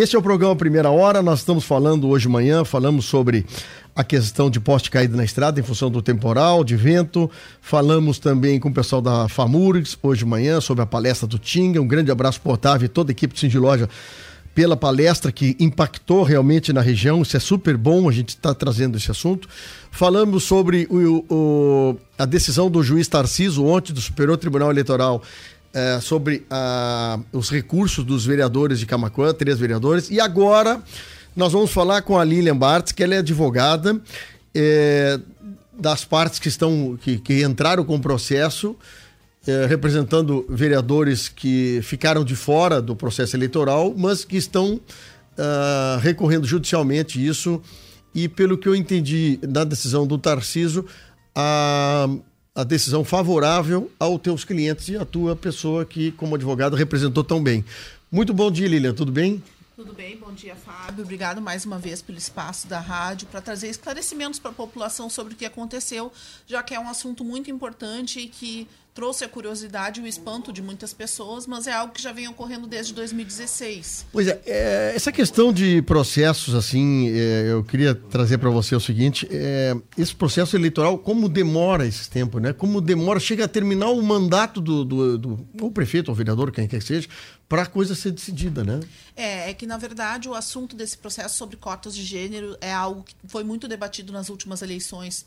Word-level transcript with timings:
Este 0.00 0.14
é 0.14 0.18
o 0.18 0.22
programa 0.22 0.54
Primeira 0.54 0.90
Hora. 0.90 1.20
Nós 1.20 1.40
estamos 1.40 1.64
falando 1.64 2.08
hoje 2.08 2.22
de 2.22 2.28
manhã, 2.28 2.64
falamos 2.64 3.04
sobre 3.06 3.44
a 3.96 4.04
questão 4.04 4.48
de 4.48 4.60
poste 4.60 4.92
caído 4.92 5.16
na 5.16 5.24
estrada 5.24 5.58
em 5.58 5.62
função 5.64 5.90
do 5.90 6.00
temporal, 6.00 6.62
de 6.62 6.76
vento. 6.76 7.28
Falamos 7.60 8.20
também 8.20 8.60
com 8.60 8.68
o 8.68 8.72
pessoal 8.72 9.02
da 9.02 9.28
FAMURGS 9.28 9.98
hoje 10.00 10.20
de 10.20 10.24
manhã 10.24 10.60
sobre 10.60 10.84
a 10.84 10.86
palestra 10.86 11.26
do 11.26 11.36
Tinga. 11.36 11.82
Um 11.82 11.88
grande 11.88 12.12
abraço 12.12 12.40
para 12.40 12.52
Otávio 12.52 12.86
e 12.86 12.88
toda 12.88 13.10
a 13.10 13.12
equipe 13.12 13.34
do 13.34 13.40
Cindy 13.40 13.58
Loja 13.58 13.88
pela 14.54 14.76
palestra 14.76 15.32
que 15.32 15.56
impactou 15.58 16.22
realmente 16.22 16.72
na 16.72 16.80
região. 16.80 17.20
Isso 17.22 17.36
é 17.36 17.40
super 17.40 17.76
bom, 17.76 18.08
a 18.08 18.12
gente 18.12 18.30
está 18.30 18.54
trazendo 18.54 18.96
esse 18.96 19.10
assunto. 19.10 19.48
Falamos 19.90 20.44
sobre 20.44 20.86
o, 20.90 21.24
o, 21.28 21.96
a 22.16 22.24
decisão 22.24 22.70
do 22.70 22.84
juiz 22.84 23.08
Tarciso 23.08 23.64
ontem 23.64 23.92
do 23.92 24.00
Superior 24.00 24.36
Tribunal 24.36 24.70
Eleitoral 24.70 25.22
é, 25.78 26.00
sobre 26.00 26.44
a, 26.50 27.20
os 27.32 27.50
recursos 27.50 28.04
dos 28.04 28.26
vereadores 28.26 28.80
de 28.80 28.86
Camacuã, 28.86 29.32
três 29.32 29.60
vereadores. 29.60 30.10
E 30.10 30.20
agora 30.20 30.82
nós 31.36 31.52
vamos 31.52 31.70
falar 31.70 32.02
com 32.02 32.18
a 32.18 32.24
Lilian 32.24 32.56
Bartz, 32.56 32.90
que 32.90 33.00
ela 33.00 33.14
é 33.14 33.18
advogada 33.18 34.00
é, 34.52 35.20
das 35.78 36.04
partes 36.04 36.40
que 36.40 36.48
estão 36.48 36.98
que, 37.00 37.18
que 37.18 37.44
entraram 37.44 37.84
com 37.84 37.94
o 37.94 38.00
processo. 38.00 38.76
É, 39.46 39.64
representando 39.66 40.44
vereadores 40.48 41.28
que 41.28 41.80
ficaram 41.82 42.22
de 42.22 42.36
fora 42.36 42.82
do 42.82 42.94
processo 42.94 43.34
eleitoral, 43.34 43.94
mas 43.96 44.22
que 44.22 44.36
estão 44.36 44.74
uh, 44.74 45.98
recorrendo 46.00 46.46
judicialmente 46.46 47.24
isso. 47.24 47.62
E 48.14 48.28
pelo 48.28 48.58
que 48.58 48.68
eu 48.68 48.74
entendi 48.74 49.38
da 49.40 49.64
decisão 49.64 50.06
do 50.06 50.18
Tarciso, 50.18 50.84
a, 51.34 52.08
a 52.58 52.64
decisão 52.64 53.04
favorável 53.04 53.88
aos 54.00 54.20
teus 54.20 54.44
clientes 54.44 54.88
e 54.88 54.96
à 54.96 55.04
tua 55.04 55.36
pessoa 55.36 55.84
que, 55.84 56.10
como 56.10 56.34
advogado, 56.34 56.74
representou 56.74 57.22
tão 57.22 57.40
bem. 57.40 57.64
Muito 58.10 58.34
bom 58.34 58.50
dia, 58.50 58.66
Lilian, 58.66 58.92
tudo 58.92 59.12
bem? 59.12 59.40
Tudo 59.76 59.92
bem, 59.92 60.16
bom 60.16 60.32
dia, 60.32 60.56
Fábio. 60.56 61.04
Obrigado 61.04 61.40
mais 61.40 61.64
uma 61.64 61.78
vez 61.78 62.02
pelo 62.02 62.18
espaço 62.18 62.66
da 62.66 62.80
rádio 62.80 63.28
para 63.28 63.40
trazer 63.40 63.68
esclarecimentos 63.68 64.40
para 64.40 64.50
a 64.50 64.54
população 64.54 65.08
sobre 65.08 65.34
o 65.34 65.36
que 65.36 65.44
aconteceu, 65.44 66.12
já 66.48 66.60
que 66.60 66.74
é 66.74 66.80
um 66.80 66.88
assunto 66.88 67.24
muito 67.24 67.48
importante 67.48 68.18
e 68.18 68.26
que 68.26 68.66
trouxe 68.98 69.24
a 69.24 69.28
curiosidade 69.28 70.00
e 70.00 70.02
o 70.02 70.08
espanto 70.08 70.52
de 70.52 70.60
muitas 70.60 70.92
pessoas, 70.92 71.46
mas 71.46 71.68
é 71.68 71.72
algo 71.72 71.92
que 71.92 72.02
já 72.02 72.10
vem 72.10 72.26
ocorrendo 72.26 72.66
desde 72.66 72.92
2016. 72.92 74.06
Pois 74.10 74.26
é, 74.26 74.42
é 74.44 74.92
essa 74.92 75.12
questão 75.12 75.52
de 75.52 75.80
processos, 75.82 76.52
assim, 76.52 77.08
é, 77.10 77.52
eu 77.52 77.62
queria 77.62 77.94
trazer 77.94 78.38
para 78.38 78.50
você 78.50 78.74
o 78.74 78.80
seguinte: 78.80 79.24
é, 79.30 79.72
esse 79.96 80.12
processo 80.12 80.56
eleitoral, 80.56 80.98
como 80.98 81.28
demora 81.28 81.86
esse 81.86 82.10
tempo, 82.10 82.40
né? 82.40 82.52
Como 82.52 82.80
demora, 82.80 83.20
chega 83.20 83.44
a 83.44 83.48
terminar 83.48 83.90
o 83.90 84.02
mandato 84.02 84.60
do, 84.60 84.84
do, 84.84 85.16
do 85.16 85.70
prefeito 85.70 86.08
ou 86.08 86.14
vereador, 86.16 86.50
quem 86.50 86.66
quer 86.66 86.80
que 86.80 86.84
seja, 86.84 87.08
para 87.48 87.62
a 87.62 87.66
coisa 87.66 87.94
ser 87.94 88.10
decidida, 88.10 88.64
né? 88.64 88.80
É, 89.14 89.50
é 89.50 89.54
que 89.54 89.64
na 89.64 89.78
verdade 89.78 90.28
o 90.28 90.34
assunto 90.34 90.74
desse 90.74 90.98
processo 90.98 91.36
sobre 91.36 91.56
cotas 91.56 91.94
de 91.94 92.02
gênero 92.02 92.56
é 92.60 92.72
algo 92.72 93.04
que 93.04 93.14
foi 93.28 93.44
muito 93.44 93.68
debatido 93.68 94.12
nas 94.12 94.28
últimas 94.28 94.60
eleições. 94.60 95.24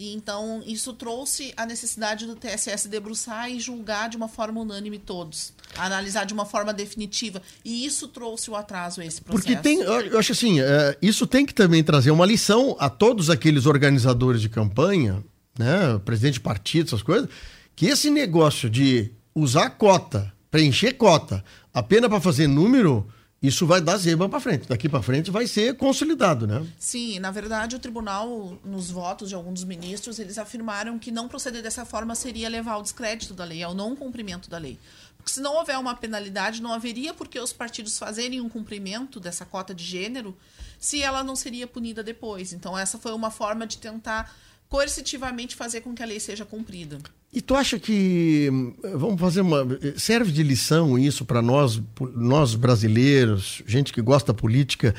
E 0.00 0.14
então 0.14 0.62
isso 0.66 0.94
trouxe 0.94 1.52
a 1.58 1.66
necessidade 1.66 2.24
do 2.24 2.34
TSS 2.34 2.88
debruçar 2.88 3.50
e 3.50 3.60
julgar 3.60 4.08
de 4.08 4.16
uma 4.16 4.28
forma 4.28 4.58
unânime 4.58 4.98
todos, 4.98 5.52
analisar 5.76 6.24
de 6.24 6.32
uma 6.32 6.46
forma 6.46 6.72
definitiva. 6.72 7.42
E 7.62 7.84
isso 7.84 8.08
trouxe 8.08 8.50
o 8.50 8.56
atraso 8.56 9.02
a 9.02 9.04
esse 9.04 9.20
processo. 9.20 9.46
Porque 9.46 9.62
tem, 9.62 9.82
eu 9.82 10.18
acho 10.18 10.32
assim, 10.32 10.58
é, 10.58 10.96
isso 11.02 11.26
tem 11.26 11.44
que 11.44 11.52
também 11.52 11.84
trazer 11.84 12.10
uma 12.12 12.24
lição 12.24 12.74
a 12.80 12.88
todos 12.88 13.28
aqueles 13.28 13.66
organizadores 13.66 14.40
de 14.40 14.48
campanha, 14.48 15.22
né, 15.58 16.00
presidente 16.02 16.34
de 16.34 16.40
partido, 16.40 16.86
essas 16.86 17.02
coisas, 17.02 17.28
que 17.76 17.84
esse 17.84 18.08
negócio 18.08 18.70
de 18.70 19.12
usar 19.34 19.68
cota, 19.68 20.32
preencher 20.50 20.94
cota, 20.94 21.44
apenas 21.74 22.08
para 22.08 22.22
fazer 22.22 22.46
número, 22.46 23.06
isso 23.42 23.66
vai 23.66 23.80
dar 23.80 23.96
zebra 23.96 24.28
para 24.28 24.38
frente. 24.38 24.68
Daqui 24.68 24.88
para 24.88 25.02
frente 25.02 25.30
vai 25.30 25.46
ser 25.46 25.74
consolidado, 25.76 26.46
né? 26.46 26.66
Sim, 26.78 27.18
na 27.18 27.30
verdade 27.30 27.74
o 27.74 27.78
tribunal, 27.78 28.58
nos 28.62 28.90
votos 28.90 29.30
de 29.30 29.34
alguns 29.34 29.64
ministros, 29.64 30.18
eles 30.18 30.36
afirmaram 30.36 30.98
que 30.98 31.10
não 31.10 31.26
proceder 31.26 31.62
dessa 31.62 31.86
forma 31.86 32.14
seria 32.14 32.50
levar 32.50 32.72
ao 32.72 32.82
descrédito 32.82 33.32
da 33.32 33.44
lei, 33.44 33.62
ao 33.62 33.74
não 33.74 33.96
cumprimento 33.96 34.50
da 34.50 34.58
lei. 34.58 34.78
Porque 35.16 35.32
se 35.32 35.40
não 35.40 35.56
houver 35.56 35.78
uma 35.78 35.94
penalidade, 35.94 36.62
não 36.62 36.72
haveria 36.72 37.14
por 37.14 37.28
que 37.28 37.38
os 37.38 37.52
partidos 37.52 37.98
fazerem 37.98 38.40
um 38.40 38.48
cumprimento 38.48 39.18
dessa 39.18 39.44
cota 39.44 39.74
de 39.74 39.84
gênero 39.84 40.36
se 40.78 41.02
ela 41.02 41.22
não 41.24 41.36
seria 41.36 41.66
punida 41.66 42.02
depois. 42.02 42.52
Então 42.52 42.76
essa 42.76 42.98
foi 42.98 43.12
uma 43.12 43.30
forma 43.30 43.66
de 43.66 43.78
tentar 43.78 44.34
coercitivamente 44.70 45.56
fazer 45.56 45.80
com 45.80 45.92
que 45.92 46.02
a 46.02 46.06
lei 46.06 46.20
seja 46.20 46.44
cumprida. 46.46 46.98
E 47.32 47.42
tu 47.42 47.56
acha 47.56 47.78
que 47.78 48.48
vamos 48.94 49.20
fazer 49.20 49.40
uma 49.40 49.66
serve 49.96 50.30
de 50.30 50.44
lição 50.44 50.96
isso 50.96 51.24
para 51.24 51.42
nós, 51.42 51.82
nós 52.14 52.54
brasileiros, 52.54 53.62
gente 53.66 53.92
que 53.92 54.00
gosta 54.00 54.32
da 54.32 54.38
política? 54.38 54.94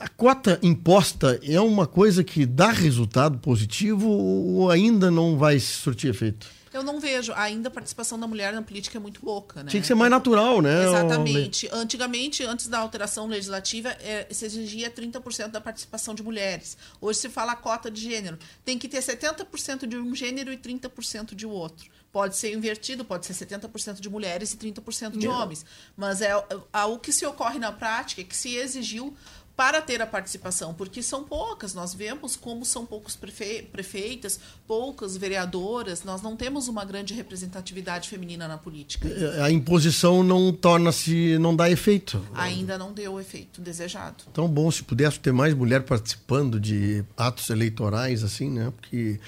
A 0.00 0.08
cota 0.08 0.58
imposta 0.62 1.40
é 1.44 1.60
uma 1.60 1.86
coisa 1.86 2.24
que 2.24 2.44
dá 2.44 2.70
resultado 2.70 3.38
positivo 3.38 4.08
ou 4.08 4.68
ainda 4.68 5.10
não 5.12 5.38
vai 5.38 5.60
surtir 5.60 6.10
efeito? 6.10 6.48
Eu 6.74 6.82
não 6.82 6.98
vejo. 6.98 7.32
Ainda 7.36 7.68
a 7.68 7.70
participação 7.70 8.18
da 8.18 8.26
mulher 8.26 8.52
na 8.52 8.60
política 8.60 8.98
é 8.98 9.00
muito 9.00 9.20
pouca, 9.20 9.62
né? 9.62 9.70
Tinha 9.70 9.80
que 9.80 9.86
ser 9.86 9.94
mais 9.94 10.10
natural, 10.10 10.60
né? 10.60 10.84
Exatamente. 10.84 11.68
Antigamente, 11.72 12.42
antes 12.42 12.66
da 12.66 12.80
alteração 12.80 13.28
legislativa, 13.28 13.90
é, 14.00 14.26
se 14.28 14.44
exigia 14.44 14.90
30% 14.90 15.52
da 15.52 15.60
participação 15.60 16.16
de 16.16 16.22
mulheres. 16.24 16.76
Hoje 17.00 17.20
se 17.20 17.28
fala 17.28 17.54
cota 17.54 17.88
de 17.88 18.00
gênero. 18.00 18.36
Tem 18.64 18.76
que 18.76 18.88
ter 18.88 18.98
70% 18.98 19.86
de 19.86 19.96
um 19.96 20.12
gênero 20.16 20.52
e 20.52 20.56
30% 20.56 21.36
de 21.36 21.46
outro. 21.46 21.88
Pode 22.10 22.36
ser 22.36 22.52
invertido, 22.52 23.04
pode 23.04 23.24
ser 23.24 23.34
70% 23.34 24.00
de 24.00 24.10
mulheres 24.10 24.52
e 24.52 24.56
30% 24.56 25.16
de 25.16 25.28
homens. 25.28 25.64
Mas 25.96 26.20
é, 26.20 26.30
é, 26.30 26.84
o 26.84 26.98
que 26.98 27.12
se 27.12 27.24
ocorre 27.24 27.60
na 27.60 27.70
prática 27.70 28.20
é 28.20 28.24
que 28.24 28.36
se 28.36 28.56
exigiu 28.56 29.16
para 29.56 29.80
ter 29.80 30.02
a 30.02 30.06
participação, 30.06 30.74
porque 30.74 31.02
são 31.02 31.22
poucas. 31.22 31.74
Nós 31.74 31.94
vemos 31.94 32.34
como 32.34 32.64
são 32.64 32.84
poucos 32.84 33.14
prefe 33.14 33.62
prefeitas, 33.62 34.40
poucas 34.66 35.16
vereadoras. 35.16 36.02
Nós 36.02 36.20
não 36.22 36.36
temos 36.36 36.66
uma 36.66 36.84
grande 36.84 37.14
representatividade 37.14 38.08
feminina 38.08 38.48
na 38.48 38.58
política. 38.58 39.08
É, 39.08 39.42
a 39.42 39.50
imposição 39.50 40.24
não 40.24 40.52
torna-se, 40.52 41.38
não 41.38 41.54
dá 41.54 41.70
efeito. 41.70 42.20
Ainda 42.34 42.76
não 42.76 42.92
deu 42.92 43.14
o 43.14 43.20
efeito 43.20 43.60
desejado. 43.60 44.24
Tão 44.32 44.48
bom 44.48 44.70
se 44.70 44.82
pudesse 44.82 45.20
ter 45.20 45.32
mais 45.32 45.54
mulher 45.54 45.84
participando 45.84 46.58
de 46.58 47.04
atos 47.16 47.48
eleitorais, 47.50 48.24
assim, 48.24 48.50
né? 48.50 48.72
Porque 48.76 49.20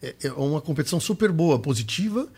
é, 0.00 0.14
é 0.22 0.32
uma 0.32 0.60
competição 0.60 1.00
super 1.00 1.32
boa, 1.32 1.58
positiva. 1.58 2.28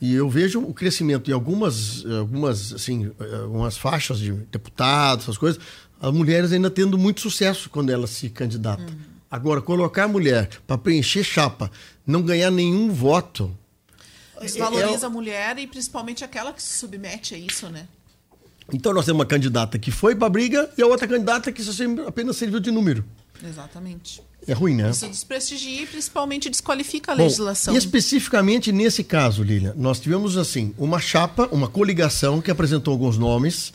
E 0.00 0.14
eu 0.14 0.28
vejo 0.28 0.60
o 0.60 0.74
crescimento 0.74 1.30
em 1.30 1.32
algumas, 1.32 2.04
algumas, 2.06 2.72
assim, 2.72 3.12
algumas 3.40 3.76
faixas 3.76 4.18
de 4.18 4.32
deputados, 4.32 5.26
essas 5.26 5.38
coisas, 5.38 5.62
as 6.02 6.12
mulheres 6.12 6.50
ainda 6.50 6.68
tendo 6.68 6.98
muito 6.98 7.20
sucesso 7.20 7.70
quando 7.70 7.90
elas 7.90 8.10
se 8.10 8.28
candidatam. 8.28 8.84
Uhum. 8.86 9.12
Agora, 9.30 9.62
colocar 9.62 10.04
a 10.04 10.08
mulher 10.08 10.50
para 10.66 10.76
preencher 10.76 11.22
chapa, 11.22 11.70
não 12.04 12.20
ganhar 12.22 12.50
nenhum 12.50 12.92
voto. 12.92 13.56
Desvaloriza 14.40 14.90
é, 14.90 15.02
é... 15.02 15.06
a 15.06 15.08
mulher 15.08 15.58
e 15.58 15.66
principalmente 15.68 16.24
aquela 16.24 16.52
que 16.52 16.60
se 16.60 16.76
submete 16.76 17.36
a 17.36 17.38
isso, 17.38 17.68
né? 17.68 17.86
Então 18.72 18.92
nós 18.92 19.06
temos 19.06 19.20
uma 19.20 19.26
candidata 19.26 19.78
que 19.78 19.92
foi 19.92 20.16
para 20.16 20.26
a 20.26 20.30
briga 20.30 20.68
e 20.76 20.82
a 20.82 20.86
outra 20.86 21.06
candidata 21.06 21.52
que 21.52 21.62
só 21.62 21.72
apenas 22.06 22.36
serviu 22.36 22.58
de 22.58 22.72
número. 22.72 23.04
Exatamente. 23.42 24.20
É 24.46 24.52
ruim, 24.52 24.74
né? 24.74 24.90
Isso 24.90 25.06
desprestigia 25.06 25.82
e 25.82 25.86
principalmente 25.86 26.50
desqualifica 26.50 27.12
a 27.12 27.14
Bom, 27.14 27.22
legislação. 27.22 27.74
E 27.74 27.76
especificamente 27.76 28.72
nesse 28.72 29.04
caso, 29.04 29.44
Lilian, 29.44 29.72
nós 29.76 30.00
tivemos 30.00 30.36
assim 30.36 30.74
uma 30.76 30.98
chapa, 30.98 31.48
uma 31.52 31.68
coligação 31.68 32.40
que 32.40 32.50
apresentou 32.50 32.92
alguns 32.92 33.16
nomes 33.16 33.72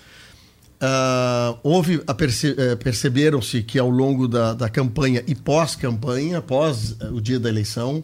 Uh, 0.77 1.57
houve 1.63 1.97
perce 2.15 2.53
eh, 2.55 2.75
perceberam-se 2.75 3.63
que 3.63 3.79
ao 3.79 3.89
longo 3.89 4.27
da, 4.27 4.53
da 4.53 4.69
campanha 4.69 5.23
e 5.25 5.33
pós-campanha, 5.33 6.39
pós 6.39 6.95
eh, 6.99 7.07
o 7.07 7.19
dia 7.19 7.39
da 7.39 7.49
eleição, 7.49 8.03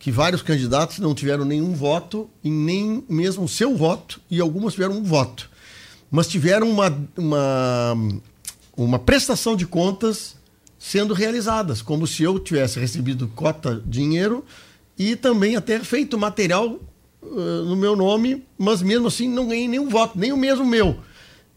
que 0.00 0.10
vários 0.10 0.42
candidatos 0.42 0.98
não 0.98 1.14
tiveram 1.14 1.44
nenhum 1.44 1.74
voto 1.74 2.28
e 2.42 2.50
nem 2.50 3.04
mesmo 3.08 3.48
seu 3.48 3.76
voto 3.76 4.20
e 4.28 4.40
algumas 4.40 4.74
tiveram 4.74 4.94
um 4.94 5.02
voto, 5.04 5.48
mas 6.10 6.26
tiveram 6.26 6.68
uma, 6.68 7.08
uma, 7.16 7.96
uma 8.76 8.98
prestação 8.98 9.54
de 9.54 9.64
contas 9.64 10.34
sendo 10.76 11.14
realizadas, 11.14 11.82
como 11.82 12.04
se 12.04 12.24
eu 12.24 12.38
tivesse 12.40 12.80
recebido 12.80 13.28
cota 13.28 13.80
dinheiro 13.86 14.44
e 14.98 15.14
também 15.14 15.54
até 15.54 15.78
feito 15.80 16.18
material 16.18 16.80
uh, 17.22 17.64
no 17.64 17.76
meu 17.76 17.94
nome, 17.94 18.44
mas 18.56 18.82
mesmo 18.82 19.06
assim 19.06 19.28
não 19.28 19.46
ganhei 19.46 19.68
nenhum 19.68 19.88
voto, 19.88 20.18
nem 20.18 20.32
o 20.32 20.36
mesmo 20.36 20.64
meu. 20.64 20.98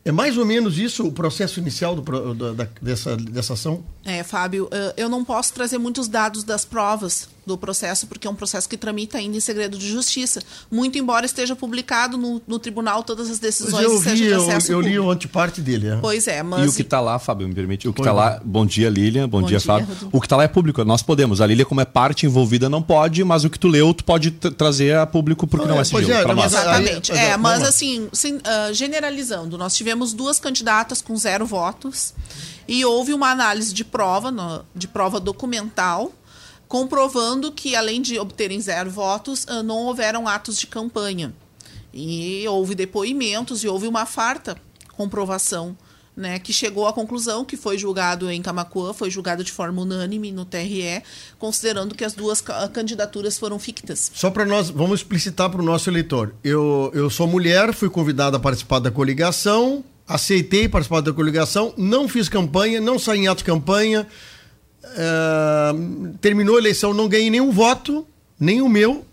É 0.03 0.11
mais 0.11 0.37
ou 0.37 0.45
menos 0.45 0.79
isso 0.79 1.07
o 1.07 1.11
processo 1.11 1.59
inicial 1.59 1.95
do, 1.95 2.53
da, 2.53 2.67
dessa, 2.81 3.15
dessa 3.15 3.53
ação? 3.53 3.83
É, 4.03 4.23
Fábio, 4.23 4.67
eu 4.97 5.07
não 5.07 5.23
posso 5.23 5.53
trazer 5.53 5.77
muitos 5.77 6.07
dados 6.07 6.43
das 6.43 6.65
provas 6.65 7.29
do 7.45 7.57
processo, 7.57 8.07
porque 8.07 8.27
é 8.27 8.29
um 8.29 8.35
processo 8.35 8.67
que 8.69 8.77
tramita 8.77 9.17
ainda 9.17 9.35
em 9.37 9.39
segredo 9.39 9.77
de 9.77 9.87
justiça. 9.89 10.41
Muito 10.71 10.97
embora 10.97 11.25
esteja 11.25 11.55
publicado 11.55 12.17
no, 12.17 12.41
no 12.47 12.59
tribunal 12.59 13.03
todas 13.03 13.29
as 13.29 13.39
decisões 13.39 13.83
eu 13.83 13.97
seja 13.99 14.15
vi, 14.15 14.21
de 14.21 14.27
eu, 14.29 14.41
acesso 14.41 14.71
eu 14.71 14.79
li 14.79 14.85
público. 14.89 15.05
o 15.07 15.11
anteparte 15.11 15.61
dele. 15.61 15.87
é. 15.89 15.95
Pois 15.97 16.27
é, 16.27 16.41
mas 16.43 16.65
E 16.65 16.69
o 16.69 16.73
que 16.73 16.81
está 16.81 16.99
lá, 16.99 17.17
Fábio, 17.19 17.47
me 17.47 17.53
permite? 17.53 17.87
O 17.87 17.93
que 17.93 18.01
está 18.01 18.11
não. 18.11 18.17
lá, 18.17 18.39
bom 18.43 18.65
dia, 18.65 18.89
Lilian, 18.89 19.27
bom, 19.27 19.41
Bom 19.41 19.47
dia, 19.47 19.57
dia, 19.57 19.67
Fábio. 19.67 19.87
Rodrigo. 19.87 20.09
O 20.13 20.19
que 20.19 20.25
está 20.27 20.35
lá 20.37 20.43
é 20.43 20.47
público, 20.47 20.83
nós 20.83 21.01
podemos. 21.01 21.41
A 21.41 21.45
Lilian, 21.47 21.65
como 21.65 21.81
é 21.81 21.85
parte 21.85 22.25
envolvida, 22.25 22.69
não 22.69 22.81
pode, 22.81 23.23
mas 23.23 23.43
o 23.43 23.49
que 23.49 23.57
tu 23.59 23.67
leu, 23.67 23.91
tu 23.93 24.03
pode 24.03 24.31
trazer 24.31 24.95
a 24.97 25.05
público 25.05 25.45
porque 25.47 25.65
não 25.67 25.79
é 25.79 25.83
Pois 25.83 26.05
sigilo. 26.05 26.11
é, 26.13 26.25
mas 26.33 26.53
Exatamente. 26.53 27.11
Aí, 27.11 27.17
é, 27.19 27.37
mas 27.37 27.63
assim, 27.63 28.07
sim, 28.13 28.39
ah, 28.43 28.71
generalizando, 28.71 29.57
nós 29.57 29.75
tivemos 29.75 30.13
duas 30.13 30.39
candidatas 30.39 31.01
com 31.01 31.15
zero 31.17 31.45
votos 31.45 32.13
e 32.67 32.83
houve 32.85 33.13
uma 33.13 33.29
análise 33.31 33.73
de 33.73 33.83
prova, 33.83 34.31
no- 34.31 34.65
de 34.75 34.87
prova 34.87 35.19
documental, 35.19 36.11
comprovando 36.67 37.51
que, 37.51 37.75
além 37.75 38.01
de 38.01 38.17
obterem 38.19 38.59
zero 38.61 38.89
votos, 38.89 39.45
ah, 39.47 39.61
não 39.61 39.77
houveram 39.79 40.27
atos 40.27 40.57
de 40.57 40.67
campanha. 40.67 41.33
E 41.93 42.47
houve 42.47 42.73
depoimentos 42.75 43.63
e 43.63 43.67
houve 43.67 43.87
uma 43.87 44.05
farta 44.05 44.55
comprovação. 44.95 45.75
Né, 46.13 46.37
que 46.39 46.51
chegou 46.51 46.85
à 46.85 46.91
conclusão 46.93 47.45
que 47.45 47.55
foi 47.55 47.77
julgado 47.77 48.29
em 48.29 48.41
Camacuã, 48.41 48.91
foi 48.93 49.09
julgado 49.09 49.45
de 49.45 49.51
forma 49.51 49.81
unânime 49.81 50.29
no 50.29 50.43
TRE, 50.43 51.01
considerando 51.39 51.95
que 51.95 52.03
as 52.03 52.11
duas 52.13 52.41
ca- 52.41 52.67
candidaturas 52.67 53.37
foram 53.39 53.57
fictas. 53.57 54.11
Só 54.13 54.29
para 54.29 54.45
nós, 54.45 54.69
vamos 54.69 54.99
explicitar 54.99 55.49
para 55.49 55.61
o 55.61 55.63
nosso 55.65 55.89
eleitor. 55.89 56.35
Eu, 56.43 56.91
eu 56.93 57.09
sou 57.09 57.27
mulher, 57.27 57.73
fui 57.73 57.89
convidada 57.89 58.35
a 58.35 58.39
participar 58.41 58.79
da 58.79 58.91
coligação, 58.91 59.85
aceitei 60.13 60.67
participar 60.67 61.01
da 61.01 61.13
coligação, 61.13 61.73
não 61.77 62.07
fiz 62.07 62.27
campanha, 62.29 62.79
não 62.81 62.99
saí 62.99 63.19
em 63.19 63.27
ato 63.27 63.39
de 63.39 63.45
campanha, 63.45 64.07
eh, 64.83 65.71
terminou 66.19 66.55
a 66.55 66.59
eleição, 66.59 66.93
não 66.93 67.07
ganhei 67.07 67.29
nenhum 67.29 67.51
voto, 67.51 68.05
nem 68.39 68.61
o 68.61 68.69
meu. 68.69 69.05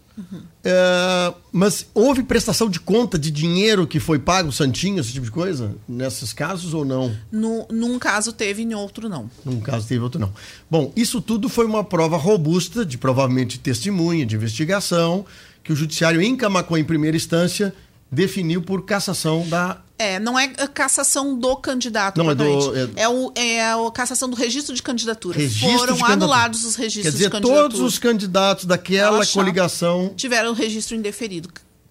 eh, 0.65 1.35
mas 1.53 1.87
houve 1.95 2.25
prestação 2.25 2.69
de 2.69 2.81
conta 2.81 3.17
de 3.17 3.31
dinheiro 3.31 3.87
que 3.87 4.01
foi 4.01 4.19
pago, 4.19 4.51
santinho, 4.51 5.01
esse 5.01 5.13
tipo 5.13 5.25
de 5.25 5.31
coisa, 5.31 5.77
nesses 5.89 6.33
casos 6.33 6.75
ou 6.75 6.85
não? 6.85 7.15
No, 7.31 7.67
num 7.71 7.99
caso 7.99 8.33
teve, 8.33 8.63
em 8.63 8.75
outro 8.75 9.09
não. 9.09 9.31
Num 9.45 9.61
caso 9.61 9.87
teve, 9.87 10.01
outro 10.01 10.21
não. 10.21 10.33
Bom, 10.69 10.93
isso 10.97 11.21
tudo 11.21 11.49
foi 11.49 11.67
uma 11.67 11.85
prova 11.85 12.17
robusta, 12.17 12.85
de 12.85 12.99
provavelmente 12.99 13.61
testemunha, 13.61 14.27
de 14.27 14.35
investigação, 14.35 15.25
que 15.63 15.73
o 15.73 15.77
judiciário 15.77 16.21
em 16.21 16.37
em 16.77 16.85
primeira 16.85 17.17
instância, 17.17 17.73
definiu 18.11 18.63
por 18.63 18.85
cassação 18.85 19.47
da. 19.49 19.81
É, 19.99 20.21
não 20.21 20.39
é 20.39 20.53
a 20.59 20.69
cassação 20.69 21.37
do 21.37 21.57
candidato, 21.57 22.17
Não, 22.23 22.31
é 22.31 22.35
do- 22.35 22.45
propriamente. 22.45 22.93
é... 23.01 23.09
o, 23.09 23.33
é 23.35 23.61
a 23.73 23.77
cassação 23.93 24.31
do 24.31 24.37
registro 24.37 24.75
de 24.75 24.83
candidatura. 24.83 25.37
Registro 25.37 25.77
Foram 25.79 25.97
de 25.97 26.05
anulados 26.05 26.65
os 26.65 26.77
registros 26.77 27.03
Quer 27.05 27.11
dizer, 27.11 27.25
de 27.25 27.31
candidatura. 27.33 27.63
todos 27.63 27.81
os 27.81 27.99
candidatos 27.99 28.65
daquela 28.65 29.27
coligação. 29.27 30.13
tiveram 30.17 30.51
o 30.51 30.55
registro 30.55 30.95
indeferido. 30.97 31.49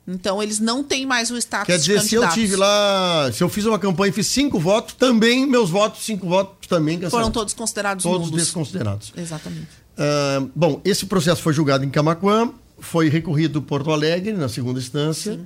Então, 0.08 0.42
eles 0.42 0.58
não 0.58 0.86
têm 0.86 1.06
mais 1.06 1.30
o 1.30 1.36
status 1.38 1.66
Quer 1.68 1.78
dizer, 1.78 2.00
de 2.00 2.08
se 2.08 2.16
eu 2.16 2.26
tive 2.30 2.56
lá, 2.56 3.30
se 3.34 3.44
eu 3.44 3.50
fiz 3.50 3.66
uma 3.66 3.78
campanha 3.78 4.10
e 4.10 4.14
fiz 4.14 4.28
cinco 4.28 4.58
votos, 4.58 4.94
também 4.96 5.46
meus 5.46 5.70
votos, 5.70 6.06
cinco 6.06 6.26
votos 6.30 6.66
também 6.66 6.98
Foram 7.10 7.30
todos 7.30 7.54
considerados 7.54 8.04
todos 8.04 8.28
nulos. 8.28 8.42
desconsiderados. 8.46 9.12
Exatamente. 9.18 9.68
Ah, 9.98 10.46
bom, 10.56 10.80
esse 10.86 11.06
processo 11.08 11.42
foi 11.42 11.52
julgado 11.52 11.84
em 11.84 11.90
Camacuã, 11.90 12.54
foi 12.80 13.10
recorrido 13.10 13.62
Porto 13.62 13.92
Alegre, 13.92 14.32
na 14.32 14.48
segunda 14.48 14.80
instância. 14.80 15.38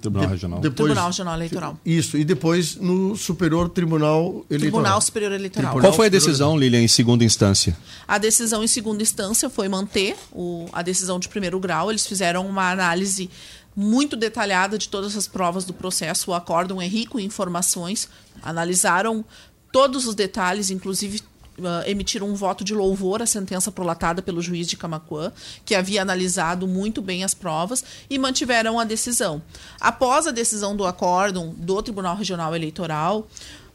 Tribunal 0.00 0.28
Regional. 0.28 0.60
Depois, 0.60 0.86
Tribunal 0.88 1.06
Regional 1.06 1.34
Eleitoral. 1.36 1.80
Isso, 1.84 2.16
e 2.16 2.24
depois 2.24 2.76
no 2.76 3.16
Superior 3.16 3.68
Tribunal 3.68 4.44
Eleitoral. 4.50 4.58
Tribunal 4.58 5.00
Superior 5.00 5.32
Eleitoral. 5.32 5.70
Tribunal 5.72 5.90
Qual 5.90 5.96
foi 5.96 6.06
a 6.06 6.08
decisão, 6.10 6.56
Lilian, 6.58 6.80
em 6.82 6.88
segunda 6.88 7.24
instância? 7.24 7.76
A 8.06 8.18
decisão 8.18 8.62
em 8.64 8.66
segunda 8.66 9.02
instância 9.02 9.48
foi 9.48 9.68
manter 9.68 10.16
o- 10.32 10.66
a 10.72 10.82
decisão 10.82 11.18
de 11.18 11.28
primeiro 11.28 11.58
grau. 11.60 11.90
Eles 11.90 12.06
fizeram 12.06 12.46
uma 12.46 12.70
análise 12.70 13.30
muito 13.74 14.16
detalhada 14.16 14.78
de 14.78 14.88
todas 14.88 15.16
as 15.16 15.26
provas 15.28 15.64
do 15.64 15.72
processo. 15.72 16.30
O 16.30 16.34
acórdão 16.34 16.80
é 16.80 16.86
rico 16.88 17.20
em 17.20 17.24
informações. 17.24 18.08
Analisaram 18.42 19.24
todos 19.72 20.06
os 20.06 20.14
detalhes, 20.14 20.70
inclusive 20.70 21.20
ah, 21.64 21.82
emitiram 21.86 22.28
um 22.28 22.34
voto 22.34 22.64
de 22.64 22.74
louvor 22.74 23.22
à 23.22 23.26
sentença 23.26 23.70
prolatada 23.72 24.20
pelo 24.22 24.40
juiz 24.42 24.66
de 24.66 24.76
Camacuã, 24.76 25.32
que 25.64 25.74
havia 25.74 26.02
analisado 26.02 26.66
muito 26.66 27.00
bem 27.02 27.24
as 27.24 27.34
provas, 27.34 27.84
e 28.10 28.18
mantiveram 28.18 28.78
a 28.78 28.84
decisão. 28.84 29.42
Após 29.80 30.26
a 30.26 30.30
decisão 30.30 30.76
do 30.76 30.84
acórdão 30.84 31.54
do 31.56 31.82
Tribunal 31.82 32.16
Regional 32.16 32.54
Eleitoral, 32.54 33.26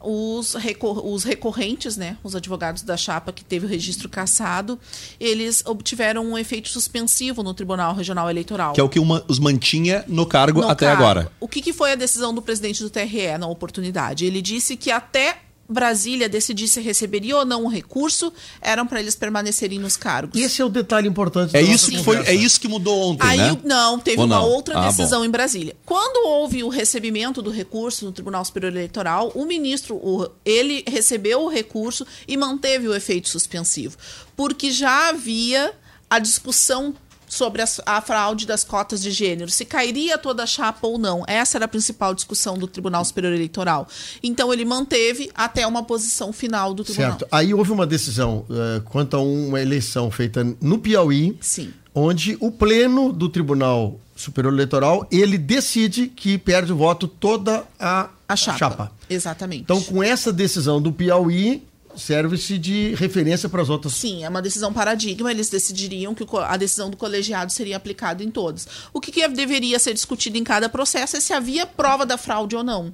os, 0.04 0.56
recor- 0.56 1.06
os 1.06 1.24
recorrentes, 1.24 1.96
né, 1.96 2.18
os 2.24 2.36
advogados 2.36 2.82
da 2.82 2.98
chapa 2.98 3.32
que 3.32 3.44
teve 3.46 3.68
o 3.68 3.70
registro 3.70 4.10
cassado, 4.10 4.80
eles 5.20 5.62
obtiveram 5.64 6.26
um 6.26 6.36
efeito 6.38 6.70
suspensivo 6.70 7.44
no 7.44 7.54
Tribunal 7.54 7.94
Regional 7.94 8.28
Eleitoral. 8.28 8.74
Que 8.74 8.82
é 8.82 8.84
o 8.84 8.90
que 8.90 9.00
uma- 9.00 9.24
os 9.28 9.38
mantinha 9.38 10.04
no 10.08 10.26
cargo 10.26 10.62
No 10.62 10.70
até 10.70 10.88
cargo. 10.88 11.04
agora. 11.04 11.32
O 11.40 11.48
que, 11.48 11.62
que 11.62 11.72
foi 11.72 11.92
a 11.92 11.96
decisão 11.96 12.34
do 12.34 12.42
presidente 12.42 12.82
do 12.82 12.90
TRE 12.90 13.38
na 13.40 13.46
oportunidade? 13.46 14.26
Ele 14.26 14.42
disse 14.42 14.76
que 14.76 14.90
até 14.90 15.38
Brasília 15.72 16.28
decidir 16.28 16.68
se 16.68 16.82
receberia 16.82 17.38
ou 17.38 17.46
não 17.46 17.64
o 17.66 17.68
recurso, 17.68 18.32
eram 18.62 18.86
para 18.86 19.00
eles 19.00 19.16
permanecerem 19.16 19.80
nos 19.80 19.96
cargos. 19.98 20.40
Esse 20.40 20.62
é 20.62 20.66
o 20.66 20.70
detalhe 20.70 21.08
importante. 21.08 21.56
É 21.56 21.62
isso 21.62 21.90
que 21.90 22.04
foi, 22.04 22.18
é 22.18 22.34
isso 22.34 22.60
que 22.60 22.68
mudou 22.68 23.12
ontem, 23.12 23.26
Aí, 23.26 23.38
né? 23.38 23.58
não, 23.64 23.98
teve 23.98 24.20
Ou 24.20 24.26
uma 24.26 24.36
não? 24.38 24.50
outra 24.50 24.78
Ah, 24.78 24.88
decisão 24.88 25.24
em 25.24 25.30
Brasília. 25.30 25.76
Quando 25.86 26.28
houve 26.28 26.64
o 26.64 26.70
recebimento 26.70 27.42
do 27.42 27.50
recurso 27.50 28.06
no 28.06 28.12
Tribunal 28.12 28.44
Superior 28.44 28.72
Eleitoral, 28.72 29.32
o 29.34 29.46
ministro, 29.46 29.96
o- 29.96 30.30
ele 30.44 30.84
recebeu 30.88 31.42
o 31.44 31.48
recurso 31.50 32.06
e 32.28 32.36
manteve 32.36 32.88
o 32.88 32.94
efeito 32.94 33.30
suspensivo, 33.30 33.98
porque 34.36 34.72
já 34.72 35.10
havia 35.10 35.72
a 36.10 36.20
discussão 36.20 36.94
sobre 37.32 37.62
as- 37.62 37.80
a 37.86 38.02
fraude 38.02 38.46
das 38.46 38.62
cotas 38.66 39.02
de 39.02 39.10
gênero, 39.10 39.50
se 39.50 39.64
cairia 39.64 40.18
toda 40.18 40.44
a 40.44 40.46
chapa 40.46 40.86
ou 40.86 40.98
não. 40.98 41.24
Essa 41.26 41.58
era 41.58 41.64
a 41.64 41.68
principal 41.68 42.14
discussão 42.14 42.58
do 42.58 42.68
Tribunal 42.68 43.06
Superior 43.06 43.32
Eleitoral. 43.34 43.88
Então 44.22 44.52
ele 44.52 44.66
manteve 44.66 45.32
até 45.34 45.66
uma 45.66 45.82
posição 45.82 46.34
final 46.34 46.74
do 46.74 46.84
tribunal. 46.84 47.12
Certo. 47.12 47.28
Aí 47.32 47.54
houve 47.54 47.72
uma 47.72 47.88
decisão 47.88 48.46
eh, 48.50 48.82
quanto 48.84 49.16
a 49.16 49.22
uma 49.22 49.62
eleição 49.62 50.12
feita 50.12 50.44
no 50.60 50.78
Piauí, 50.78 51.38
Sim. 51.40 51.72
onde 51.96 52.36
o 52.42 52.52
pleno 52.52 53.14
do 53.14 53.30
Tribunal 53.30 53.98
Superior 54.14 54.54
Eleitoral, 54.54 55.08
ele 55.10 55.38
decide 55.38 56.08
que 56.08 56.38
perde 56.38 56.74
o 56.74 56.76
voto 56.76 57.08
toda 57.08 57.64
a, 57.80 58.10
A 58.28 58.36
chapa. 58.36 58.92
Exatamente. 59.10 59.62
Então, 59.64 59.82
com 59.82 60.04
essa 60.04 60.34
decisão 60.34 60.82
do 60.82 60.92
Piauí, 60.92 61.64
serve-se 61.96 62.58
de 62.58 62.96
referência 62.96 63.50
para 63.50 63.62
as 63.62 63.70
outras. 63.70 63.94
Sim, 63.94 64.24
é 64.24 64.30
uma 64.30 64.42
decisão 64.42 64.74
paradigma. 64.74 65.32
Eles 65.32 65.50
decidiriam 65.50 66.14
que 66.14 66.26
a 66.38 66.58
decisão 66.58 66.90
do 66.90 66.98
colegiado 66.98 67.52
seria 67.52 67.78
aplicada 67.78 68.24
em 68.24 68.32
todos. 68.32 68.68
O 68.94 69.00
que, 69.00 69.12
que 69.12 69.28
deveria 69.28 69.80
ser 69.80 69.94
discutido 69.94 70.38
em 70.38 70.44
cada 70.44 70.70
processo 70.70 71.18
é 71.18 71.22
se 71.22 71.34
havia 71.34 71.66
prova 71.66 72.06
da 72.06 72.18
fraude 72.18 72.56
ou 72.56 72.64
não. 72.64 72.94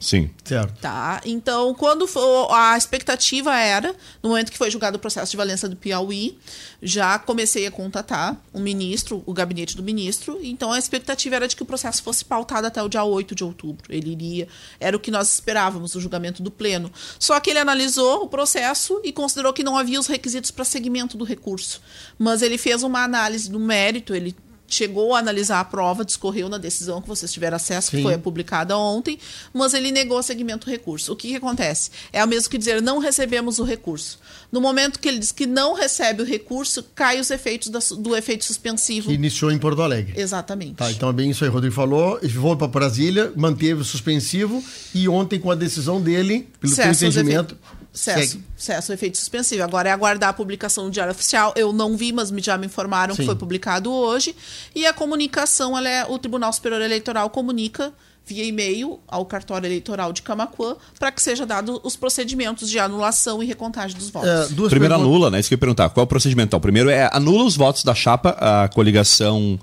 Sim. 0.00 0.30
Certo. 0.44 0.80
Tá? 0.80 1.20
Então, 1.24 1.74
quando 1.74 2.06
for, 2.06 2.52
a 2.52 2.76
expectativa 2.76 3.54
era, 3.56 3.94
no 4.22 4.30
momento 4.30 4.52
que 4.52 4.58
foi 4.58 4.70
julgado 4.70 4.96
o 4.96 5.00
processo 5.00 5.32
de 5.32 5.36
valência 5.36 5.68
do 5.68 5.76
Piauí, 5.76 6.38
já 6.80 7.18
comecei 7.18 7.66
a 7.66 7.70
contatar 7.70 8.40
o 8.52 8.60
ministro, 8.60 9.22
o 9.26 9.32
gabinete 9.32 9.76
do 9.76 9.82
ministro. 9.82 10.38
Então, 10.42 10.72
a 10.72 10.78
expectativa 10.78 11.36
era 11.36 11.48
de 11.48 11.56
que 11.56 11.62
o 11.62 11.66
processo 11.66 12.02
fosse 12.02 12.24
pautado 12.24 12.66
até 12.66 12.80
o 12.82 12.88
dia 12.88 13.02
8 13.02 13.34
de 13.34 13.42
outubro. 13.42 13.92
Ele 13.92 14.12
iria, 14.12 14.48
era 14.78 14.96
o 14.96 15.00
que 15.00 15.10
nós 15.10 15.32
esperávamos, 15.34 15.94
o 15.94 16.00
julgamento 16.00 16.42
do 16.42 16.50
pleno. 16.50 16.92
Só 17.18 17.38
que 17.40 17.50
ele 17.50 17.58
analisou 17.58 18.22
o 18.22 18.28
processo 18.28 19.00
e 19.02 19.12
considerou 19.12 19.52
que 19.52 19.64
não 19.64 19.76
havia 19.76 19.98
os 19.98 20.06
requisitos 20.06 20.50
para 20.50 20.64
segmento 20.64 21.16
do 21.16 21.24
recurso. 21.24 21.82
Mas 22.16 22.40
ele 22.42 22.56
fez 22.56 22.82
uma 22.84 23.02
análise 23.02 23.50
do 23.50 23.58
mérito, 23.58 24.14
ele 24.14 24.34
chegou 24.68 25.14
a 25.14 25.18
analisar 25.18 25.60
a 25.60 25.64
prova, 25.64 26.04
discorreu 26.04 26.48
na 26.48 26.58
decisão 26.58 27.00
que 27.00 27.08
vocês 27.08 27.32
tiveram 27.32 27.56
acesso, 27.56 27.90
Sim. 27.90 27.96
que 27.96 28.02
foi 28.02 28.18
publicada 28.18 28.76
ontem, 28.76 29.18
mas 29.52 29.74
ele 29.74 29.90
negou 29.90 30.22
segmento 30.22 30.66
do 30.66 30.70
recurso. 30.70 31.12
O 31.12 31.16
que, 31.16 31.28
que 31.28 31.36
acontece? 31.36 31.90
É 32.12 32.22
o 32.22 32.28
mesmo 32.28 32.50
que 32.50 32.58
dizer 32.58 32.80
não 32.82 32.98
recebemos 32.98 33.58
o 33.58 33.64
recurso. 33.64 34.18
No 34.52 34.60
momento 34.60 34.98
que 34.98 35.08
ele 35.08 35.18
diz 35.18 35.32
que 35.32 35.46
não 35.46 35.74
recebe 35.74 36.22
o 36.22 36.24
recurso, 36.24 36.84
cai 36.94 37.18
os 37.18 37.30
efeitos 37.30 37.68
da 37.68 37.78
do 37.98 38.16
efeito 38.16 38.44
suspensivo. 38.44 39.08
Que 39.08 39.14
iniciou 39.14 39.50
em 39.50 39.58
Porto 39.58 39.82
Alegre. 39.82 40.20
Exatamente. 40.20 40.74
Tá, 40.74 40.90
então 40.90 41.08
é 41.08 41.12
bem 41.12 41.30
isso 41.30 41.44
aí, 41.44 41.50
Rodrigo 41.50 41.74
falou. 41.74 42.18
Vou 42.34 42.56
para 42.56 42.68
Brasília, 42.68 43.32
manteve 43.36 43.80
o 43.80 43.84
suspensivo 43.84 44.62
e 44.94 45.08
ontem, 45.08 45.38
com 45.38 45.50
a 45.50 45.54
decisão 45.54 46.00
dele, 46.00 46.48
pelo 46.60 46.74
Cessa 46.74 47.06
entendimento, 47.06 47.56
Cesso, 47.98 48.28
segue. 48.32 48.44
cesso 48.56 48.92
efeito 48.92 49.18
suspensivo. 49.18 49.62
Agora 49.62 49.88
é 49.88 49.92
aguardar 49.92 50.30
a 50.30 50.32
publicação 50.32 50.84
no 50.84 50.90
Diário 50.90 51.10
Oficial. 51.12 51.52
Eu 51.56 51.72
não 51.72 51.96
vi, 51.96 52.12
mas 52.12 52.30
me- 52.30 52.40
já 52.40 52.56
me 52.56 52.66
informaram 52.66 53.14
Sim. 53.14 53.22
que 53.22 53.26
foi 53.26 53.34
publicado 53.36 53.92
hoje. 53.92 54.34
E 54.74 54.86
a 54.86 54.92
comunicação, 54.92 55.76
ela 55.76 55.88
é, 55.88 56.04
o 56.06 56.18
Tribunal 56.18 56.52
Superior 56.52 56.80
Eleitoral 56.80 57.28
comunica 57.30 57.92
via 58.24 58.44
e-mail 58.44 59.00
ao 59.08 59.24
cartório 59.24 59.66
eleitoral 59.66 60.12
de 60.12 60.20
Camacuã 60.20 60.76
para 60.98 61.10
que 61.10 61.22
seja 61.22 61.46
dado 61.46 61.80
os 61.82 61.96
procedimentos 61.96 62.68
de 62.68 62.78
anulação 62.78 63.42
e 63.42 63.46
recontagem 63.46 63.96
dos 63.96 64.10
votos. 64.10 64.28
É, 64.28 64.34
duas 64.48 64.68
Primeiro 64.70 64.94
perguntas- 64.94 65.00
anula, 65.00 65.30
né? 65.30 65.40
Isso 65.40 65.48
que 65.48 65.54
eu 65.54 65.56
ia 65.56 65.60
perguntar. 65.60 65.88
Qual 65.88 66.02
é 66.02 66.04
o 66.04 66.06
procedimento? 66.06 66.48
Então, 66.48 66.60
primeiro 66.60 66.90
é 66.90 67.08
anula 67.12 67.44
os 67.44 67.56
votos 67.56 67.82
da 67.84 67.94
chapa, 67.94 68.30
a 68.38 68.68
coligação. 68.68 69.58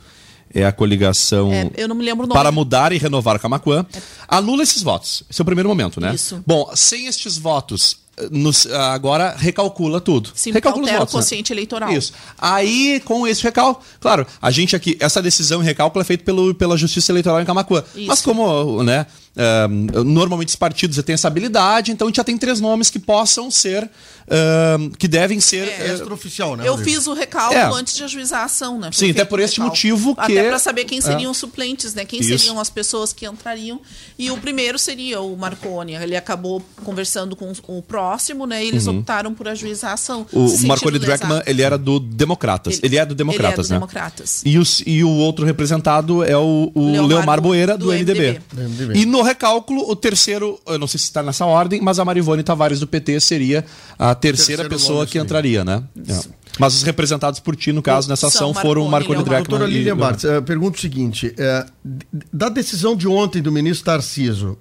É 0.57 0.65
a 0.65 0.71
coligação. 0.71 1.51
É, 1.51 1.69
eu 1.75 1.85
não 1.87 1.95
me 1.95 2.03
lembro 2.05 2.23
o 2.23 2.27
nome. 2.27 2.39
Para 2.39 2.49
mudar 2.49 2.93
e 2.93 2.97
renovar 2.97 3.37
Camacuã. 3.39 3.85
Anula 4.25 4.63
esses 4.63 4.81
votos. 4.81 5.21
Esse 5.29 5.41
é 5.41 5.43
o 5.43 5.45
primeiro 5.45 5.67
momento, 5.67 5.99
né? 5.99 6.15
Isso. 6.15 6.41
Bom, 6.47 6.71
sem 6.73 7.07
estes 7.07 7.37
votos, 7.37 7.97
nos- 8.31 8.65
agora 8.67 9.35
recalcula 9.37 9.99
tudo. 9.99 10.31
Sim, 10.35 10.51
recalcula 10.51 10.83
os 10.85 10.89
altera 10.89 10.97
o 10.97 11.05
votos, 11.05 11.13
né? 11.15 11.19
quociente 11.21 11.51
eleitoral. 11.53 11.91
Isso. 11.91 12.13
Aí, 12.37 13.01
com 13.05 13.27
esse 13.27 13.43
recálculo, 13.43 13.85
claro, 13.99 14.25
a 14.41 14.51
gente 14.51 14.75
aqui, 14.75 14.97
essa 14.99 15.21
decisão 15.21 15.61
e 15.61 15.65
recálculo 15.65 16.01
é 16.01 16.05
feita 16.05 16.23
pelo, 16.23 16.53
pela 16.55 16.77
Justiça 16.77 17.11
Eleitoral 17.11 17.41
em 17.41 17.45
Camacuã. 17.45 17.83
Isso. 17.95 18.07
Mas 18.07 18.21
como, 18.21 18.81
né, 18.83 19.05
ah, 19.37 19.67
normalmente 20.03 20.49
os 20.49 20.55
partidos 20.55 20.95
já 20.97 21.03
têm 21.03 21.13
essa 21.13 21.27
habilidade, 21.27 21.91
então 21.91 22.07
a 22.07 22.09
gente 22.09 22.17
já 22.17 22.23
tem 22.23 22.37
três 22.37 22.59
nomes 22.61 22.89
que 22.89 22.99
possam 22.99 23.49
ser, 23.51 23.89
ah, 24.29 24.77
que 24.97 25.07
devem 25.07 25.39
ser... 25.39 25.67
É. 25.67 25.87
eh, 25.87 25.93
Extraoficial, 25.95 26.55
né? 26.55 26.67
Eu 26.67 26.77
fiz 26.77 27.05
o 27.07 27.13
recálculo 27.13 27.59
É. 27.59 27.79
antes 27.79 27.95
de 27.95 28.03
ajuizar 28.03 28.41
a 28.41 28.45
ação, 28.45 28.79
né? 28.79 28.89
Sim, 28.91 29.11
até 29.11 29.23
por 29.25 29.39
este 29.39 29.59
motivo 29.59 30.15
que- 30.15 30.21
Até 30.21 30.47
para 30.49 30.59
saber 30.59 30.85
quem 30.85 30.97
É. 30.99 31.01
seriam 31.01 31.31
os 31.31 31.37
suplentes, 31.37 31.93
né? 31.93 32.05
Quem 32.05 32.19
Isso. 32.19 32.29
seriam 32.37 32.59
as 32.59 32.69
pessoas 32.69 33.11
que 33.13 33.25
entrariam. 33.25 33.79
E 34.17 34.31
o 34.31 34.37
primeiro 34.37 34.79
seria 34.79 35.19
o 35.21 35.35
Marconi. 35.37 35.93
Ele 35.95 36.15
acabou 36.15 36.61
conversando 36.83 37.35
com 37.35 37.51
o 37.67 37.81
próximo, 37.81 38.45
né? 38.45 38.63
E 38.63 38.67
eles 38.67 38.87
optaram 38.87 39.33
por 39.33 39.47
ajuizar 39.47 39.91
a 39.91 39.93
ação. 39.95 40.25
Uhum. 40.31 40.45
O 40.47 40.67
Marconi. 40.67 40.95
Dreckmann, 40.99 41.41
ele 41.45 41.61
era 41.61 41.77
do 41.77 41.99
Democratas. 41.99 42.79
Ele, 42.81 42.97
é 42.97 43.05
do 43.05 43.13
Democratas, 43.13 43.65
ele 43.69 43.73
é 43.75 43.79
né? 43.79 43.79
do 43.79 43.87
Democratas. 43.87 44.41
E, 44.45 44.57
os- 44.57 44.81
e 44.85 45.03
o 45.03 45.09
outro 45.09 45.45
representado 45.45 46.23
é 46.23 46.37
o, 46.37 46.71
o 46.73 46.85
Leomar 46.91 47.07
Leomar, 47.07 47.41
Bo- 47.41 47.47
Boeira, 47.49 47.77
do, 47.77 47.85
do 47.87 47.91
MDB. 47.93 48.39
MDB. 48.53 48.97
E 48.99 49.05
no 49.05 49.21
recálculo, 49.25 49.89
o 49.89 49.95
terceiro, 49.95 50.59
eu 50.65 50.79
não 50.79 50.87
sei 50.87 50.97
se 50.99 51.05
está 51.05 51.21
nessa 51.21 51.45
ordem, 51.45 51.81
mas 51.81 51.99
a 51.99 52.05
Marivone 52.05 52.43
Tavares 52.43 52.79
do 52.79 52.87
PT 52.87 53.19
seria 53.19 53.65
a 53.99 54.15
terceira 54.15 54.69
pessoa 54.69 55.05
que 55.05 55.17
entraria, 55.19 55.65
né? 55.65 55.83
É. 56.07 56.19
Mas 56.57 56.73
os 56.75 56.83
representados 56.83 57.41
por 57.41 57.55
ti, 57.55 57.73
no 57.73 57.81
caso, 57.81 58.07
nessa 58.07 58.29
São 58.29 58.51
ação, 58.51 58.61
foram 58.61 58.85
o 58.85 58.89
Marconi, 58.89 59.17
Marconi 59.17 59.29
Leomar. 59.29 59.39
Dreckmann 59.41 59.59
Doutora 59.59 59.71
e... 59.71 59.73
Lilian 59.73 59.97
Bartz, 59.97 60.23
eh, 60.23 60.39
pergunto 60.39 60.77
o 60.77 60.81
seguinte: 60.81 61.35
d- 61.83 62.05
da 62.31 62.47
decisão 62.47 62.95
de 62.95 63.07
ontem 63.07 63.41
do 63.41 63.51
ministro 63.51 63.85
Tarciso, 63.85 64.57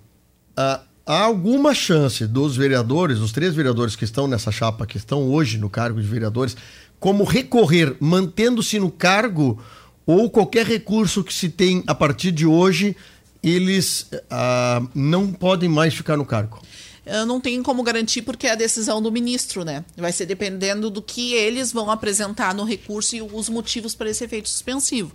ah, 0.56 0.80
há 1.06 1.22
alguma 1.22 1.72
chance 1.72 2.26
dos 2.26 2.56
vereadores, 2.56 3.20
os 3.20 3.30
três 3.30 3.54
vereadores 3.54 3.94
que 3.94 4.04
estão 4.04 4.26
nessa 4.26 4.50
chapa, 4.50 4.86
que 4.86 4.96
estão 4.96 5.28
hoje 5.30 5.56
no 5.58 5.70
cargo 5.70 6.00
de 6.00 6.06
vereadores, 6.08 6.56
como 6.98 7.22
recorrer, 7.22 7.96
mantendo-se 8.00 8.80
no 8.80 8.90
cargo, 8.90 9.62
ou 10.06 10.28
qualquer 10.28 10.66
recurso 10.66 11.22
que 11.22 11.32
se 11.32 11.48
tem 11.48 11.84
a 11.86 11.94
partir 11.94 12.32
de 12.32 12.44
hoje, 12.44 12.96
eles 13.44 14.08
ah, 14.30 14.82
não 14.94 15.32
podem 15.32 15.68
mais 15.68 15.94
ficar 15.94 16.16
no 16.16 16.24
cargo? 16.24 16.60
Eu 17.06 17.26
não 17.26 17.40
tenho 17.40 17.62
como 17.62 17.82
garantir 17.82 18.22
porque 18.22 18.46
é 18.46 18.52
a 18.52 18.54
decisão 18.54 19.00
do 19.02 19.12
ministro, 19.12 19.64
né? 19.64 19.84
Vai 19.96 20.12
ser 20.12 20.26
dependendo 20.26 20.88
do 20.88 21.02
que 21.02 21.34
eles 21.34 21.72
vão 21.72 21.90
apresentar 21.90 22.54
no 22.54 22.64
recurso 22.64 23.14
e 23.16 23.22
os 23.22 23.48
motivos 23.48 23.94
para 23.94 24.08
esse 24.08 24.24
efeito 24.24 24.48
suspensivo. 24.48 25.12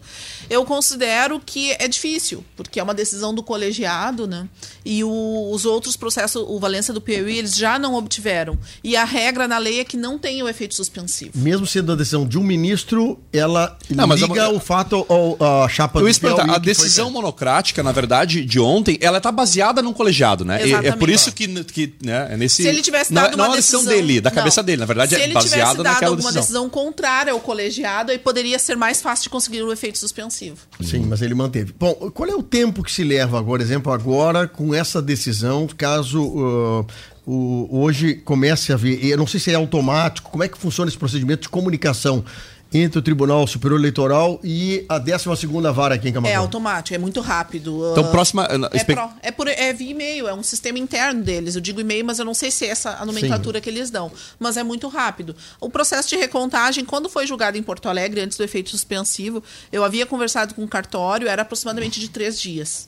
Eu 0.50 0.63
considero 0.65 1.39
que 1.43 1.72
é 1.79 1.88
difícil, 1.88 2.43
porque 2.55 2.79
é 2.79 2.84
uma 2.84 2.93
decisão 2.93 3.34
do 3.34 3.41
colegiado, 3.41 4.27
né? 4.27 4.48
E 4.86 5.03
o- 5.03 5.51
os 5.51 5.65
outros 5.65 5.96
processos, 5.96 6.43
o 6.48 6.60
Valência 6.60 6.93
do 6.93 7.01
Piauí, 7.01 7.38
eles 7.38 7.55
já 7.55 7.79
não 7.79 7.96
obtiveram. 7.96 8.58
E 8.84 8.96
a 8.96 9.03
regra 9.03 9.48
na 9.48 9.58
lei 9.58 9.79
é 9.79 9.84
que 9.84 9.98
não 9.98 10.17
tem 10.17 10.41
o 10.43 10.48
efeito 10.50 10.75
suspensivo. 10.75 11.31
Mesmo 11.36 11.65
sendo 11.65 11.91
a 11.91 11.96
decisão 11.96 12.27
de 12.27 12.38
um 12.38 12.43
ministro, 12.43 13.19
ela 13.34 13.77
Não, 13.89 14.05
mas 14.08 14.22
liga 14.22 14.46
a- 14.46 14.50
o 14.50 14.60
fato 14.60 15.05
ao, 15.10 15.38
à 15.65 15.67
chapa 15.69 16.00
Eu 16.00 16.08
do 16.08 16.19
Piauí 16.19 16.41
a 16.41 16.46
que 16.46 16.50
foi 16.51 16.60
decisão 16.60 17.10
monocrática, 17.10 17.81
na 17.81 17.91
verdade, 17.91 18.46
de 18.46 18.60
ontem, 18.60 18.98
ela 19.01 19.17
está 19.17 19.31
baseada 19.31 19.81
num 19.81 19.93
colegiado, 19.93 20.46
né? 20.46 20.65
E- 20.67 20.74
É 20.74 20.91
por 20.96 21.10
isso 21.10 21.31
que, 21.31 21.48
que 21.65 21.78
né, 22.03 22.27
é 22.31 22.38
nesse... 22.38 22.63
Se 22.63 22.67
ele 22.67 22.81
tivesse 22.81 23.13
não, 23.13 23.21
dado 23.24 23.38
não 23.38 23.45
uma 23.45 23.53
a 23.53 23.57
decisão 23.57 23.79
decisão 23.81 23.95
dele, 24.01 24.21
da 24.21 24.29
não. 24.29 24.36
cabeça 24.36 24.63
dele, 24.63 24.79
na 24.79 24.86
verdade 24.86 25.15
Se 25.15 25.21
é 25.21 25.24
ele 25.24 25.33
tivesse 25.33 25.50
baseada 25.50 25.83
dado 25.83 25.93
naquela 25.93 26.12
alguma 26.12 26.29
decisão. 26.31 26.41
decisão 26.41 26.69
contrária 26.69 27.31
ao 27.33 27.39
colegiado, 27.39 28.12
aí 28.12 28.17
poderia 28.19 28.57
ser 28.59 28.75
mais 28.75 29.01
fácil 29.01 29.24
de 29.24 29.29
conseguir 29.29 29.62
o 29.63 29.71
efeito 29.71 29.98
suspensivo. 29.98 30.57
Sim, 30.81 31.05
mas 31.07 31.21
ele 31.21 31.33
manteve. 31.33 31.74
Bom, 31.77 31.93
qual 32.13 32.29
é 32.29 32.36
o 32.36 32.43
tempo 32.43 32.83
que 32.83 32.91
se 32.91 33.03
leva, 33.03 33.43
por 33.43 33.62
exemplo, 33.62 33.91
agora 33.91 34.48
com 34.48 34.74
essa 34.74 35.01
decisão, 35.01 35.67
caso 35.77 36.21
uh, 36.24 36.88
o- 37.25 37.67
hoje 37.81 38.15
comece 38.15 38.71
a 38.71 38.75
haver, 38.75 39.03
eu 39.05 39.17
não 39.17 39.27
sei 39.27 39.39
se 39.39 39.51
é 39.51 39.55
automático, 39.55 40.29
como 40.31 40.43
é 40.43 40.48
que 40.48 40.57
funciona 40.57 40.89
esse 40.89 40.98
procedimento 40.98 41.43
de 41.43 41.50
comunicação 41.50 42.24
entre 42.71 42.99
o 42.99 43.01
Tribunal 43.01 43.47
Superior 43.47 43.79
Eleitoral 43.79 44.39
e 44.43 44.85
a 44.88 44.99
12ª 44.99 45.71
Vara 45.73 45.95
aqui 45.95 46.07
em 46.07 46.11
É 46.11 46.13
Camacuã? 46.13 46.38
automático, 46.38 46.93
é 46.93 46.99
muito 46.99 47.19
rápido. 47.19 47.89
Então, 47.91 48.05
Ah, 48.05 48.07
próxima... 48.11 48.47
É, 48.71 48.83
pro- 48.83 49.09
é, 49.23 49.31
por, 49.31 49.47
é 49.47 49.73
via 49.73 49.89
e-mail, 49.91 50.27
é 50.27 50.33
um 50.33 50.43
sistema 50.43 50.77
interno 50.77 51.23
deles. 51.23 51.55
Eu 51.55 51.61
digo 51.61 51.81
e-mail, 51.81 52.05
mas 52.05 52.19
eu 52.19 52.25
não 52.25 52.33
sei 52.35 52.51
se 52.51 52.65
é 52.65 52.69
essa 52.69 52.91
a 52.99 53.05
nomenclatura 53.05 53.59
que 53.59 53.69
eles 53.69 53.89
dão. 53.89 54.11
Mas 54.39 54.55
é 54.55 54.63
muito 54.63 54.88
rápido. 54.88 55.35
O 55.59 55.69
processo 55.69 56.07
de 56.09 56.15
recontagem, 56.15 56.85
quando 56.85 57.09
foi 57.09 57.25
julgado 57.25 57.57
em 57.57 57.63
Porto 57.63 57.89
Alegre, 57.89 58.21
antes 58.21 58.38
do 58.38 58.43
efeito 58.43 58.69
suspensivo, 58.69 59.43
eu 59.71 59.83
havia 59.83 60.05
conversado 60.05 60.53
com 60.53 60.63
o 60.63 60.67
cartório, 60.67 61.27
era 61.27 61.41
aproximadamente 61.41 61.99
de 61.99 62.07
três 62.09 62.39
dias. 62.39 62.88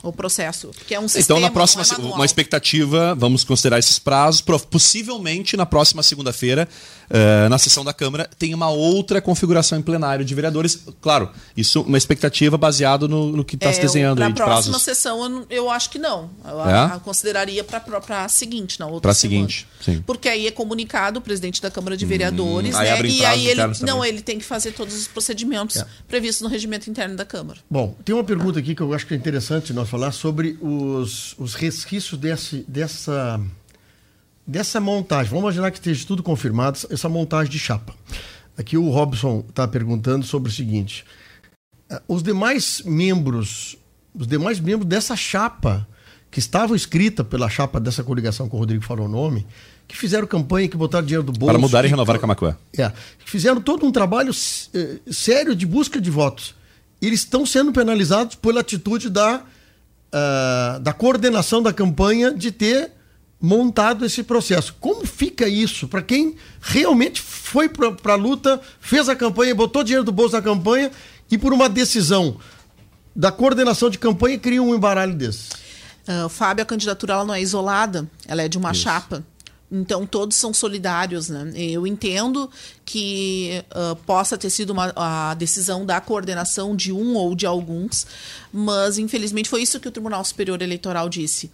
O 0.00 0.12
processo. 0.12 0.70
Que 0.86 0.94
é 0.94 1.00
um 1.00 1.08
sistema. 1.08 1.24
Então, 1.24 1.40
na 1.40 1.50
próxima, 1.52 1.82
não 1.98 2.10
é 2.12 2.14
uma 2.14 2.24
expectativa, 2.24 3.16
vamos 3.16 3.42
considerar 3.42 3.80
esses 3.80 3.98
prazos, 3.98 4.40
possivelmente 4.70 5.56
na 5.56 5.66
próxima 5.66 6.04
segunda-feira, 6.04 6.68
eh, 7.10 7.48
na 7.48 7.58
sessão 7.58 7.84
da 7.84 7.92
Câmara, 7.92 8.28
tem 8.38 8.54
uma 8.54 8.68
outra 8.70 9.20
configuração 9.20 9.78
em 9.78 9.82
plenário 9.82 10.24
de 10.24 10.34
vereadores. 10.34 10.78
Claro, 11.00 11.30
isso 11.56 11.82
uma 11.82 11.98
expectativa 11.98 12.56
baseada 12.58 13.06
no, 13.08 13.32
no 13.36 13.44
que 13.44 13.54
está 13.56 13.72
se 13.72 13.78
É, 13.78 13.82
desenhando 13.82 14.16
pra 14.18 14.26
aí 14.26 14.32
de 14.32 14.36
próxima 14.36 14.62
prazos. 14.72 14.82
sessão, 14.82 15.22
eu, 15.22 15.28
não- 15.28 15.46
eu 15.50 15.70
acho 15.70 15.90
que 15.90 15.98
não. 15.98 16.30
Eu 16.44 16.60
É? 16.68 16.72
a- 16.72 16.84
a 16.94 17.00
consideraria 17.00 17.64
para 17.64 17.82
a 18.24 18.28
seguinte, 18.28 18.78
na 18.80 18.86
outra 18.86 19.00
Pra 19.02 19.14
semana. 19.14 19.46
seguinte, 19.48 19.66
sim. 19.80 20.02
Porque 20.06 20.28
aí 20.28 20.46
é 20.46 20.50
comunicado 20.50 21.18
o 21.18 21.22
presidente 21.22 21.60
da 21.62 21.70
Câmara 21.70 21.96
de 21.96 22.04
Vereadores, 22.06 22.74
aí 22.74 22.88
né? 22.88 22.92
abrem 22.94 23.12
E 23.14 23.18
prazos 23.18 23.38
aí 23.40 23.46
ele 23.48 23.60
não, 23.66 23.72
também. 23.96 24.08
ele 24.08 24.22
tem 24.22 24.38
que 24.38 24.44
fazer 24.44 24.72
todos 24.72 24.94
os 24.94 25.08
procedimentos 25.08 25.82
previstos 26.06 26.42
no 26.42 26.48
regimento 26.48 26.88
interno 26.90 27.16
da 27.16 27.24
Câmara. 27.24 27.58
Bom, 27.70 27.94
tem 28.04 28.14
uma 28.14 28.24
pergunta 28.24 28.58
aqui 28.58 28.74
que 28.74 28.80
eu 28.82 28.92
acho 28.92 29.06
que 29.06 29.14
é 29.14 29.16
interessante 29.16 29.72
nós 29.72 29.88
falar 29.88 30.12
sobre 30.12 30.58
os, 30.60 31.34
os 31.38 31.54
resquícios 31.54 32.18
desse, 32.18 32.64
dessa, 32.68 33.40
dessa 34.48 34.80
montagem. 34.80 35.28
Vamos 35.28 35.44
imaginar 35.44 35.70
que 35.70 35.76
esteja 35.76 36.06
tudo 36.06 36.22
confirmado, 36.22 36.78
essa 36.90 37.08
montagem 37.08 37.52
de 37.52 37.58
chapa. 37.58 37.94
Aqui 38.56 38.78
o 38.78 38.88
Robson 38.88 39.44
está 39.46 39.68
perguntando 39.68 40.24
sobre 40.24 40.50
o 40.50 40.52
seguinte: 40.52 41.04
eh, 41.90 42.00
os 42.08 42.22
demais 42.22 42.82
membros, 42.84 43.76
os 44.14 44.26
demais 44.26 44.58
membros 44.58 44.88
dessa 44.88 45.14
chapa 45.14 45.86
que 46.30 46.38
estavam 46.38 46.74
escrita 46.74 47.22
pela 47.22 47.48
chapa 47.48 47.78
dessa 47.78 48.02
coligação 48.02 48.48
que 48.48 48.56
o 48.56 48.58
Rodrigo 48.58 48.84
falou 48.84 49.06
o 49.06 49.08
nome, 49.08 49.46
que 49.86 49.96
fizeram 49.96 50.26
campanha, 50.26 50.68
que 50.68 50.76
botaram 50.76 51.06
dinheiro 51.06 51.24
do 51.24 51.32
bolso. 51.32 51.52
Para 51.52 51.58
mudar 51.58 51.84
e 51.84 51.88
renovar 51.88 52.16
a 52.16 52.18
Camacuã. 52.18 52.56
é, 52.76 52.92
fizeram 53.24 53.60
todo 53.60 53.86
um 53.86 53.92
trabalho 53.92 54.32
eh, 54.74 54.98
sério 55.10 55.54
de 55.54 55.66
busca 55.66 56.00
de 56.00 56.10
votos. 56.10 56.54
Eles 57.00 57.20
estão 57.20 57.46
sendo 57.46 57.72
penalizados 57.72 58.34
pela 58.34 58.60
atitude 58.60 59.08
da, 59.08 59.42
ah, 60.10 60.80
da 60.82 60.92
coordenação 60.92 61.62
da 61.62 61.72
campanha 61.72 62.34
de 62.34 62.50
ter 62.50 62.97
montado 63.40 64.04
esse 64.04 64.22
processo. 64.22 64.74
Como 64.80 65.06
fica 65.06 65.48
isso 65.48 65.86
para 65.86 66.02
quem 66.02 66.36
realmente 66.60 67.20
foi 67.20 67.68
para 67.68 68.12
a 68.12 68.16
luta, 68.16 68.60
fez 68.80 69.08
a 69.08 69.16
campanha, 69.16 69.54
botou 69.54 69.84
dinheiro 69.84 70.04
do 70.04 70.12
bolso 70.12 70.34
na 70.34 70.42
campanha 70.42 70.90
e 71.30 71.38
por 71.38 71.52
uma 71.52 71.68
decisão 71.68 72.36
da 73.14 73.30
coordenação 73.30 73.90
de 73.90 73.98
campanha 73.98 74.38
cria 74.38 74.62
um 74.62 74.74
embaralho 74.74 75.14
desse? 75.14 75.50
Ah, 76.06 76.28
Fábio, 76.28 76.62
a 76.62 76.66
candidatura 76.66 77.14
ela 77.14 77.24
não 77.24 77.34
é 77.34 77.40
isolada, 77.40 78.08
ela 78.26 78.42
é 78.42 78.48
de 78.48 78.56
uma 78.56 78.72
chapa. 78.72 79.24
Então 79.70 80.06
todos 80.06 80.34
são 80.38 80.54
solidários, 80.54 81.28
né? 81.28 81.52
Eu 81.54 81.86
entendo 81.86 82.50
que 82.86 83.62
ah, 83.70 83.94
possa 84.06 84.38
ter 84.38 84.48
sido 84.48 84.70
uma, 84.70 84.92
a 84.96 85.34
decisão 85.34 85.84
da 85.84 86.00
coordenação 86.00 86.74
de 86.74 86.90
um 86.90 87.14
ou 87.14 87.34
de 87.34 87.44
alguns, 87.44 88.06
mas 88.50 88.96
infelizmente 88.96 89.48
foi 89.48 89.62
isso 89.62 89.78
que 89.78 89.88
o 89.88 89.92
Tribunal 89.92 90.24
Superior 90.24 90.62
Eleitoral 90.62 91.08
disse. 91.08 91.50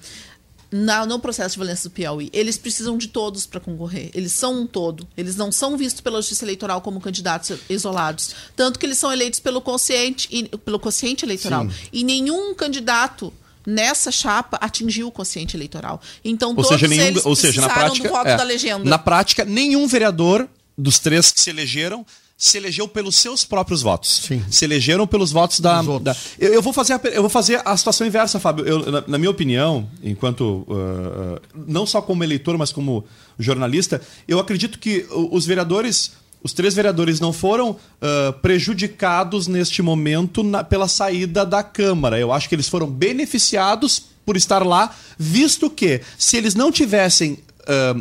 Na, 0.77 1.07
no 1.07 1.21
processo 1.21 1.51
de 1.55 1.59
violência 1.61 1.89
do 1.89 1.93
Piauí, 1.93 2.29
eles 2.33 2.59
precisam 2.59 2.99
de 2.99 3.07
todos 3.07 3.47
para 3.47 3.61
concorrer. 3.61 4.11
Eles 4.13 4.33
são 4.33 4.63
um 4.63 4.67
todo. 4.67 5.07
Eles 5.17 5.37
não 5.37 5.53
são 5.53 5.77
vistos 5.77 6.01
pela 6.01 6.17
Justiça 6.17 6.45
Eleitoral 6.45 6.81
como 6.81 7.01
candidatos 7.01 7.57
isolados. 7.71 8.35
Tanto 8.57 8.77
que 8.77 8.85
eles 8.85 8.99
são 8.99 9.13
eleitos 9.13 9.39
pelo 9.39 9.61
quociente, 9.61 10.27
e- 10.33 10.49
pelo 10.59 10.81
quociente 10.81 11.25
eleitoral. 11.25 11.63
Sim. 11.71 11.77
E 11.93 12.03
nenhum 12.03 12.53
candidato 12.57 13.33
nessa 13.65 14.11
chapa 14.11 14.59
atingiu 14.61 15.07
o 15.07 15.13
quociente 15.13 15.57
eleitoral. 15.57 16.01
Então, 16.25 16.49
Ou 16.51 16.57
todos 16.57 16.71
seja, 16.71 16.89
nenhum, 16.89 17.05
eles 17.07 17.25
ou 17.25 17.37
seja, 17.37 17.61
na 17.61 17.69
prática, 17.69 18.09
do 18.09 18.13
voto 18.13 18.29
é, 18.31 18.37
da 18.37 18.43
legenda. 18.43 18.85
na 18.91 18.99
prática, 18.99 19.45
nenhum 19.45 19.87
vereador 19.87 20.49
dos 20.77 20.99
três 20.99 21.31
que 21.31 21.41
se 21.41 21.51
elegeram 21.51 22.05
se 22.37 22.59
elegeu 22.59 22.89
pelos 22.89 23.17
seus 23.17 23.45
próprios 23.45 23.81
votos. 23.81 24.23
Sim. 24.27 24.43
Se 24.51 24.65
elegeram 24.65 25.07
pelos 25.07 25.31
votos 25.33 25.61
da. 25.61 25.81
Da- 25.83 26.17
eu, 26.39 26.53
eu 26.55 26.61
vou 26.63 26.73
fazer 26.73 26.95
a, 26.95 27.01
eu 27.05 27.23
vou 27.23 27.31
fazer 27.31 27.63
a 27.65 27.77
situação 27.77 28.07
inversa, 28.07 28.41
Fábio. 28.41 28.67
Eu, 28.67 28.91
na, 28.91 29.05
na 29.07 29.19
minha 29.19 29.31
opinião, 29.31 29.89
enquanto 30.03 30.43
uh, 30.69 30.73
uh, 31.37 31.41
não 31.67 31.87
só 31.87 32.03
como 32.03 32.25
eleitor, 32.25 32.59
mas 32.59 32.73
como 32.73 33.05
jornalista, 33.39 34.01
eu 34.27 34.39
acredito 34.39 34.79
que 34.79 35.07
os 35.11 35.47
vereadores. 35.47 36.13
Os 36.43 36.53
três 36.53 36.75
vereadores 36.75 37.21
não 37.21 37.33
foram 37.33 37.71
uh, 37.71 38.33
prejudicados 38.43 39.47
neste 39.47 39.81
momento 39.81 40.43
na- 40.43 40.63
pela 40.63 40.87
saída 40.89 41.47
da 41.47 41.63
Câmara. 41.63 42.19
Eu 42.19 42.33
acho 42.33 42.51
que 42.51 42.55
eles 42.55 42.69
foram 42.69 42.87
beneficiados 42.87 44.07
por 44.27 44.37
estar 44.37 44.63
lá, 44.67 44.95
visto 45.19 45.71
que 45.71 46.01
se 46.19 46.37
eles 46.37 46.55
não 46.55 46.71
tivessem 46.73 47.39
eh, 47.67 47.95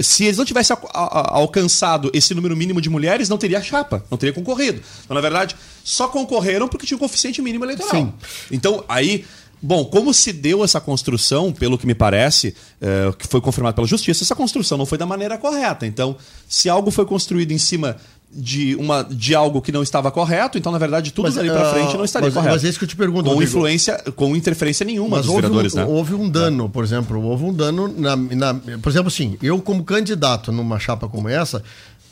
se 0.00 0.24
eles 0.24 0.38
não 0.38 0.44
tivessem 0.44 0.76
alcançado 0.92 2.10
esse 2.12 2.34
número 2.34 2.56
mínimo 2.56 2.80
de 2.80 2.90
mulheres, 2.90 3.28
não 3.28 3.38
teria 3.38 3.62
chapa, 3.62 4.04
não 4.10 4.18
teria 4.18 4.32
concorrido. 4.32 4.82
Então, 5.04 5.14
na 5.14 5.20
verdade, 5.20 5.56
só 5.84 6.08
concorreram 6.08 6.68
porque 6.68 6.86
tinha 6.86 6.96
um 6.96 6.98
coeficiente 7.00 7.40
mínimo 7.40 7.64
eleitoral. 7.64 7.90
Sim. 7.90 8.12
Então, 8.50 8.84
aí, 8.88 9.24
Bom, 9.62 9.84
como 9.84 10.14
se 10.14 10.32
deu 10.32 10.64
essa 10.64 10.80
construção, 10.80 11.52
pelo 11.52 11.76
que 11.76 11.86
me 11.86 11.94
parece, 11.94 12.54
é, 12.80 13.12
que 13.18 13.26
foi 13.26 13.42
confirmado 13.42 13.74
pela 13.74 13.86
justiça, 13.86 14.24
essa 14.24 14.34
construção 14.34 14.78
não 14.78 14.86
foi 14.86 14.96
da 14.96 15.04
maneira 15.04 15.36
correta. 15.36 15.86
Então, 15.86 16.16
se 16.48 16.70
algo 16.70 16.90
foi 16.90 17.04
construído 17.04 17.52
em 17.52 17.58
cima 17.58 17.98
de, 18.32 18.76
uma, 18.76 19.02
de 19.02 19.34
algo 19.34 19.60
que 19.60 19.72
não 19.72 19.82
estava 19.82 20.10
correto, 20.10 20.56
então, 20.56 20.70
na 20.70 20.78
verdade, 20.78 21.12
tudo 21.12 21.24
Mas, 21.26 21.34
dali 21.34 21.48
para 21.50 21.68
ah, 21.68 21.72
frente 21.74 21.96
não 21.96 22.04
estaria 22.04 22.26
mas- 22.28 22.34
correto. 22.34 22.54
mas 22.54 22.64
é 22.64 22.68
isso 22.68 22.78
que 22.78 22.84
eu 22.84 22.88
te 22.88 22.96
pergunto, 22.96 23.24
Com 23.24 23.30
Rodrigo. 23.30 23.50
influência, 23.50 23.98
com 24.14 24.36
interferência 24.36 24.84
nenhuma 24.86 25.16
Mas 25.16 25.26
dos 25.26 25.30
houve 25.34 25.42
vereadores, 25.42 25.74
um, 25.74 25.76
né? 25.78 25.84
houve 25.84 26.14
um 26.14 26.28
dano, 26.28 26.68
por 26.68 26.84
exemplo, 26.84 27.20
houve 27.22 27.44
um 27.44 27.52
dano 27.52 27.88
na, 27.88 28.14
na- 28.16 28.54
por 28.80 28.88
exemplo, 28.88 29.08
assim, 29.08 29.36
eu 29.42 29.60
como 29.60 29.82
candidato 29.82 30.52
numa 30.52 30.78
chapa 30.78 31.08
como 31.08 31.28
essa, 31.28 31.62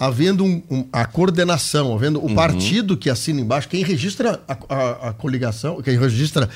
havendo 0.00 0.44
um- 0.44 0.62
um- 0.70 0.84
a 0.92 1.04
coordenação, 1.04 1.94
havendo 1.94 2.18
Uhum. 2.20 2.32
o 2.32 2.34
partido 2.34 2.96
que 2.96 3.08
assina 3.10 3.40
embaixo, 3.40 3.68
quem 3.68 3.84
registra 3.84 4.40
a, 4.48 4.56
a- 4.68 5.08
a 5.08 5.12
coligação, 5.12 5.80
quem 5.82 5.96
registra 5.98 6.48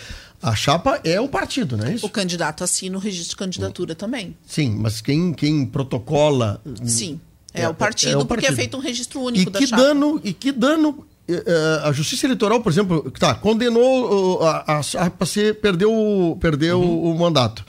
a 0.43 0.57
chapa 0.57 1.01
é 1.05 1.21
o 1.21 1.29
partido, 1.29 1.77
não 1.77 1.87
é 1.87 1.95
isso? 1.95 2.05
O 2.05 2.09
candidato 2.11 2.65
assina 2.65 2.97
o 2.97 3.01
registro 3.01 3.31
de 3.31 3.37
candidatura 3.37 3.95
também. 3.95 4.35
Sim, 4.45 4.77
mas 4.81 5.01
quem, 5.01 5.33
quem 5.33 5.65
protocola 5.65 6.61
Sim. 6.85 7.21
É, 7.55 7.63
É- 7.63 7.69
o 7.69 7.75
partido, 7.75 8.13
é 8.13 8.17
o 8.23 8.25
porque 8.27 8.47
é 8.47 8.49
partido. 8.49 8.57
feito 8.57 8.77
um 8.77 8.81
registro 8.81 9.21
E 9.21 9.25
único 9.25 9.51
da 9.51 9.59
que 9.59 9.67
chapa. 9.67 9.83
dano, 9.83 10.21
e 10.25 10.33
que 10.33 10.51
dano 10.53 11.07
eh, 11.29 11.43
eh, 11.47 11.81
a 11.85 11.93
Justiça 11.93 12.27
Eleitoral, 12.27 12.61
por 12.61 12.73
exemplo, 12.73 13.11
tá, 13.19 13.35
condenou 13.35 14.43
a, 14.43 14.79
a 14.79 15.27
ser 15.27 15.55
perdeu, 15.61 15.93
o- 15.93 16.37
perdeu 16.41 16.81
Uhum. 16.81 17.13
o 17.15 17.19
mandato. 17.19 17.65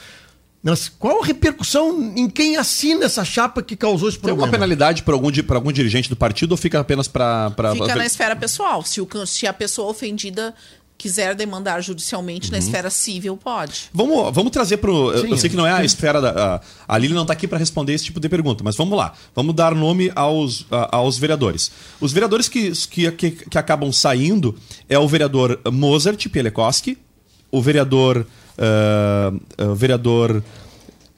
Mas 0.66 0.88
qual 0.88 1.22
a 1.22 1.26
repercussão 1.26 2.14
em 2.16 2.30
quem 2.30 2.56
assina 2.56 3.04
essa 3.06 3.26
chapa 3.26 3.62
que 3.62 3.76
causou 3.76 4.08
esse 4.08 4.18
Tem 4.18 4.30
alguma 4.30 4.48
problema? 4.48 4.66
penalidade 4.66 5.04
para 5.04 5.14
algum, 5.14 5.30
pra 5.44 5.58
algum 5.58 5.72
dirigente 5.74 6.08
do 6.10 6.16
partido 6.16 6.52
ou 6.52 6.58
fica 6.58 6.80
apenas 6.80 7.06
para. 7.08 7.52
Fica 7.74 7.96
na 7.98 8.06
esfera 8.06 8.34
pessoal. 8.36 8.82
Se, 8.84 9.02
o, 9.02 9.08
se 9.28 9.46
a 9.46 9.52
pessoa 9.52 9.90
ofendida 9.90 10.56
quiser 10.98 11.36
demandar 11.36 11.82
judicialmente 11.82 12.48
Uhum. 12.48 12.52
na 12.54 12.58
esfera 12.60 12.90
civil, 12.90 13.36
pode. 13.36 13.90
Vamos, 13.94 14.34
vamos 14.34 14.52
trazer 14.52 14.78
para 14.78 14.92
o. 14.92 15.12
Eu 15.12 15.38
sei 15.38 15.50
que 15.50 15.56
não 15.56 15.68
é 15.68 15.72
a 15.74 15.84
esfera 15.84 16.22
da. 16.22 16.56
A, 16.88 16.96
a 16.96 16.98
Lili 16.98 17.14
não 17.14 17.24
está 17.24 17.34
aqui 17.34 17.48
para 17.48 17.58
responder 17.58 17.94
esse 17.94 18.06
tipo 18.06 18.20
de 18.20 18.30
pergunta, 18.30 18.64
mas 18.64 18.76
vamos 18.76 18.98
lá. 18.98 19.14
Vamos 19.36 19.54
dar 19.56 19.76
nome 19.76 20.12
aos, 20.16 20.66
a- 20.72 20.96
aos 20.98 21.18
vereadores. 21.18 21.72
Os 22.00 22.14
vereadores 22.14 22.48
que, 22.48 22.72
que, 22.88 23.12
que, 23.12 23.32
que 23.32 23.58
acabam 23.58 23.92
saindo 23.92 24.56
é 24.88 24.98
o 24.98 25.08
vereador 25.08 25.60
Mozart 25.72 26.28
Pielekoski, 26.30 26.98
o 27.52 27.62
vereador. 27.62 28.26
ah, 28.58 29.34
o 29.72 29.76
vereador. 29.76 30.44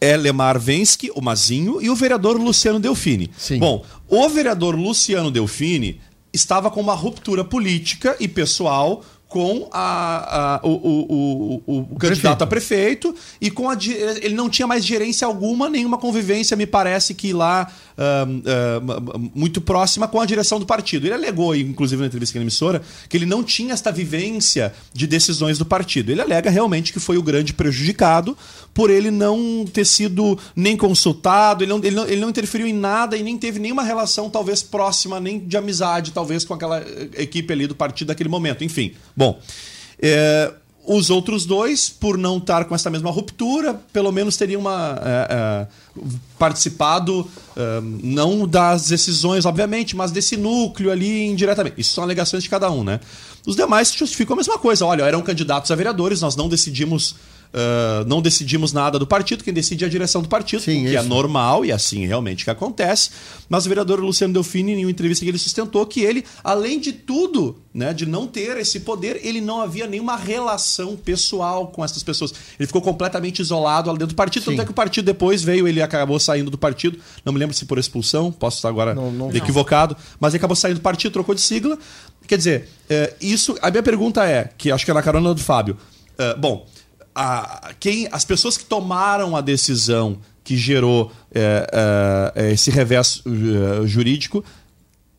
Elemar 0.02 0.60
Vensky, 0.60 1.10
o 1.16 1.22
Mazinho, 1.22 1.82
e 1.82 1.90
o 1.90 1.96
vereador 1.96 2.38
Luciano 2.40 2.80
Delfini. 2.80 3.32
Sim. 3.38 3.58
Bom, 3.60 3.84
o 4.08 4.28
vereador 4.30 4.76
Luciano 4.76 5.32
Delfini 5.32 6.00
estava 6.34 6.70
com 6.70 6.82
uma 6.82 6.94
ruptura 6.94 7.44
política 7.46 8.16
e 8.20 8.28
pessoal 8.28 9.04
com 9.28 9.68
a, 9.72 10.56
a- 10.56 10.60
o, 10.64 10.70
o, 10.70 11.62
o, 11.68 11.80
o 11.92 11.96
candidato 12.00 12.44
a 12.44 12.48
prefeito 12.48 13.14
e 13.42 13.50
com 13.52 13.70
a 13.70 13.74
ele 14.22 14.36
não 14.36 14.50
tinha 14.50 14.68
mais 14.68 14.86
gerência 14.86 15.26
alguma, 15.28 15.70
nenhuma 15.70 15.98
convivência, 15.98 16.56
me 16.56 16.66
parece 16.66 17.14
que 17.14 17.34
lá 17.34 17.68
ahn, 17.98 18.42
ahn, 18.46 19.32
muito 19.34 19.62
próxima 19.62 20.08
com 20.08 20.20
a 20.20 20.26
direção 20.26 20.60
do 20.60 20.66
partido. 20.66 21.06
Ele 21.06 21.14
alegou, 21.14 21.56
inclusive 21.56 22.02
na 22.02 22.08
entrevista 22.08 22.34
aqui 22.34 22.40
na 22.40 22.44
emissora, 22.44 22.82
que 23.10 23.18
ele 23.18 23.26
não 23.26 23.44
tinha 23.44 23.74
esta 23.74 23.92
vivência 23.92 24.74
de 24.94 25.08
decisões 25.08 25.58
do 25.58 25.66
partido. 25.66 26.12
Ele 26.12 26.22
alega 26.22 26.50
realmente 26.50 26.92
que 26.92 27.00
foi 27.00 27.18
o 27.18 27.24
grande 27.24 27.54
prejudicado 27.54 28.38
por 28.74 28.90
ele 28.90 29.10
não 29.10 29.66
ter 29.72 29.86
sido 29.86 30.38
nem 30.56 30.76
consultado, 30.76 31.64
ele 31.64 31.72
não, 31.72 31.78
ele 31.80 31.96
não, 31.96 32.06
ele 32.06 32.22
não 32.22 32.30
interferiu 32.30 32.68
em 32.68 32.74
nada 32.74 33.16
e 33.16 33.24
nem 33.24 33.38
teve 33.38 33.60
nenhuma 33.60 33.84
relação, 33.84 34.30
talvez 34.30 34.62
próxima, 34.62 35.20
nem 35.20 35.40
de 35.40 35.56
amizade, 35.56 36.12
talvez, 36.12 36.44
com 36.44 36.54
aquela 36.54 36.80
eh, 36.82 37.10
equipe 37.18 37.52
ali 37.54 37.68
do 37.68 37.76
partido 37.76 38.10
naquele 38.10 38.30
momento. 38.30 38.64
Enfim, 38.64 38.94
bom. 39.16 39.40
eh, 40.02 40.54
os 40.88 41.10
outros 41.10 41.46
dois, 41.46 41.90
por 41.90 42.18
não 42.18 42.38
estar 42.38 42.66
com 42.66 42.76
essa 42.76 42.90
mesma 42.90 43.10
ruptura, 43.10 43.74
pelo 43.92 44.12
menos 44.12 44.38
teriam 44.38 44.62
uma, 44.62 45.00
eh, 45.02 45.28
eh, 45.30 45.68
participado, 46.38 47.28
eh, 47.56 47.82
não 48.04 48.48
das 48.48 48.88
decisões, 48.88 49.46
obviamente, 49.46 49.96
mas 49.96 50.12
desse 50.12 50.38
núcleo 50.38 50.92
ali 50.92 51.26
indiretamente. 51.26 51.82
Isso 51.82 51.94
são 51.94 52.04
alegações 52.04 52.44
de 52.44 52.50
cada 52.50 52.70
um, 52.72 52.84
né? 52.84 53.00
Os 53.46 53.56
demais 53.56 53.92
justificam 53.94 54.34
a 54.34 54.38
mesma 54.38 54.58
coisa. 54.58 54.86
Olha, 54.86 55.04
eram 55.04 55.22
candidatos 55.22 55.72
a 55.72 55.76
vereadores, 55.76 56.22
nós 56.22 56.36
não 56.36 56.48
decidimos. 56.48 57.16
Eh, 57.58 58.04
não 58.06 58.22
decidimos 58.22 58.74
nada 58.74 59.00
do 59.00 59.08
partido, 59.08 59.42
quem 59.42 59.54
decide 59.54 59.86
é 59.86 59.88
a 59.88 59.90
direção 59.90 60.22
do 60.22 60.28
partido, 60.28 60.62
Sim, 60.62 60.88
o 60.88 60.90
que 60.90 60.98
é 60.98 61.00
isso. 61.00 61.08
normal 61.08 61.64
e 61.64 61.72
assim 61.72 62.06
realmente 62.06 62.44
que 62.44 62.50
acontece. 62.50 63.12
Mas 63.48 63.66
o 63.66 63.70
vereador 63.70 64.02
Luciano 64.02 64.34
Delfini, 64.34 64.74
em 64.74 64.84
uma 64.84 64.92
entrevista 64.92 65.24
que 65.24 65.32
ele 65.32 65.38
sustentou, 65.38 65.86
que 65.86 66.02
ele, 66.02 66.26
além 66.44 66.78
de 66.82 66.92
tudo, 66.92 67.56
né, 67.74 67.94
de 67.94 68.06
não 68.06 68.28
ter 68.28 68.58
esse 68.58 68.82
poder, 68.82 69.22
ele 69.24 69.40
não 69.40 69.62
havia 69.62 69.88
nenhuma 69.88 70.18
relação 70.18 70.98
pessoal 70.98 71.68
com 71.68 71.82
essas 71.86 72.04
pessoas. 72.04 72.34
Ele 72.60 72.68
ficou 72.68 72.82
completamente 72.82 73.40
isolado 73.42 73.90
lá 73.90 73.94
dentro 73.94 74.14
do 74.14 74.16
partido. 74.16 74.44
Tanto 74.44 74.56
Sim. 74.56 74.62
é 74.62 74.66
que 74.66 74.72
o 74.72 74.76
partido 74.76 75.06
depois 75.06 75.42
veio, 75.42 75.66
ele 75.66 75.82
acabou 75.82 76.20
saindo 76.20 76.52
do 76.52 76.58
partido. 76.58 77.00
Não 77.24 77.32
me 77.32 77.40
lembro 77.40 77.56
se 77.56 77.64
por 77.64 77.78
expulsão, 77.78 78.34
posso 78.34 78.58
estar 78.58 78.68
agora 78.68 78.94
Não, 78.94 79.10
não. 79.12 79.32
equivocado, 79.34 79.96
mas 80.20 80.34
ele 80.34 80.40
acabou 80.40 80.58
saindo 80.58 80.80
do 80.80 80.82
partido, 80.82 81.14
trocou 81.14 81.34
de 81.34 81.40
sigla. 81.40 81.78
Quer 82.28 82.38
dizer, 82.38 82.70
é, 82.90 83.14
isso. 83.22 83.56
A 83.62 83.72
minha 83.72 83.84
pergunta 83.84 84.26
é, 84.26 84.50
que 84.58 84.72
acho 84.72 84.84
que 84.84 84.92
é 84.92 84.94
na 84.94 85.02
carona 85.02 85.34
do 85.34 85.40
Fábio. 85.40 85.78
é, 86.18 86.36
bom, 86.36 86.68
a- 87.16 87.72
quem, 87.80 88.08
as 88.12 88.26
pessoas 88.26 88.58
que 88.58 88.66
tomaram 88.66 89.36
a 89.36 89.42
decisão 89.42 90.18
que 90.44 90.56
gerou 90.58 91.12
é, 91.34 92.34
é, 92.36 92.52
esse 92.52 92.70
revés 92.70 93.24
é, 93.26 93.88
jurídico, 93.88 94.44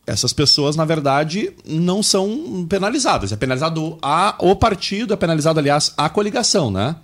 essas 0.05 0.31
pessoas, 0.31 0.75
na 0.77 0.85
verdade, 0.85 1.51
não 1.65 2.01
são 2.01 2.65
penalizadas. 2.69 3.31
É 3.33 3.35
penalizado 3.35 3.97
a, 4.01 4.35
o 4.39 4.55
partido, 4.55 5.13
é 5.13 5.17
penalizado, 5.17 5.59
aliás, 5.59 5.93
a 5.97 6.07
coligação, 6.07 6.71
né? 6.71 6.95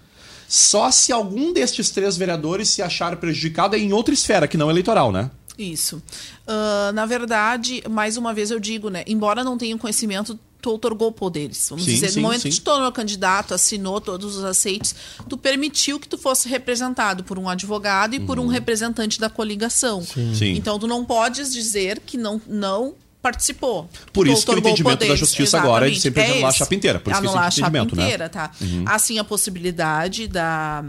Só 0.47 0.89
se 0.91 1.11
algum 1.11 1.51
destes 1.51 1.89
três 1.89 2.15
vereadores 2.15 2.69
se 2.69 2.81
achar 2.81 3.15
prejudicado 3.17 3.75
é 3.75 3.79
em 3.79 3.91
outra 3.91 4.13
esfera, 4.13 4.47
que 4.47 4.55
não 4.55 4.69
eleitoral, 4.69 5.11
né? 5.11 5.29
Isso. 5.57 6.01
Ah, 6.47 6.91
na 6.93 7.05
verdade, 7.05 7.83
mais 7.89 8.15
uma 8.17 8.33
vez 8.33 8.51
eu 8.51 8.59
digo, 8.59 8.89
né? 8.89 9.03
Embora 9.05 9.43
não 9.43 9.57
tenha 9.57 9.77
conhecimento, 9.77 10.39
tu 10.63 10.69
outorgou 10.69 11.11
poderes. 11.11 11.67
Vamos 11.69 11.83
Sim, 11.83 11.91
dizer, 11.91 12.09
sim, 12.09 12.15
no 12.15 12.21
momento 12.23 12.43
sim. 12.43 12.49
que 12.49 12.55
tu 12.55 12.61
tornou 12.61 12.91
candidato, 12.91 13.53
assinou 13.53 13.99
todos 13.99 14.37
os 14.37 14.43
aceites, 14.45 14.95
tu 15.27 15.37
permitiu 15.37 15.99
que 15.99 16.07
tu 16.07 16.17
fosse 16.17 16.47
representado 16.47 17.23
por 17.23 17.37
um 17.37 17.49
advogado 17.49 18.15
e 18.15 18.19
por 18.19 18.39
um 18.39 18.47
representante 18.47 19.19
da 19.19 19.29
coligação. 19.29 19.99
Uhum. 20.15 20.33
Então 20.41 20.79
tu 20.79 20.87
não 20.87 21.03
podes 21.03 21.51
dizer 21.51 21.99
que 21.99 22.17
não, 22.17 22.41
não 22.47 22.95
participou. 23.21 23.89
Por 24.13 24.25
isso 24.25 24.45
que 24.45 24.51
o 24.51 24.57
entendimento 24.57 24.99
da 24.99 25.05
poderes. 25.05 25.19
justiça 25.19 25.59
agora 25.59 25.87
é 25.87 25.89
de 25.89 25.97
Exatamente. 25.97 26.21
sempre 26.21 26.33
anular 26.33 26.49
a 26.49 26.53
chapa 26.53 26.75
inteira. 26.75 26.99
Por 26.99 27.11
isso 27.11 27.21
que 27.21 27.27
anular 27.27 27.45
a 27.45 27.51
chapa 27.51 27.71
né? 27.71 27.83
inteira, 27.83 28.29
tá? 28.29 28.51
Assim, 28.85 29.19
a 29.19 29.23
possibilidade 29.23 30.27
da... 30.27 30.85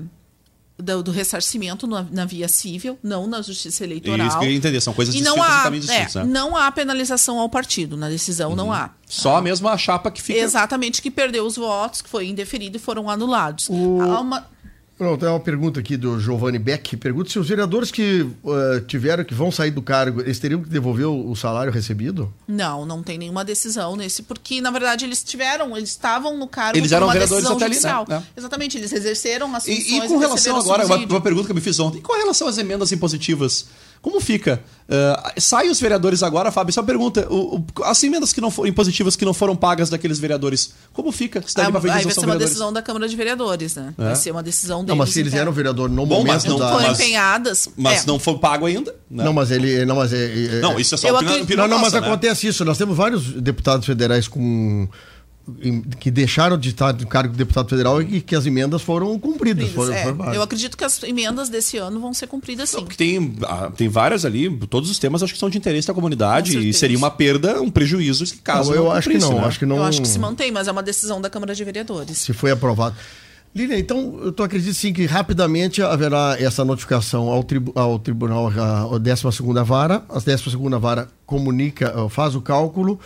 Do, 0.76 1.04
do 1.04 1.12
ressarcimento 1.12 1.86
na, 1.86 2.04
na 2.10 2.24
via 2.24 2.48
civil, 2.48 2.98
não 3.00 3.28
na 3.28 3.40
justiça 3.40 3.84
eleitoral. 3.84 4.26
Isso 4.26 4.38
que 4.40 4.44
eu 4.44 4.50
entender, 4.50 4.80
são 4.80 4.92
coisas 4.92 5.14
E 5.14 5.18
distintas 5.18 5.38
não 5.38 5.44
há, 5.48 5.62
caminhos 5.62 5.88
é, 5.88 6.00
né? 6.00 6.08
Uhum. 6.16 6.24
não 6.26 6.56
há 6.56 6.72
penalização 6.72 7.38
ao 7.38 7.48
partido 7.48 7.96
na 7.96 8.08
decisão, 8.08 8.56
não 8.56 8.72
há. 8.72 8.90
Só 9.08 9.40
mesmo 9.40 9.68
a 9.68 9.78
chapa 9.78 10.10
que 10.10 10.20
fica. 10.20 10.36
Exatamente, 10.40 11.00
que 11.00 11.12
perdeu 11.12 11.46
os 11.46 11.54
votos, 11.54 12.02
que 12.02 12.08
foi 12.08 12.26
indeferido 12.26 12.76
e 12.76 12.80
foram 12.80 13.08
anulados. 13.08 13.68
O- 13.70 14.00
Há 14.02 14.20
uma- 14.20 14.46
Pronto, 14.96 15.18
tem 15.18 15.28
uma 15.28 15.40
pergunta 15.40 15.80
aqui 15.80 15.96
do 15.96 16.20
Giovanni 16.20 16.58
Beck. 16.58 16.96
Pergunta 16.96 17.28
se 17.28 17.38
os 17.38 17.48
vereadores 17.48 17.90
que 17.90 18.24
eh, 18.46 18.82
tiveram, 18.86 19.24
que 19.24 19.34
vão 19.34 19.50
sair 19.50 19.72
do 19.72 19.82
cargo, 19.82 20.20
eles 20.20 20.38
teriam 20.38 20.62
que 20.62 20.68
devolver 20.68 21.06
o, 21.06 21.30
o 21.30 21.34
salário 21.34 21.72
recebido? 21.72 22.32
Não, 22.46 22.86
não 22.86 23.02
tem 23.02 23.18
nenhuma 23.18 23.44
decisão 23.44 23.96
nesse, 23.96 24.22
porque 24.22 24.60
na 24.60 24.70
verdade 24.70 25.04
eles 25.04 25.24
tiveram, 25.24 25.76
eles 25.76 25.90
estavam 25.90 26.38
no 26.38 26.46
cargo 26.46 26.78
Eles 26.78 26.92
eram 26.92 27.08
uma 27.08 27.12
vereadores 27.12 27.42
decisão 27.42 27.56
até 27.56 27.64
ali, 27.64 28.08
né? 28.08 28.16
É. 28.16 28.40
Exatamente, 28.40 28.78
eles 28.78 28.92
exerceram 28.92 29.52
as 29.54 29.64
funções 29.64 29.88
E, 29.88 29.96
e 29.96 30.08
com 30.08 30.18
relação 30.18 30.56
agora, 30.58 30.86
uma, 30.86 30.96
uma 30.96 31.20
pergunta 31.20 31.46
que 31.46 31.52
eu 31.52 31.56
me 31.56 31.60
fiz 31.60 31.80
ontem, 31.80 31.98
e 31.98 32.00
com 32.00 32.12
relação 32.12 32.46
às 32.46 32.56
emendas 32.56 32.92
impositivas, 32.92 33.66
como 34.04 34.20
fica? 34.20 34.60
Uh, 34.86 35.40
saem 35.40 35.70
os 35.70 35.80
vereadores 35.80 36.22
agora, 36.22 36.52
Fábio, 36.52 36.74
só 36.74 36.82
uma 36.82 36.86
pergunta, 36.86 37.26
o- 37.30 37.56
o- 37.56 37.84
as 37.84 38.02
emendas 38.04 38.34
que 38.34 38.40
não 38.42 38.50
foram 38.50 38.68
impositivas 38.68 39.16
que 39.16 39.24
não 39.24 39.32
foram 39.32 39.56
pagas 39.56 39.88
daqueles 39.88 40.18
vereadores, 40.18 40.74
como 40.92 41.10
fica? 41.10 41.42
Se 41.46 41.54
dali 41.54 41.68
Ah, 41.68 41.70
vai 41.70 41.80
ser 41.80 41.88
uma 41.88 42.02
vereadores? 42.12 42.38
decisão 42.44 42.70
da 42.70 42.82
Câmara 42.82 43.08
de 43.08 43.16
Vereadores, 43.16 43.76
né? 43.76 43.94
É. 43.96 44.04
Vai 44.04 44.16
ser 44.16 44.30
uma 44.30 44.42
decisão 44.42 44.80
deles. 44.80 44.88
Não, 44.90 44.96
mas 44.96 45.08
se 45.08 45.20
eles 45.20 45.32
interna. 45.32 45.44
eram 45.44 45.52
vereador 45.52 45.88
no 45.88 46.04
Bom, 46.04 46.22
mas 46.22 46.44
momento 46.44 46.48
não 46.50 46.58
da... 46.58 46.72
Foram 46.74 46.88
mas- 46.88 47.00
empenhadas. 47.00 47.68
Mas 47.78 48.02
é. 48.02 48.06
não 48.06 48.18
foi 48.18 48.36
pago 48.36 48.66
ainda? 48.66 48.94
né? 49.10 49.24
Não, 49.24 49.32
mas 49.32 49.50
ele... 49.50 49.86
Não, 49.86 49.96
mas, 49.96 50.12
é, 50.12 50.18
é- 50.56 50.60
Não, 50.60 50.78
isso 50.78 50.94
é 50.96 50.98
só 50.98 51.08
Eu 51.08 51.14
opinião, 51.14 51.32
acredito- 51.32 51.44
opinião 51.44 51.66
Não, 51.66 51.76
não, 51.76 51.82
mas 51.82 51.94
né? 51.94 51.98
acontece 52.00 52.46
isso. 52.46 52.62
Nós 52.62 52.76
temos 52.76 52.94
vários 52.94 53.22
deputados 53.40 53.86
federais 53.86 54.28
com 54.28 54.86
que 56.00 56.10
deixaram 56.10 56.56
de 56.56 56.70
estar 56.70 56.94
no 56.94 57.06
cargo 57.06 57.32
de 57.32 57.38
deputado 57.38 57.68
federal 57.68 58.00
e 58.00 58.20
que 58.20 58.34
as 58.34 58.46
emendas 58.46 58.80
foram 58.80 59.18
cumpridas. 59.18 59.70
Cumpridas, 59.70 59.74
Foram, 59.74 59.94
é. 59.94 60.16
foram. 60.16 60.34
Eu 60.34 60.42
acredito 60.42 60.76
que 60.76 60.84
as 60.84 61.02
emendas 61.02 61.48
desse 61.48 61.76
ano 61.76 62.00
vão 62.00 62.14
ser 62.14 62.26
cumpridas 62.26 62.70
sim. 62.70 62.76
Não, 62.76 62.84
porque 62.84 62.96
tem, 62.96 63.36
ah, 63.42 63.70
tem 63.76 63.88
várias 63.88 64.24
ali, 64.24 64.50
todos 64.68 64.90
os 64.90 64.98
temas 64.98 65.22
acho 65.22 65.32
que 65.34 65.38
são 65.38 65.50
de 65.50 65.58
interesse 65.58 65.86
da 65.86 65.94
comunidade 65.94 66.54
Com 66.54 66.60
e 66.60 66.72
seria 66.72 66.96
uma 66.96 67.10
perda, 67.10 67.60
um 67.60 67.70
prejuízo 67.70 68.24
caso 68.42 68.70
Não, 68.70 68.76
eu 68.76 68.84
não 68.84 68.92
acho 68.92 69.10
que 69.10 69.18
não. 69.18 69.34
né? 69.34 69.44
Acho 69.44 69.58
que 69.58 69.66
não. 69.66 69.76
Eu 69.76 69.84
acho 69.84 70.00
que 70.00 70.08
se 70.08 70.18
mantém, 70.18 70.50
mas 70.50 70.66
é 70.66 70.72
uma 70.72 70.82
decisão 70.82 71.20
da 71.20 71.28
Câmara 71.28 71.54
de 71.54 71.62
Vereadores. 71.62 72.16
se 72.16 72.32
foi 72.32 72.50
aprovado. 72.50 72.96
Lilian, 73.54 73.78
então 73.78 74.32
tu 74.34 74.42
acredita 74.42 74.74
sim 74.74 74.92
que 74.92 75.06
rapidamente 75.06 75.80
haverá 75.80 76.36
essa 76.40 76.64
notificação 76.64 77.28
ao, 77.28 77.44
tribu 77.44 77.70
ao 77.76 78.00
tribunal, 78.00 78.48
a 78.48 78.98
12 78.98 79.22
Vara, 79.64 80.02
a 80.08 80.14
12 80.14 80.56
Vara 80.80 81.08
comunica, 81.24 81.94
faz 82.08 82.34
o 82.34 82.40
cálculo. 82.40 82.98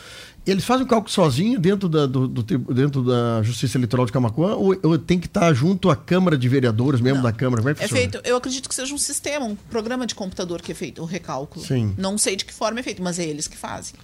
Eles 0.51 0.65
fazem 0.65 0.85
o 0.85 0.89
cálculo 0.89 1.13
sozinho 1.13 1.59
dentro 1.59 1.89
da, 1.89 2.07
do, 2.07 2.27
do, 2.27 2.43
dentro 2.43 3.03
da 3.03 3.43
Justiça 3.43 3.77
Eleitoral 3.77 4.07
de 4.07 4.13
Camacuã 4.13 4.55
ou, 4.55 4.77
ou, 4.83 4.99
tem 4.99 5.19
que 5.19 5.27
estar 5.27 5.53
junto 5.53 5.91
à 5.91 5.97
Câmara 5.97 6.39
de 6.39 6.49
Vereadores, 6.49 7.01
mesmo 7.01 7.23
da 7.23 7.33
Câmara? 7.33 7.63
Como 7.63 7.71
é, 7.71 7.75
que 7.75 7.85
é 7.85 7.89
feito, 7.89 8.21
eu 8.25 8.37
acredito 8.37 8.69
que 8.69 8.75
seja 8.75 8.95
um 8.95 8.99
sistema, 8.99 9.45
um 9.45 9.55
programa 9.55 10.07
de 10.07 10.15
computador 10.15 10.63
que 10.63 10.73
é 10.73 10.75
feito, 10.75 11.03
o 11.03 11.05
recálculo. 11.05 11.65
Sim. 11.65 11.95
Não 11.99 12.17
sei 12.17 12.37
de 12.37 12.45
que 12.45 12.53
forma 12.53 12.81
é 12.81 12.83
feito, 12.83 13.03
mas 13.03 13.19
é 13.19 13.25
eles 13.25 13.47
que 13.47 13.57
fazem. 13.57 13.95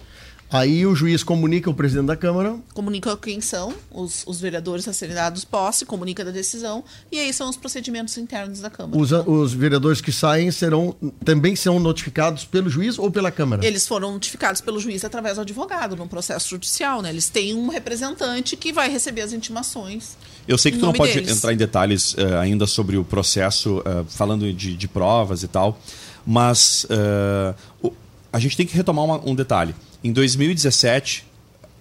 Aí 0.51 0.85
o 0.85 0.95
juiz 0.95 1.23
comunica 1.23 1.69
o 1.69 1.73
presidente 1.73 2.05
da 2.05 2.15
Câmara. 2.15 2.55
Comunica 2.73 3.17
quem 3.17 3.41
são 3.41 3.73
os, 3.91 4.23
os 4.27 4.39
vereadores 4.39 4.87
a 4.87 4.93
serem 4.93 5.15
dados 5.15 5.43
posse, 5.43 5.85
comunica 5.85 6.23
da 6.23 6.31
decisão, 6.31 6.83
e 7.11 7.19
aí 7.19 7.33
são 7.33 7.49
os 7.49 7.57
procedimentos 7.57 8.17
internos 8.17 8.59
da 8.59 8.69
Câmara. 8.69 9.01
Os, 9.01 9.11
os 9.11 9.53
vereadores 9.53 10.01
que 10.01 10.11
saem 10.11 10.51
serão 10.51 10.95
também 11.23 11.55
serão 11.55 11.79
notificados 11.79 12.45
pelo 12.45 12.69
juiz 12.69 12.99
ou 12.99 13.09
pela 13.09 13.31
Câmara? 13.31 13.65
Eles 13.65 13.87
foram 13.87 14.11
notificados 14.11 14.61
pelo 14.61 14.79
juiz 14.79 15.03
através 15.03 15.35
do 15.35 15.41
advogado, 15.41 15.95
no 15.95 16.07
processo 16.07 16.49
judicial, 16.49 17.01
né? 17.01 17.09
Eles 17.09 17.27
têm 17.27 17.55
um 17.55 17.67
representante 17.67 18.55
que 18.55 18.71
vai 18.71 18.89
receber 18.89 19.21
as 19.21 19.33
intimações. 19.33 20.15
Eu 20.47 20.57
sei 20.57 20.71
que 20.71 20.77
tu 20.77 20.85
não 20.85 20.93
pode 20.93 21.13
deles. 21.13 21.35
entrar 21.35 21.53
em 21.53 21.57
detalhes 21.57 22.13
uh, 22.13 22.37
ainda 22.39 22.67
sobre 22.67 22.97
o 22.97 23.03
processo, 23.03 23.79
uh, 23.79 24.05
falando 24.07 24.51
de, 24.53 24.75
de, 24.75 24.87
provas 24.87 25.41
e 25.41 25.47
tal, 25.47 25.79
mas 26.25 26.85
uh, 26.85 27.55
o, 27.81 27.91
a 28.31 28.39
gente 28.39 28.55
tem 28.55 28.65
que 28.65 28.75
retomar 28.75 29.05
uma, 29.05 29.21
um 29.25 29.33
detalhe. 29.33 29.73
Em 30.05 30.11
2017, 30.11 31.25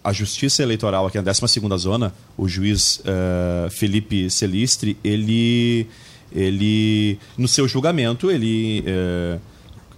a 0.03 0.11
Justiça 0.11 0.63
Eleitoral 0.63 1.07
aqui 1.07 1.21
na 1.21 1.31
12ª 1.31 1.77
Zona, 1.77 2.15
o 2.39 2.49
juiz 2.49 3.01
uh, 3.01 3.71
Felipe 3.71 4.31
Celistre, 4.31 4.97
ele, 5.05 5.87
ele, 6.35 7.19
no 7.37 7.47
seu 7.47 7.69
julgamento, 7.69 8.31
ele, 8.31 8.83
uh, 8.89 9.39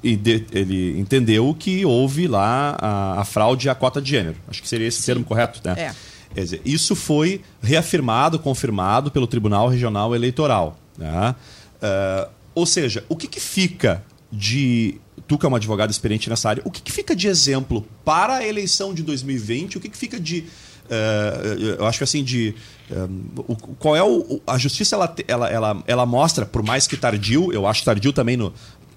ele 0.03 0.99
entendeu 0.99 1.55
que 1.57 1.87
houve 1.87 2.27
lá 2.27 2.77
a, 2.81 3.21
a, 3.21 3.25
fraude 3.25 3.71
à 3.71 3.77
cota 3.77 4.03
de 4.03 4.11
gênero. 4.11 4.35
Acho 4.49 4.61
que 4.61 4.67
seria 4.67 4.89
esse 4.89 5.03
Sim. 5.03 5.07
termo 5.07 5.25
correto, 5.25 5.61
né? 5.65 5.75
É. 5.79 5.95
Quer 6.35 6.41
dizer, 6.41 6.62
isso 6.65 6.97
foi 6.97 7.43
reafirmado, 7.62 8.41
confirmado 8.41 9.09
pelo 9.09 9.29
Tribunal 9.29 9.69
Regional 9.69 10.12
Eleitoral. 10.17 10.77
Né? 10.99 11.33
Uh, 11.77 12.29
ou 12.57 12.67
seja, 12.67 13.05
o 13.09 13.15
que, 13.15 13.29
que 13.29 13.39
fica 13.39 14.03
de 14.33 15.01
tu 15.27 15.37
que 15.37 15.45
é 15.45 15.49
uma 15.49 15.59
advogada 15.59 15.91
experiente 15.91 16.31
nessa 16.31 16.49
área, 16.49 16.62
o 16.65 16.71
que, 16.71 16.81
que 16.81 16.93
fica 16.93 17.15
de 17.15 17.29
exemplo 17.29 17.87
para 18.05 18.37
a 18.37 18.47
eleição 18.47 18.95
de 18.95 19.03
2020? 19.03 19.79
O 19.79 19.81
que, 19.81 19.89
que 19.89 19.97
fica 19.97 20.19
de. 20.19 20.45
Uh, 20.87 21.77
eu 21.79 21.87
acho 21.87 21.99
que 21.99 22.05
assim, 22.05 22.23
de. 22.23 22.55
Um, 22.91 23.43
o, 23.49 23.57
qual 23.57 23.97
é 23.97 24.03
o. 24.03 24.41
A 24.47 24.57
justiça 24.57 24.95
ela, 24.95 25.15
ela, 25.27 25.51
ela, 25.51 25.85
ela 25.87 26.07
mostra, 26.07 26.47
por 26.47 26.62
mais 26.62 26.87
que 26.87 26.97
tardio, 26.97 27.53
eu 27.53 27.67
acho 27.67 27.85
tardio 27.85 28.12
também 28.12 28.37
no, 28.37 28.53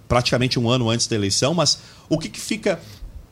praticamente 0.08 0.60
um 0.60 0.70
ano 0.70 0.90
antes 0.90 1.08
da 1.08 1.16
eleição, 1.16 1.54
mas 1.54 1.80
o 2.10 2.18
que, 2.18 2.30
que 2.30 2.40
fica 2.40 2.80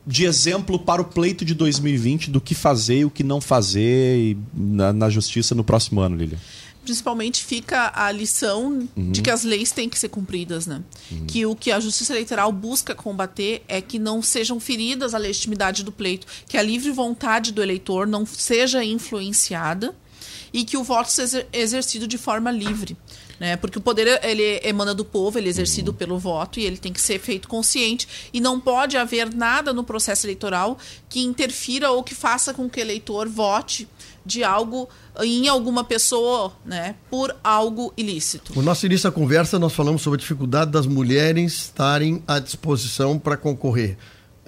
de 0.06 0.24
exemplo 0.24 0.78
para 0.78 1.02
o 1.02 1.04
pleito 1.04 1.44
de 1.44 1.54
2020 1.54 2.30
do 2.30 2.40
que 2.40 2.54
fazer 2.54 3.00
e 3.00 3.04
o 3.04 3.10
que 3.10 3.22
não 3.22 3.40
fazer 3.40 4.36
na, 4.54 4.92
na 4.92 5.10
justiça 5.10 5.54
no 5.54 5.62
próximo 5.62 6.00
ano, 6.00 6.16
Lilian? 6.16 6.38
Principalmente 6.88 7.44
fica 7.44 7.92
a 7.94 8.10
lição 8.10 8.88
uhum. 8.96 9.12
de 9.12 9.20
que 9.20 9.30
as 9.30 9.44
leis 9.44 9.70
têm 9.70 9.90
que 9.90 9.98
ser 9.98 10.08
cumpridas, 10.08 10.66
né? 10.66 10.82
Uhum. 11.12 11.26
Que 11.26 11.44
o 11.44 11.54
que 11.54 11.70
a 11.70 11.78
Justiça 11.78 12.14
Eleitoral 12.14 12.50
busca 12.50 12.94
combater 12.94 13.62
é 13.68 13.82
que 13.82 13.98
não 13.98 14.22
sejam 14.22 14.58
feridas 14.58 15.12
a 15.12 15.18
legitimidade 15.18 15.84
do 15.84 15.92
pleito, 15.92 16.26
que 16.48 16.56
a 16.56 16.62
livre 16.62 16.90
vontade 16.90 17.52
do 17.52 17.62
eleitor 17.62 18.06
não 18.06 18.24
seja 18.24 18.82
influenciada 18.82 19.94
e 20.50 20.64
que 20.64 20.78
o 20.78 20.82
voto 20.82 21.10
seja 21.10 21.46
exercido 21.52 22.06
de 22.06 22.16
forma 22.16 22.50
livre. 22.50 22.96
Né? 23.38 23.56
Porque 23.56 23.76
o 23.76 23.82
poder 23.82 24.18
ele 24.24 24.60
emana 24.64 24.94
do 24.94 25.04
povo, 25.04 25.38
ele 25.38 25.48
é 25.48 25.50
exercido 25.50 25.90
uhum. 25.90 25.96
pelo 25.96 26.18
voto 26.18 26.58
e 26.58 26.64
ele 26.64 26.78
tem 26.78 26.92
que 26.92 27.02
ser 27.02 27.20
feito 27.20 27.48
consciente. 27.48 28.08
E 28.32 28.40
não 28.40 28.58
pode 28.58 28.96
haver 28.96 29.32
nada 29.34 29.74
no 29.74 29.84
processo 29.84 30.24
eleitoral 30.24 30.78
que 31.06 31.20
interfira 31.20 31.90
ou 31.90 32.02
que 32.02 32.14
faça 32.14 32.54
com 32.54 32.66
que 32.68 32.80
o 32.80 32.82
eleitor 32.82 33.28
vote 33.28 33.86
de 34.28 34.44
algo 34.44 34.88
em 35.20 35.48
alguma 35.48 35.82
pessoa, 35.82 36.52
né, 36.64 36.94
por 37.10 37.34
algo 37.42 37.92
ilícito. 37.96 38.52
No 38.54 38.62
nosso 38.62 38.84
início 38.86 39.10
da 39.10 39.14
conversa, 39.14 39.58
nós 39.58 39.72
falamos 39.72 40.02
sobre 40.02 40.18
a 40.18 40.20
dificuldade 40.20 40.70
das 40.70 40.86
mulheres 40.86 41.54
estarem 41.54 42.22
à 42.26 42.38
disposição 42.38 43.18
para 43.18 43.36
concorrer. 43.36 43.96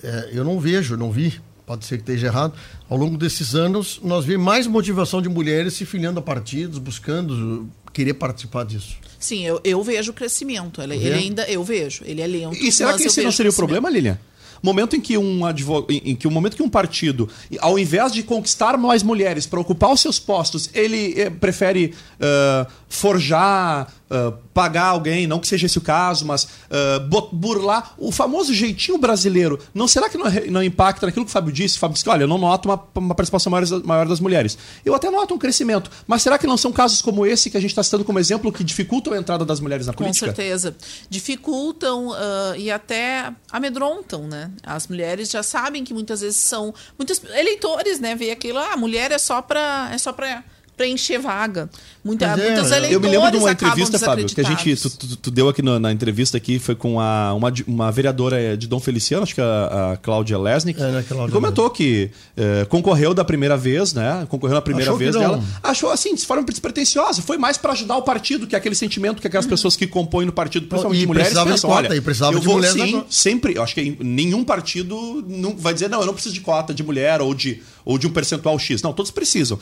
É, 0.02 0.30
eu 0.32 0.44
não 0.44 0.60
vejo, 0.60 0.96
não 0.96 1.10
vi, 1.10 1.40
pode 1.66 1.86
ser 1.86 1.96
que 1.96 2.02
esteja 2.02 2.26
errado, 2.26 2.54
ao 2.88 2.98
longo 2.98 3.16
desses 3.16 3.54
anos, 3.54 4.00
nós 4.04 4.24
vemos 4.24 4.44
mais 4.44 4.66
motivação 4.66 5.22
de 5.22 5.28
mulheres 5.28 5.74
se 5.74 5.86
filiando 5.86 6.20
a 6.20 6.22
partidos, 6.22 6.78
buscando 6.78 7.68
querer 7.92 8.14
participar 8.14 8.64
disso. 8.64 8.96
Sim, 9.18 9.44
eu, 9.44 9.60
eu 9.64 9.82
vejo 9.82 10.12
o 10.12 10.14
crescimento. 10.14 10.80
Ele, 10.80 10.96
ele 10.96 11.12
ainda, 11.14 11.42
eu 11.50 11.62
vejo, 11.64 12.02
ele 12.04 12.20
é 12.20 12.26
lento. 12.26 12.56
E 12.56 12.70
será 12.70 12.96
que 12.96 13.04
esse 13.04 13.22
não 13.22 13.32
seria 13.32 13.50
o 13.50 13.54
problema, 13.54 13.90
Lilian? 13.90 14.18
Momento 14.62 14.96
em 14.96 15.00
que 15.00 15.16
um 15.16 15.44
advogado, 15.44 15.90
em 15.90 16.14
que 16.14 16.28
o 16.28 16.30
momento 16.30 16.56
que 16.56 16.62
um 16.62 16.68
partido, 16.68 17.28
ao 17.60 17.78
invés 17.78 18.12
de 18.12 18.22
conquistar 18.22 18.76
mais 18.76 19.02
mulheres 19.02 19.46
para 19.46 19.60
ocupar 19.60 19.92
os 19.92 20.00
seus 20.00 20.18
postos, 20.18 20.70
ele 20.74 21.20
eh, 21.20 21.30
prefere 21.30 21.94
uh, 22.16 22.70
forjar 22.88 23.92
uh, 24.10 24.32
pagar 24.52 24.86
alguém, 24.86 25.26
não 25.26 25.38
que 25.38 25.46
seja 25.46 25.66
esse 25.66 25.78
o 25.78 25.80
caso, 25.80 26.26
mas 26.26 26.44
uh, 26.44 27.30
burlar 27.32 27.94
o 27.96 28.10
famoso 28.10 28.52
jeitinho 28.52 28.98
brasileiro. 28.98 29.58
Não 29.72 29.86
será 29.86 30.08
que 30.08 30.18
não, 30.18 30.26
não 30.50 30.62
impacta 30.62 31.06
naquilo 31.06 31.24
que 31.24 31.30
o 31.30 31.32
Fábio 31.32 31.52
disse? 31.52 31.76
O 31.76 31.80
Fábio 31.80 31.94
disse 31.94 32.04
que, 32.04 32.10
olha, 32.10 32.24
eu 32.24 32.28
não 32.28 32.38
noto 32.38 32.68
uma, 32.68 32.82
uma 32.96 33.14
participação 33.14 33.50
maior, 33.50 33.66
maior, 33.84 34.08
das 34.08 34.20
mulheres. 34.20 34.58
Eu 34.84 34.94
até 34.94 35.10
noto 35.10 35.34
um 35.34 35.38
crescimento, 35.38 35.90
mas 36.06 36.22
será 36.22 36.38
que 36.38 36.46
não 36.46 36.56
são 36.56 36.72
casos 36.72 37.00
como 37.00 37.24
esse 37.24 37.50
que 37.50 37.56
a 37.56 37.60
gente 37.60 37.70
está 37.70 37.82
citando 37.82 38.04
como 38.04 38.18
exemplo 38.18 38.52
que 38.52 38.64
dificultam 38.64 39.12
a 39.12 39.18
entrada 39.18 39.44
das 39.44 39.60
mulheres 39.60 39.86
na 39.86 39.92
política? 39.92 40.26
Com 40.26 40.34
certeza. 40.34 40.76
Dificultam 41.08 42.08
uh, 42.08 42.56
e 42.56 42.70
até 42.70 43.32
amedrontam, 43.50 44.26
né? 44.26 44.50
As 44.62 44.86
mulheres 44.88 45.30
já 45.30 45.42
sabem 45.42 45.84
que 45.84 45.94
muitas 45.94 46.20
vezes 46.20 46.40
são... 46.40 46.74
Muitos 46.98 47.22
eleitores, 47.24 48.00
né? 48.00 48.14
Vê 48.14 48.30
aquilo, 48.30 48.58
ah, 48.58 48.72
a 48.72 48.76
mulher 48.76 49.12
é 49.12 49.18
só 49.18 49.40
para... 49.40 49.90
É 49.92 49.98
só 49.98 50.12
para 50.12 50.42
preencher 50.80 51.18
vaga. 51.18 51.68
Muita, 52.02 52.24
é, 52.24 52.36
muitos 52.36 52.70
eleitores 52.70 52.92
Eu 52.92 53.00
me 53.00 53.08
lembro 53.08 53.30
de 53.30 53.36
uma 53.36 53.52
entrevista, 53.52 53.98
Fábio, 53.98 54.24
que 54.26 54.40
a 54.40 54.44
gente 54.44 54.76
tu, 54.76 54.90
tu, 54.90 55.16
tu 55.16 55.30
deu 55.30 55.50
aqui 55.50 55.60
no, 55.60 55.78
na 55.78 55.92
entrevista 55.92 56.38
aqui, 56.38 56.58
foi 56.58 56.74
com 56.74 56.98
a, 56.98 57.34
uma, 57.34 57.52
uma 57.66 57.92
vereadora 57.92 58.56
de 58.56 58.66
Dom 58.66 58.80
Feliciano, 58.80 59.22
acho 59.22 59.34
que 59.34 59.42
a, 59.42 59.92
a 59.92 59.96
Cláudia 59.98 60.38
Lesnick, 60.38 60.80
é, 60.80 60.90
né, 60.90 61.04
Cláudia 61.06 61.34
comentou 61.34 61.68
que 61.68 62.10
é, 62.34 62.64
concorreu 62.64 63.12
da 63.12 63.22
primeira 63.22 63.58
vez, 63.58 63.92
né? 63.92 64.26
Concorreu 64.30 64.54
na 64.54 64.62
primeira 64.62 64.90
Achou 64.90 64.98
vez 64.98 65.14
dela. 65.14 65.44
Achou 65.62 65.90
assim, 65.90 66.14
de 66.14 66.24
forma 66.24 66.42
despretensiosa. 66.44 67.20
Foi 67.20 67.36
mais 67.36 67.58
para 67.58 67.72
ajudar 67.72 67.98
o 67.98 68.02
partido, 68.02 68.46
que 68.46 68.54
é 68.54 68.58
aquele 68.58 68.74
sentimento 68.74 69.20
que 69.20 69.26
aquelas 69.26 69.44
hum. 69.44 69.50
pessoas 69.50 69.76
que 69.76 69.86
compõem 69.86 70.24
no 70.24 70.32
partido, 70.32 70.66
principalmente 70.66 71.02
e 71.02 71.06
mulheres, 71.06 71.34
pensam, 71.34 71.68
cota, 71.68 71.88
olha, 71.88 71.96
e 71.96 72.00
precisava 72.00 72.32
eu 72.34 72.40
de 72.40 72.46
vou 72.46 72.62
sim, 72.62 73.04
sempre, 73.10 73.56
eu 73.56 73.62
acho 73.62 73.74
que 73.74 73.98
nenhum 74.00 74.42
partido 74.42 75.22
não 75.28 75.54
vai 75.54 75.74
dizer, 75.74 75.90
não, 75.90 76.00
eu 76.00 76.06
não 76.06 76.14
preciso 76.14 76.34
de 76.34 76.40
cota 76.40 76.72
de 76.72 76.82
mulher 76.82 77.20
ou 77.20 77.34
de, 77.34 77.62
ou 77.84 77.98
de 77.98 78.06
um 78.06 78.10
percentual 78.10 78.58
X. 78.58 78.80
Não, 78.80 78.94
todos 78.94 79.10
precisam. 79.10 79.58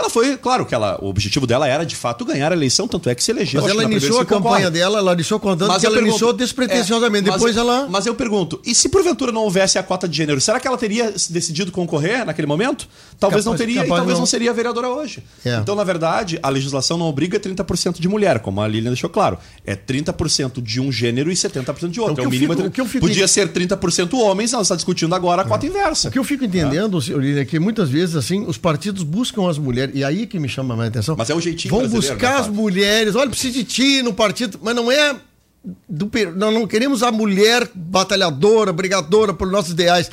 Ela 0.00 0.08
foi, 0.08 0.38
claro 0.38 0.64
que 0.64 0.74
ela, 0.74 0.98
o 1.02 1.08
objetivo 1.08 1.46
dela 1.46 1.68
era 1.68 1.84
de 1.84 1.94
fato 1.94 2.24
ganhar 2.24 2.50
a 2.50 2.56
eleição, 2.56 2.88
tanto 2.88 3.10
é 3.10 3.14
que 3.14 3.22
se 3.22 3.30
elegeu. 3.30 3.60
Mas 3.60 3.70
ela 3.70 3.84
iniciou 3.84 4.18
a 4.18 4.24
campanha 4.24 4.70
dela, 4.70 4.98
ela 4.98 5.12
iniciou 5.12 5.38
contando 5.38 5.68
mas 5.68 5.80
que 5.80 5.86
ela 5.86 5.94
pergunto, 5.94 6.12
iniciou 6.12 6.32
despretensiosamente. 6.32 7.28
É, 7.28 7.32
Depois 7.32 7.54
eu, 7.54 7.62
ela. 7.62 7.86
Mas 7.86 8.06
eu 8.06 8.14
pergunto, 8.14 8.58
e 8.64 8.74
se 8.74 8.88
porventura 8.88 9.30
não 9.30 9.42
houvesse 9.42 9.78
a 9.78 9.82
cota 9.82 10.08
de 10.08 10.16
gênero, 10.16 10.40
será 10.40 10.58
que 10.58 10.66
ela 10.66 10.78
teria 10.78 11.12
decidido 11.28 11.70
concorrer 11.70 12.24
naquele 12.24 12.46
momento? 12.46 12.88
Talvez 13.20 13.44
capaz, 13.44 13.60
não 13.60 13.66
teria 13.66 13.84
e 13.84 13.88
talvez 13.88 14.12
não. 14.14 14.20
não 14.20 14.26
seria 14.26 14.50
vereadora 14.50 14.88
hoje. 14.88 15.22
É. 15.44 15.56
Então, 15.56 15.76
na 15.76 15.84
verdade, 15.84 16.38
a 16.42 16.48
legislação 16.48 16.96
não 16.96 17.04
obriga 17.06 17.38
30% 17.38 18.00
de 18.00 18.08
mulher, 18.08 18.38
como 18.38 18.62
a 18.62 18.66
Lilian 18.66 18.90
deixou 18.90 19.10
claro. 19.10 19.36
É 19.64 19.76
30% 19.76 20.62
de 20.62 20.80
um 20.80 20.90
gênero 20.90 21.30
e 21.30 21.34
70% 21.34 21.90
de 21.90 22.00
outro. 22.00 22.14
Então, 22.14 22.24
é 22.24 22.26
o 22.26 22.30
mínimo. 22.30 22.54
Fico, 22.56 22.82
o 22.82 22.86
fico... 22.86 23.06
Podia 23.06 23.28
ser 23.28 23.48
30% 23.48 24.14
homens, 24.14 24.54
ela 24.54 24.62
está 24.62 24.74
discutindo 24.74 25.14
agora 25.14 25.42
a 25.42 25.44
cota 25.44 25.66
é. 25.66 25.68
inversa. 25.68 26.08
O 26.08 26.10
que 26.10 26.18
eu 26.18 26.24
fico 26.24 26.44
entendendo, 26.46 26.98
é. 26.98 27.12
Lilian, 27.18 27.42
é 27.42 27.44
que 27.44 27.58
muitas 27.58 27.90
vezes 27.90 28.16
assim, 28.16 28.44
os 28.46 28.56
partidos 28.56 29.02
buscam 29.02 29.50
as 29.50 29.58
mulheres, 29.58 29.94
e 29.94 30.02
aí 30.02 30.26
que 30.26 30.38
me 30.38 30.48
chama 30.48 30.74
mais 30.74 30.88
atenção. 30.88 31.14
Mas 31.18 31.28
é 31.28 31.34
o 31.34 31.40
jeitinho 31.40 31.74
Vão 31.74 31.86
buscar 31.86 32.34
né, 32.34 32.40
as 32.40 32.48
mulheres, 32.48 33.14
olha, 33.14 33.28
precisa 33.28 33.52
de 33.52 33.64
ti 33.64 34.02
no 34.02 34.14
partido, 34.14 34.58
mas 34.62 34.74
não 34.74 34.90
é 34.90 35.14
do 35.86 36.10
nós 36.36 36.54
não 36.54 36.66
queremos 36.66 37.02
a 37.02 37.12
mulher 37.12 37.68
batalhadora, 37.74 38.72
brigadora 38.72 39.34
por 39.34 39.50
nossos 39.50 39.72
ideais. 39.72 40.10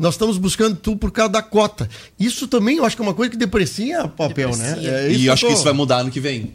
Nós 0.00 0.14
estamos 0.14 0.38
buscando 0.38 0.76
tu 0.76 0.96
por 0.96 1.10
causa 1.10 1.30
da 1.30 1.42
cota. 1.42 1.86
Isso 2.18 2.48
também 2.48 2.78
eu 2.78 2.86
acho 2.86 2.96
que 2.96 3.02
é 3.02 3.04
uma 3.04 3.12
coisa 3.12 3.30
que 3.30 3.36
deprecia 3.36 4.04
o 4.04 4.08
papel, 4.08 4.56
né? 4.56 4.68
deprecia. 4.68 4.92
né? 4.92 5.06
É 5.08 5.12
e 5.12 5.26
eu 5.26 5.32
acho 5.34 5.42
tô... 5.42 5.48
que 5.48 5.52
isso 5.52 5.62
vai 5.62 5.74
mudar 5.74 5.98
ano 5.98 6.10
que 6.10 6.18
vem. 6.18 6.54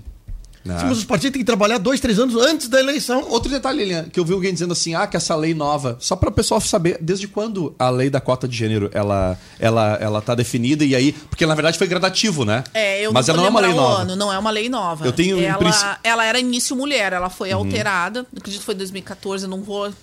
Ah. 0.67 0.79
Sim, 0.79 0.85
mas 0.87 0.97
os 0.97 1.03
partidos 1.05 1.33
têm 1.33 1.41
que 1.41 1.45
trabalhar 1.45 1.77
dois, 1.77 1.99
três 1.99 2.17
anos 2.17 2.35
antes 2.35 2.67
da 2.67 2.79
eleição. 2.79 3.23
Outro 3.29 3.51
detalhe, 3.51 3.77
Lilian, 3.77 4.05
que 4.05 4.19
eu 4.19 4.25
vi 4.25 4.33
alguém 4.33 4.51
dizendo 4.51 4.73
assim, 4.73 4.95
ah, 4.95 5.05
que 5.05 5.15
essa 5.15 5.35
lei 5.35 5.53
nova, 5.53 5.95
só 5.99 6.15
para 6.15 6.29
o 6.29 6.31
pessoal 6.31 6.59
saber, 6.59 6.97
desde 6.99 7.27
quando 7.27 7.75
a 7.77 7.87
lei 7.91 8.09
da 8.09 8.19
cota 8.19 8.47
de 8.47 8.57
gênero, 8.57 8.89
ela, 8.91 9.37
ela, 9.59 9.95
ela 10.01 10.21
tá 10.23 10.33
definida 10.33 10.83
e 10.83 10.95
aí, 10.95 11.11
porque 11.11 11.45
na 11.45 11.53
verdade 11.53 11.77
foi 11.77 11.85
gradativo, 11.85 12.45
né? 12.45 12.63
É, 12.73 13.05
eu 13.05 13.13
mas 13.13 13.27
não 13.27 13.35
ela 13.35 13.43
não 13.43 13.47
é 13.47 13.51
uma 13.51 13.59
lei 13.59 13.73
nova. 13.75 14.01
Ano, 14.01 14.15
não 14.15 14.33
é 14.33 14.39
uma 14.39 14.49
lei 14.49 14.69
nova. 14.69 15.05
Eu 15.05 15.13
tenho 15.13 15.39
ela, 15.39 15.99
ela 16.03 16.25
era 16.25 16.39
início 16.39 16.75
mulher, 16.75 17.13
ela 17.13 17.29
foi 17.29 17.53
uhum. 17.53 17.59
alterada, 17.59 18.25
acredito 18.35 18.61
que 18.61 18.65
foi 18.65 18.73
em 18.73 18.79
2014, 18.79 19.45
não 19.45 19.61
vou 19.61 19.93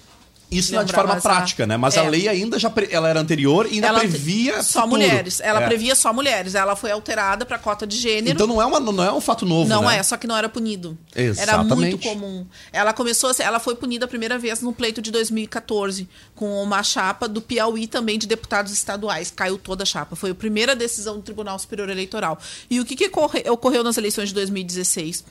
Isso 0.52 0.72
não 0.74 0.84
de 0.84 0.92
Lembrava 0.92 1.08
forma 1.20 1.20
prática, 1.22 1.66
né? 1.66 1.76
Mas 1.76 1.96
a 1.96 2.04
É. 2.04 2.08
lei 2.10 2.28
ainda 2.28 2.58
já 2.58 2.68
pre- 2.70 2.88
ela 2.90 3.08
era 3.08 3.18
anterior 3.20 3.66
e 3.66 3.74
ainda 3.74 3.86
Ela 3.88 3.98
previa 4.00 4.62
só 4.62 4.82
futuro. 4.82 4.88
mulheres. 5.02 5.40
Ela 5.40 5.62
É. 5.62 5.66
previa 5.66 5.94
só 5.94 6.12
mulheres. 6.12 6.54
Ela 6.54 6.76
foi 6.76 6.90
alterada 6.90 7.44
para 7.46 7.58
cota 7.58 7.86
de 7.86 7.96
gênero. 7.96 8.34
Então 8.34 8.46
não 8.46 8.60
é, 8.60 8.66
uma, 8.66 8.78
não 8.80 9.02
é 9.02 9.12
um 9.12 9.20
fato 9.20 9.44
novo, 9.46 9.68
Não 9.68 9.82
né? 9.82 9.98
é, 9.98 10.02
só 10.02 10.16
que 10.16 10.26
não 10.26 10.36
era 10.36 10.48
punido. 10.48 10.96
Era 11.14 11.24
Exatamente. 11.28 11.74
muito 11.74 11.98
comum. 11.98 12.46
Ela 12.72 12.92
começou 12.92 13.30
a 13.30 13.34
ser, 13.34 13.44
ela 13.44 13.58
foi 13.58 13.74
punida 13.74 14.04
a 14.04 14.08
primeira 14.08 14.38
vez 14.38 14.60
no 14.60 14.72
pleito 14.72 15.00
de 15.02 15.10
2014, 15.10 16.08
com 16.34 16.62
uma 16.62 16.82
chapa 16.82 17.26
do 17.28 17.40
Piauí 17.40 17.86
também 17.86 18.18
de 18.18 18.26
deputados 18.26 18.72
estaduais. 18.72 19.30
Caiu 19.34 19.56
toda 19.58 19.82
a 19.82 19.86
chapa. 19.86 20.14
Foi 20.16 20.30
a 20.30 20.34
primeira 20.34 20.76
decisão 20.76 21.16
do 21.16 21.22
Tribunal 21.22 21.58
Superior 21.58 21.88
Eleitoral. 21.88 22.38
E 22.70 22.78
o 22.80 22.84
que, 22.84 22.94
que 22.96 23.06
ocorre- 23.06 23.44
ocorreu 23.48 23.82
nas 23.82 23.96
eleições 23.96 24.28
de 24.28 24.34
2016? 24.34 25.24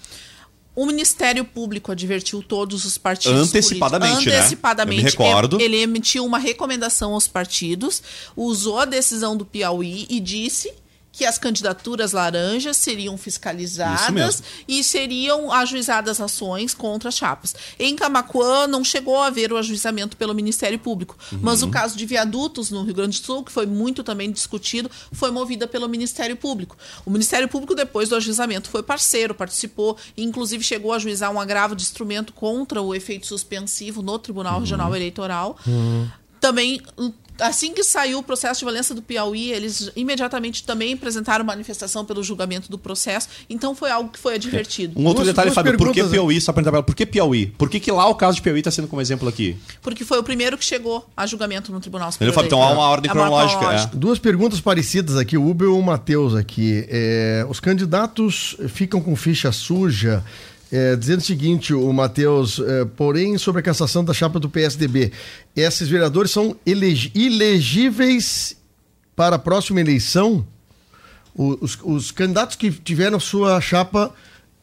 O 0.74 0.86
Ministério 0.86 1.44
Público 1.44 1.92
advertiu 1.92 2.42
todos 2.42 2.86
os 2.86 2.98
partidos 2.98 3.50
Antecipadamente, 3.50 4.12
políticos. 4.14 4.34
né? 4.34 4.40
Antecipadamente. 4.40 5.00
Eu 5.00 5.04
me 5.04 5.10
recordo. 5.12 5.62
Ele 5.62 5.82
emitiu 5.82 6.26
uma 6.26 6.38
recomendação 6.38 7.14
aos 7.14 7.28
partidos, 7.28 8.02
usou 8.38 8.80
a 8.80 8.86
decisão 8.86 9.36
do 9.36 9.46
Piauí 9.46 10.06
e 10.10 10.20
disse 10.20 10.74
que 11.12 11.26
as 11.26 11.38
candidaturas 11.38 12.14
laranjas 12.14 12.78
seriam 12.78 13.18
fiscalizadas 13.18 14.42
e 14.68 14.84
seriam 14.84 15.52
ajuizadas 15.52 16.22
ações 16.22 16.74
contra 16.74 17.10
as 17.10 17.16
chapas. 17.18 17.54
Em 17.78 17.96
Camacuã 17.96 18.66
não 18.68 18.84
chegou 18.84 19.18
a 19.20 19.28
haver 19.28 19.52
o 19.52 19.58
ajuizamento 19.58 20.16
pelo 20.16 20.34
Ministério 20.34 20.80
Público, 20.80 21.18
mas 21.42 21.62
o 21.62 21.66
Uhum. 21.66 21.72
caso 21.72 21.98
de 21.98 22.06
viadutos 22.06 22.72
no 22.72 22.84
Rio 22.84 22.94
Grande 22.94 23.20
do 23.20 23.26
Sul, 23.26 23.44
que 23.44 23.52
foi 23.52 23.66
muito 23.66 24.04
também 24.04 24.32
discutido, 24.32 24.90
foi 25.12 25.32
movida 25.32 25.68
pelo 25.68 25.88
Ministério 25.90 26.36
Público. 26.36 26.78
O 27.06 27.10
Ministério 27.12 27.48
Público 27.48 27.76
depois 27.76 28.10
do 28.10 28.16
ajuizamento 28.16 28.70
foi 28.70 28.82
parceiro, 28.84 29.36
participou 29.36 29.98
inclusive 30.18 30.64
chegou 30.64 30.94
a 30.94 30.96
ajuizar 30.96 31.32
um 31.32 31.40
agravo 31.40 31.76
de 31.76 31.84
instrumento 31.84 32.32
contra 32.34 32.82
o 32.82 32.96
efeito 32.96 33.28
suspensivo 33.28 34.02
no 34.02 34.18
Tribunal 34.18 34.56
Uhum. 34.56 34.60
Regional 34.62 34.96
Eleitoral. 34.96 35.58
Também 36.40 36.82
assim 37.42 37.74
que 37.74 37.84
saiu 37.84 38.20
o 38.20 38.24
processo 38.24 38.60
de 38.60 38.66
valência 38.66 38.94
do 38.96 39.02
Piauí, 39.02 39.52
eles 39.52 39.92
imediatamente 39.96 40.64
também 40.64 40.94
apresentaram 40.94 41.44
manifestação 41.44 42.06
pelo 42.06 42.24
julgamento 42.24 42.70
do 42.70 42.78
processo. 42.78 43.28
Então 43.50 43.76
foi 43.76 43.92
algo 43.92 44.10
que 44.10 44.20
foi 44.20 44.36
advertido. 44.36 45.00
Um 45.00 45.06
outro 45.06 45.24
Duas- 45.24 45.28
detalhe, 45.36 45.48
duas 45.50 45.56
Fábio, 45.56 45.78
por 45.78 45.92
que 45.92 46.04
né? 46.04 46.10
Piauí? 46.10 46.40
Só 46.40 46.54
pra 46.54 46.62
entrar 46.62 46.84
por 46.84 46.96
que 46.96 47.06
Piauí? 47.06 47.48
Por 47.58 47.70
que, 47.70 47.80
que 47.80 47.92
lá 47.92 48.08
o 48.08 48.16
caso 48.16 48.36
de 48.36 48.42
Piauí 48.42 48.60
está 48.60 48.72
sendo 48.72 48.88
como 48.88 49.02
exemplo 49.02 49.28
aqui? 49.28 49.58
Porque 49.82 50.06
foi 50.06 50.20
o 50.20 50.24
primeiro 50.24 50.58
que 50.58 50.64
chegou 50.66 51.06
a 51.18 51.26
julgamento 51.26 51.72
no 51.72 51.80
Tribunal 51.80 52.12
Superior. 52.12 52.30
Ele 52.32 52.36
falou, 52.36 52.48
então 52.48 52.62
há 52.64 52.72
uma 52.72 52.88
ordem 52.90 53.10
É 53.10 53.14
uma 53.14 53.22
cronológica. 53.24 53.60
cronológica. 53.60 53.92
é. 53.96 53.98
Duas 53.98 54.20
perguntas 54.20 54.60
parecidas 54.62 55.18
aqui, 55.18 55.38
o 55.38 55.50
Uber 55.50 55.68
e 55.68 55.72
o 55.72 55.82
Matheus 55.82 56.36
aqui. 56.36 56.86
É, 56.90 57.46
os 57.50 57.60
candidatos 57.60 58.56
ficam 58.70 59.02
com 59.02 59.16
ficha 59.16 59.52
suja, 59.52 60.24
é, 60.72 60.96
dizendo 60.96 61.20
o 61.20 61.24
seguinte, 61.24 61.74
o 61.74 61.92
Matheus, 61.92 62.60
é, 62.60 62.86
porém, 62.86 63.38
sobre 63.38 63.60
a 63.60 63.64
cassação 63.64 64.04
da 64.06 64.14
chapa 64.14 64.40
do 64.40 64.50
PSDB, 64.50 65.12
esses 65.56 65.90
vereadores 65.90 66.32
são 66.32 66.56
ilegíveis 66.66 68.56
para 69.16 69.36
a 69.36 69.40
próxima 69.40 69.80
eleição? 69.82 70.46
O- 71.36 71.58
Os, 71.62 71.78
os 71.84 72.12
candidatos 72.12 72.56
que 72.56 72.72
tiveram 72.72 73.20
sua 73.20 73.60
chapa 73.62 74.14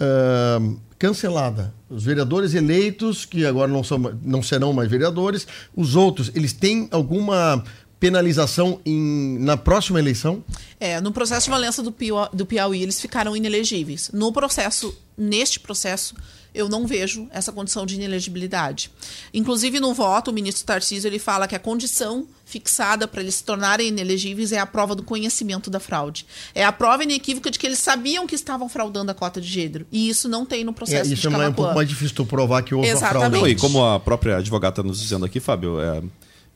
ah, 0.01 0.61
cancelada, 0.99 1.73
os 1.89 2.05
vereadores 2.05 2.55
eleitos, 2.55 3.25
que 3.25 3.47
agora 3.47 3.71
não, 3.71 3.83
são, 3.85 3.99
não 4.23 4.43
serão 4.43 4.73
mais 4.73 4.91
vereadores, 4.91 5.47
os 5.75 5.95
outros, 5.97 6.31
eles 6.35 6.53
têm 6.53 6.89
alguma 6.91 7.63
penalização 8.01 8.81
em- 8.87 9.39
na 9.41 9.57
próxima 9.57 9.99
eleição? 9.99 10.43
É, 10.81 11.01
no 11.01 11.13
processo 11.13 11.45
de 11.45 11.51
valência 11.51 11.83
do 11.83 11.91
Piau- 11.93 12.29
do 12.33 12.47
Piauí, 12.47 12.83
eles 12.83 13.01
ficaram 13.01 13.37
inelegíveis. 13.37 14.11
No 14.13 14.33
processo, 14.33 14.97
neste 15.17 15.59
processo, 15.59 16.15
eu 16.55 16.69
não 16.69 16.87
vejo 16.87 17.29
essa 17.31 17.53
condição 17.53 17.85
de 17.85 17.97
inelegibilidade. 17.97 18.91
Inclusive, 19.35 19.81
no 19.81 19.93
voto, 19.93 20.31
o 20.31 20.35
ministro 20.35 20.65
Tarcísio 20.65 21.09
ele 21.09 21.19
fala 21.19 21.47
que 21.47 21.55
a 21.55 21.59
condição 21.59 22.27
fixada 22.45 23.07
para 23.07 23.21
eles 23.21 23.35
se 23.37 23.45
tornarem 23.45 23.89
inelegíveis 23.89 24.53
é 24.53 24.59
a 24.59 24.65
prova 24.67 24.95
do 24.95 25.03
conhecimento 25.03 25.69
da 25.69 25.79
fraude. 25.79 26.25
É 26.55 26.65
a 26.65 26.73
prova 26.73 27.03
inequívoca 27.03 27.51
de 27.51 27.59
que 27.59 27.67
eles 27.67 27.79
sabiam 27.79 28.27
que 28.27 28.35
estavam 28.35 28.69
fraudando 28.69 29.11
a 29.11 29.15
cota 29.15 29.41
de 29.41 29.47
gênero. 29.47 29.87
E 29.93 30.09
isso 30.09 30.29
não 30.29 30.47
tem 30.47 30.65
no 30.65 30.71
É, 30.71 30.75
processo 30.75 31.13
isso 31.13 31.23
de 31.23 31.27
é 31.27 31.31
mais- 31.37 31.51
um 31.51 31.53
pouco 31.53 31.75
mais 31.75 31.89
difícil 31.89 32.15
tu 32.17 32.25
provar 32.25 32.63
que 32.63 32.75
houve 32.75 32.89
Exatamente. 32.89 33.17
uma 33.17 33.31
fraude. 33.31 33.41
Não, 33.41 33.49
e 33.49 33.57
como 33.57 33.85
a 33.85 34.01
própria 34.01 34.39
advogada 34.39 34.73
está 34.73 34.83
nos 34.83 35.01
dizendo 35.01 35.27
aqui, 35.27 35.41
Fábio, 35.41 35.79
é, 35.81 36.03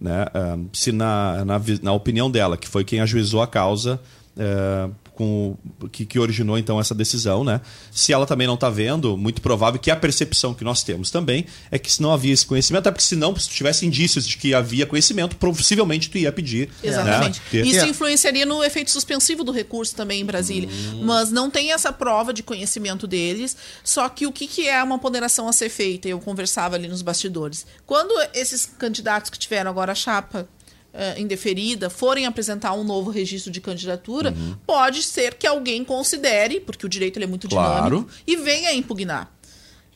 né, 0.03 0.27
é, 0.35 0.59
se 0.73 0.91
na, 0.91 1.45
na, 1.45 1.61
na 1.81 1.93
opinião 1.93 2.31
dela, 2.31 2.57
que 2.57 2.69
foi 2.69 2.85
quem 2.85 3.01
ajuizou 3.01 3.41
a 3.41 3.47
causa, 3.47 4.01
é, 4.37 4.91
com, 5.15 5.57
que, 5.91 6.05
que 6.07 6.19
originou 6.19 6.57
então 6.57 6.81
essa 6.81 6.95
decisão, 6.95 7.45
né? 7.45 7.61
Se 7.91 8.13
ela 8.13 8.27
também 8.27 8.47
não 8.47 8.55
está 8.55 8.71
vendo, 8.71 9.17
muito 9.17 9.43
provável 9.43 9.79
que 9.79 9.91
a 9.91 9.97
percepção 9.97 10.55
que 10.55 10.65
nós 10.65 10.83
temos 10.83 11.11
também 11.11 11.47
é 11.71 11.79
que 11.79 11.93
se 11.93 12.01
não 12.01 12.13
havia 12.13 12.33
esse 12.33 12.47
conhecimento, 12.47 12.81
até 12.81 12.91
porque 12.91 13.05
se 13.05 13.17
não 13.17 13.37
se 13.37 13.49
tivesse 13.49 13.85
indícios 13.87 14.27
de 14.27 14.37
que 14.37 14.55
havia 14.55 14.87
conhecimento, 14.87 15.37
possivelmente 15.37 16.09
tu 16.11 16.19
ia 16.19 16.33
pedir. 16.33 16.71
Exatamente. 16.83 17.41
Né, 17.41 17.47
ter- 17.51 17.67
Isso 17.67 17.87
influenciaria 17.87 18.47
no 18.47 18.65
efeito 18.65 18.91
suspensivo 18.91 19.45
do 19.45 19.53
recurso 19.53 19.95
também 19.95 20.21
em 20.21 20.25
Brasília. 20.25 20.69
Hum. 20.69 21.03
Mas 21.05 21.31
não 21.31 21.51
tem 21.51 21.73
essa 21.73 21.93
prova 21.93 22.33
de 22.33 22.43
conhecimento 22.43 23.07
deles. 23.07 23.57
Só 23.85 24.09
que 24.09 24.27
o 24.27 24.33
que, 24.33 24.47
que 24.47 24.67
é 24.69 24.83
uma 24.83 24.99
ponderação 24.99 25.47
a 25.49 25.53
ser 25.53 25.69
feita? 25.69 26.09
Eu 26.09 26.19
conversava 26.21 26.77
ali 26.77 26.89
nos 26.89 27.03
bastidores. 27.03 27.67
Quando 27.87 28.13
esses 28.35 28.67
candidatos 28.67 29.31
que 29.31 29.39
tiveram 29.39 29.71
agora 29.71 29.93
a 29.93 29.95
chapa 29.95 30.49
eh, 30.95 31.15
indeferida 31.19 31.89
forem 31.91 32.27
apresentar 32.27 32.75
um 32.75 32.85
novo 32.85 33.11
registro 33.11 33.51
de 33.51 33.61
candidatura, 33.61 34.31
Uhum. 34.31 34.57
pode 34.67 35.03
ser 35.03 35.35
que 35.35 35.47
alguém 35.47 35.85
considere, 35.85 36.61
porque 36.61 36.85
o 36.87 36.89
direito 36.89 37.17
ele 37.17 37.25
é 37.25 37.29
muito 37.29 37.49
Claro. 37.49 37.85
dinâmico, 37.85 38.11
e 38.27 38.37
venha 38.37 38.73
impugnar. 38.75 39.31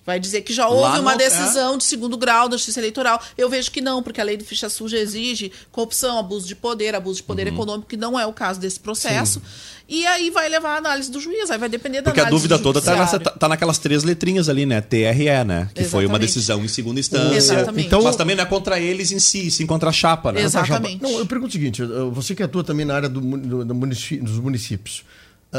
Vai 0.07 0.21
dizer 0.21 0.43
que 0.43 0.53
já 0.53 0.69
houve 0.69 1.01
uma 1.01 1.13
no- 1.13 1.19
decisão 1.19 1.77
de 1.77 1.83
segundo 1.83 2.17
grau 2.17 2.49
da 2.49 2.57
justiça 2.57 2.79
eleitoral. 2.79 3.21
Eu 3.37 3.51
vejo 3.51 3.73
que 3.73 3.81
não, 3.81 4.01
porque 4.05 4.21
a 4.21 4.25
lei 4.25 4.37
de 4.37 4.45
ficha 4.45 4.69
suja 4.69 4.97
exige 4.97 5.51
corrupção, 5.73 6.17
abuso 6.17 6.47
de 6.47 6.55
poder, 6.55 6.95
abuso 6.95 7.17
de 7.17 7.23
poder 7.25 7.49
Uhum. 7.49 7.55
econômico, 7.55 7.89
que 7.89 7.97
não 7.97 8.19
é 8.19 8.25
o 8.25 8.33
caso 8.33 8.61
desse 8.61 8.79
processo. 8.79 9.43
E 9.89 10.07
aí 10.07 10.31
vai 10.31 10.49
levar 10.49 10.75
a 10.75 10.77
análise 10.79 11.11
do 11.11 11.21
juiz, 11.21 11.51
aí 11.51 11.59
vai 11.59 11.69
depender 11.69 11.99
da 12.03 12.05
Porque 12.11 12.21
a 12.21 12.25
análise 12.25 12.41
dúvida 12.49 12.57
do 12.59 12.63
toda 12.63 12.79
está 12.79 13.19
tá, 13.19 13.49
naquelas 13.49 13.79
três 13.79 14.05
letrinhas 14.05 14.49
ali, 14.49 14.65
né? 14.65 14.81
TRE, 14.81 15.45
né? 15.45 15.69
Que 15.75 15.83
foi 15.85 16.05
uma 16.07 16.13
Exatamente. 16.15 16.21
decisão 16.21 16.65
em 16.65 16.69
segunda 16.69 17.01
instância. 17.01 17.37
Exatamente. 17.37 17.87
Então- 17.89 18.03
Mas 18.03 18.15
também 18.17 18.37
não 18.37 18.43
é 18.45 18.47
contra 18.47 18.79
eles 18.79 19.11
em 19.11 19.19
si, 19.19 19.51
sim 19.51 19.67
contra 19.67 19.91
a 19.91 19.93
chapa, 19.93 20.31
né? 20.33 20.41
Exatamente. 20.41 21.03
Não, 21.03 21.19
eu 21.19 21.27
pergunto 21.27 21.51
o 21.51 21.53
seguinte: 21.53 21.83
você 22.13 22.33
que 22.35 22.43
atua 22.45 22.63
também 22.63 22.85
na 22.87 22.95
área 22.95 23.09
do, 23.09 23.21
do- 23.21 23.65
do 23.65 23.75
munici- 23.75 24.19
dos 24.19 24.39
municípios. 24.39 25.03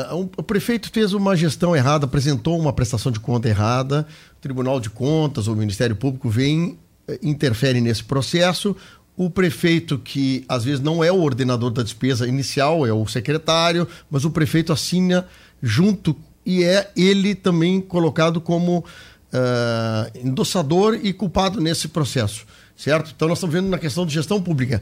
Ah, 0.10 0.16
um- 0.16 0.30
o 0.38 0.44
prefeito 0.44 0.90
fez 0.92 1.14
uma 1.14 1.36
gestão 1.36 1.76
errada, 1.76 2.06
apresentou 2.06 2.60
uma 2.60 2.74
prestação 2.74 3.12
de 3.12 3.20
conta 3.20 3.48
errada, 3.48 4.06
o 4.38 4.42
Tribunal 4.42 4.80
de 4.80 4.90
Contas 4.90 5.48
ou 5.48 5.54
o 5.54 5.58
Ministério 5.58 5.96
Público 5.96 6.30
vem, 6.30 6.78
eh, 7.08 7.20
interfere 7.24 7.82
nesse 7.82 8.04
processo. 8.04 8.76
O 9.16 9.30
prefeito, 9.30 9.98
que 9.98 10.46
às 10.48 10.64
vezes 10.64 10.80
não 10.80 11.04
é 11.04 11.12
o 11.12 11.22
ordenador 11.22 11.72
da 11.72 11.82
despesa 11.82 12.28
inicial, 12.28 12.86
é 12.86 12.94
o 12.94 13.08
secretário, 13.08 13.88
mas 14.12 14.26
o 14.26 14.30
prefeito 14.30 14.72
assina 14.72 15.26
junto 15.62 16.16
e 16.46 16.64
é 16.64 16.92
ele 16.96 17.34
também 17.34 17.82
colocado 17.82 18.40
como 18.40 18.86
ah, 19.34 20.10
endossador 20.24 21.00
e 21.02 21.12
culpado 21.14 21.60
nesse 21.60 21.88
processo, 21.88 22.46
certo? 22.76 23.12
Então 23.16 23.28
nós 23.28 23.38
estamos 23.40 23.54
vendo 23.54 23.70
na 23.70 23.78
questão 23.78 24.06
de 24.06 24.14
gestão 24.14 24.42
pública. 24.42 24.82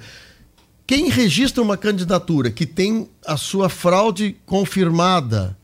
Quem 0.87 1.09
registra 1.09 1.63
uma 1.63 1.77
candidatura 1.77 2.51
que 2.51 2.65
tem 2.65 3.09
a 3.25 3.37
sua 3.37 3.69
fraude 3.69 4.35
confirmada 4.45 5.57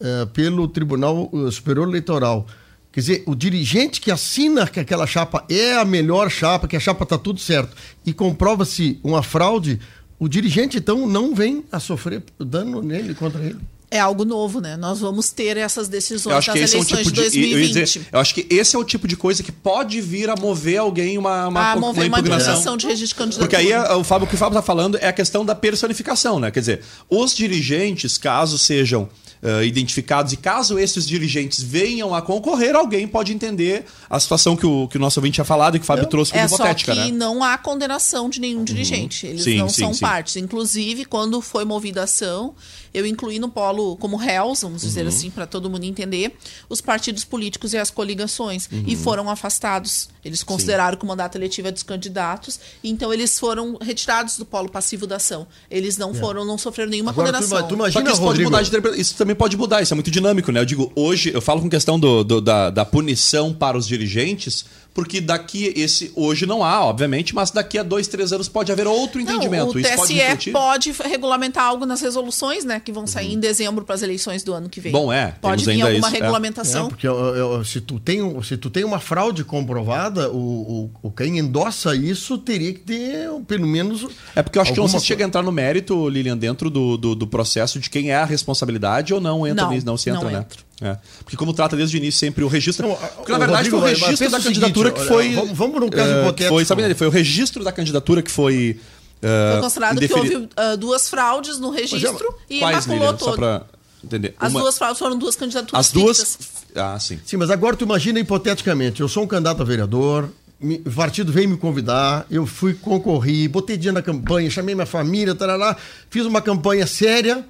eh, 0.00 0.26
pelo 0.32 0.66
Tribunal 0.66 1.30
eh, 1.32 1.50
Superior 1.50 1.86
Eleitoral, 1.86 2.46
quer 2.90 3.00
dizer, 3.00 3.22
o 3.26 3.34
dirigente 3.34 4.00
que 4.00 4.10
assina 4.10 4.66
que 4.66 4.80
aquela 4.80 5.06
chapa 5.06 5.44
é 5.50 5.74
a 5.74 5.84
melhor 5.84 6.30
chapa, 6.30 6.66
que 6.66 6.76
a 6.76 6.80
chapa 6.80 7.04
está 7.04 7.18
tudo 7.18 7.38
certo, 7.38 7.76
e 8.04 8.14
comprova-se 8.14 8.98
uma 9.04 9.22
fraude, 9.22 9.78
o 10.18 10.26
dirigente 10.26 10.78
então 10.78 11.06
não 11.06 11.34
vem 11.34 11.62
a 11.70 11.78
sofrer 11.78 12.22
dano 12.38 12.80
nele 12.80 13.14
contra 13.14 13.44
ele. 13.44 13.60
É 13.88 14.00
algo 14.00 14.24
novo, 14.24 14.60
né? 14.60 14.76
Nós 14.76 14.98
vamos 14.98 15.30
ter 15.30 15.56
essas 15.56 15.86
decisões 15.86 16.32
Eu 16.32 16.38
acho 16.38 16.50
esse 16.50 16.76
é 16.76 16.78
eleições 16.78 17.06
tipo 17.06 17.12
de. 17.12 17.30
de 17.30 17.38
eu, 17.38 17.44
ia 17.44 17.50
2020. 17.52 17.84
dizer, 17.84 18.06
eu 18.12 18.18
acho 18.18 18.34
que 18.34 18.46
esse 18.50 18.74
é 18.74 18.78
o 18.78 18.84
tipo 18.84 19.06
de 19.06 19.16
coisa 19.16 19.42
que 19.44 19.52
pode 19.52 20.00
vir 20.00 20.28
a 20.28 20.34
mover 20.34 20.78
alguém 20.78 21.16
uma, 21.16 21.46
uma, 21.46 21.72
a 21.72 21.76
mover 21.76 22.08
uma 22.08 22.18
impugnação. 22.18 22.76
de 22.76 22.86
registro 22.86 23.08
de 23.08 23.14
candidatura. 23.14 23.46
Porque 23.46 23.56
aí 23.56 23.70
é, 23.70 23.92
o, 23.94 24.02
Fábio, 24.02 24.26
o 24.26 24.28
que 24.28 24.34
o 24.34 24.38
Fábio 24.38 24.58
está 24.58 24.62
falando 24.62 24.98
é 25.00 25.06
a 25.06 25.12
questão 25.12 25.44
da 25.44 25.54
personificação, 25.54 26.40
né? 26.40 26.50
Quer 26.50 26.60
dizer, 26.60 26.80
os 27.08 27.34
dirigentes, 27.34 28.18
caso 28.18 28.58
sejam 28.58 29.08
eh, 29.46 29.64
identificados 29.64 30.32
e 30.32 30.36
caso 30.36 30.78
esses 30.78 31.06
dirigentes 31.06 31.62
venham 31.62 32.14
a 32.14 32.20
concorrer, 32.20 32.74
alguém 32.74 33.06
pode 33.06 33.32
entender 33.32 33.84
a 34.10 34.18
situação 34.20 34.56
que 34.56 34.66
o, 34.66 34.88
que 34.88 34.96
o 34.96 35.00
nosso 35.00 35.20
ouvinte 35.20 35.34
tinha 35.36 35.44
falado 35.44 35.76
e 35.76 35.78
que 35.78 35.84
o 35.84 35.86
Fábio 35.86 36.06
trouxe 36.06 36.32
como 36.32 36.44
É 36.44 36.48
só 36.48 36.56
hipotética, 36.56 36.92
que 36.92 36.98
né? 36.98 37.06
Uhum. 37.06 37.12
não 37.14 37.44
há 37.44 37.56
condenação 37.56 38.28
de 38.28 38.40
nenhum 38.40 38.64
dirigente. 38.64 39.26
Eles 39.26 39.44
Sim, 39.44 39.58
não 39.58 39.68
sim, 39.68 39.82
são 39.82 39.94
sim. 39.94 40.00
partes. 40.00 40.36
Inclusive, 40.36 41.04
quando 41.04 41.40
foi 41.40 41.64
movida 41.64 42.00
a 42.00 42.04
ação, 42.04 42.54
eu 42.92 43.06
incluí 43.06 43.38
no 43.38 43.48
polo 43.48 43.96
como 43.98 44.16
réus, 44.16 44.62
vamos 44.62 44.82
dizer 44.82 45.02
Uhum. 45.02 45.08
assim, 45.08 45.30
para 45.30 45.46
todo 45.46 45.68
mundo 45.70 45.84
entender, 45.84 46.34
os 46.68 46.80
partidos 46.80 47.24
políticos 47.24 47.72
e 47.72 47.78
as 47.78 47.90
coligações. 47.90 48.68
Uhum. 48.72 48.84
E 48.86 48.96
foram 48.96 49.30
afastados. 49.30 50.08
Eles 50.24 50.42
consideraram 50.42 50.96
que 50.98 51.04
o 51.04 51.06
mandato 51.08 51.36
eletivo 51.36 51.68
é 51.68 51.70
dos 51.70 51.84
candidatos, 51.84 52.58
então 52.82 53.12
eles 53.12 53.38
foram 53.38 53.76
retirados 53.80 54.36
do 54.38 54.44
polo 54.44 54.68
passivo 54.68 55.06
da 55.06 55.16
ação. 55.16 55.46
Eles 55.70 55.96
não 55.96 56.12
foram, 56.14 56.44
não 56.44 56.58
sofreram 56.58 56.90
nenhuma 56.90 57.10
É. 57.10 57.12
Agora, 57.12 57.28
tu, 57.28 57.32
condenação. 57.34 57.68
tu 57.68 57.70
Só 57.70 57.74
imagina, 57.76 58.02
que 58.04 58.10
isso, 58.10 58.16
pode 58.20 58.26
Rodrigo, 58.28 58.50
mudar 58.50 58.62
de 58.62 58.68
interpreta- 58.70 58.96
isso 59.00 59.14
também 59.14 59.35
pode 59.36 59.56
mudar, 59.56 59.82
isso 59.82 59.92
é 59.92 59.96
muito 59.96 60.10
dinâmico, 60.10 60.50
né? 60.50 60.60
Eu 60.60 60.64
digo, 60.64 60.90
hoje, 60.96 61.30
eu 61.32 61.40
falo 61.40 61.60
com 61.60 61.68
questão 61.68 61.98
do, 62.00 62.24
do- 62.24 62.40
da, 62.40 62.70
da 62.70 62.84
punição 62.84 63.52
para 63.52 63.76
os 63.78 63.86
dirigentes, 63.86 64.64
porque 64.96 65.20
daqui 65.20 65.74
esse 65.76 66.10
hoje 66.16 66.46
não 66.46 66.64
há, 66.64 66.82
obviamente, 66.82 67.34
mas 67.34 67.50
daqui 67.50 67.76
a 67.76 67.82
dois, 67.82 68.08
três 68.08 68.32
anos 68.32 68.48
pode 68.48 68.72
haver 68.72 68.86
outro 68.86 69.20
entendimento. 69.20 69.66
Não, 69.66 69.74
o 69.74 69.78
Isso 69.78 69.90
TSE 69.90 70.16
pode, 70.16 70.50
pode, 70.52 70.92
regulamentar 71.04 71.64
algo 71.64 71.84
nas 71.84 72.00
resoluções, 72.00 72.64
né, 72.64 72.80
que 72.80 72.90
vão 72.90 73.06
sair 73.06 73.26
uhum. 73.26 73.32
em 73.34 73.38
dezembro 73.38 73.84
para 73.84 73.94
as 73.94 74.00
eleições 74.00 74.42
do 74.42 74.54
ano 74.54 74.70
que 74.70 74.80
vem. 74.80 74.90
Bom, 74.90 75.12
é. 75.12 75.34
Pode 75.38 75.66
vir 75.66 75.82
alguma 75.82 75.98
isso, 75.98 76.16
é. 76.16 76.18
regulamentação. 76.18 76.86
É. 76.86 76.88
porque 76.88 77.06
eu, 77.06 77.14
eu, 77.14 77.62
se, 77.62 77.78
tu 77.78 78.00
tem, 78.00 78.42
se 78.42 78.56
tu 78.56 78.70
tem 78.70 78.84
uma 78.84 78.98
fraude 78.98 79.44
comprovada, 79.44 80.30
o, 80.30 80.38
o, 80.38 80.90
o 81.02 81.10
quem 81.10 81.40
endossa 81.40 81.94
isso 81.94 82.38
teria 82.38 82.72
que 82.72 82.80
ter 82.80 83.28
pelo 83.46 83.66
menos. 83.66 84.06
É 84.34 84.42
porque 84.42 84.56
eu 84.56 84.62
acho 84.62 84.72
que 84.72 84.80
não 84.80 84.88
se 84.88 84.98
chega 85.00 85.26
a 85.26 85.28
entrar 85.28 85.42
no 85.42 85.52
mérito, 85.52 86.08
Lilian, 86.08 86.38
dentro 86.38 86.70
do, 86.70 86.96
do, 86.96 87.14
do, 87.14 87.26
processo 87.26 87.78
de 87.78 87.90
quem 87.90 88.12
é 88.12 88.16
a 88.16 88.24
responsabilidade 88.24 89.12
ou 89.12 89.20
não 89.20 89.46
entra 89.46 89.64
não, 89.64 89.72
nisso, 89.72 89.84
não 89.84 89.98
se 89.98 90.08
entra, 90.08 90.24
não 90.24 90.30
né? 90.30 90.38
Entra. 90.38 90.65
É. 90.80 90.96
Porque 91.20 91.36
como 91.36 91.54
trata 91.54 91.76
desde 91.76 91.96
o 91.96 91.98
início 91.98 92.20
sempre 92.20 92.44
o 92.44 92.48
registro. 92.48 92.88
Não, 92.88 92.96
porque 92.96 93.32
na 93.32 93.38
verdade 93.38 93.70
Rodrigo, 93.70 93.78
foi 93.80 93.92
o 93.92 93.94
registro 93.94 94.30
da 94.30 94.40
candidatura 94.40 94.90
seguinte, 94.90 95.02
que 95.02 95.08
foi. 95.08 95.26
Olha, 95.28 95.36
vamos, 95.36 95.58
vamos 95.58 95.80
no 95.80 95.90
caso 95.90 96.10
uh, 96.10 96.20
hipotético. 96.20 96.54
Foi, 96.54 96.64
sabe, 96.64 96.94
foi 96.94 97.06
o 97.06 97.10
registro 97.10 97.64
da 97.64 97.72
candidatura 97.72 98.22
que 98.22 98.30
foi. 98.30 98.78
Uh, 99.16 99.52
foi 99.52 99.62
considerado 99.62 99.98
que 99.98 100.12
houve 100.12 100.36
uh, 100.36 100.76
duas 100.78 101.08
fraudes 101.08 101.58
no 101.58 101.70
registro 101.70 102.34
é, 102.50 102.54
e 102.54 102.58
quais, 102.58 102.86
maculou 102.86 102.98
Lilian, 102.98 103.16
todo. 103.16 103.30
Só 103.30 103.36
pra 103.36 103.62
entender. 104.04 104.34
As 104.38 104.52
Uma... 104.52 104.60
duas 104.60 104.76
fraudes 104.76 104.98
foram 104.98 105.18
duas 105.18 105.34
candidaturas. 105.34 105.86
As 105.86 105.92
duas. 105.92 106.38
Ah, 106.74 106.98
sim. 107.00 107.18
Sim, 107.24 107.38
mas 107.38 107.50
agora 107.50 107.74
tu 107.74 107.84
imagina 107.84 108.20
hipoteticamente, 108.20 109.00
eu 109.00 109.08
sou 109.08 109.24
um 109.24 109.26
candidato 109.26 109.62
a 109.62 109.64
vereador, 109.64 110.28
o 110.60 110.90
partido 110.90 111.32
veio 111.32 111.48
me 111.48 111.56
convidar, 111.56 112.26
eu 112.30 112.46
fui 112.46 112.74
concorrer, 112.74 113.48
botei 113.48 113.78
dia 113.78 113.92
na 113.92 114.02
campanha, 114.02 114.50
chamei 114.50 114.74
minha 114.74 114.86
família, 114.86 115.34
tarará, 115.34 115.74
fiz 116.10 116.26
uma 116.26 116.42
campanha 116.42 116.86
séria 116.86 117.46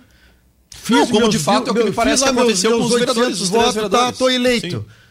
Fiz 0.83 0.97
não, 0.97 1.07
como 1.07 1.21
meus, 1.21 1.31
de 1.31 1.39
fato 1.39 1.69
é 1.69 1.73
o 1.73 1.75
que 1.75 1.85
me 1.85 1.93
parece 1.93 2.23
que 2.23 2.29
aconteceu 2.29 2.71
meus, 2.71 2.83
com 2.83 2.87
os 2.87 3.01
vereadores. 3.01 3.41
Os 3.41 3.49
votos, 3.49 3.75
vereadores. 3.75 4.07
Tá, 4.07 4.13
tô 4.13 4.29
eleito. 4.29 4.79
Sim. 4.79 5.07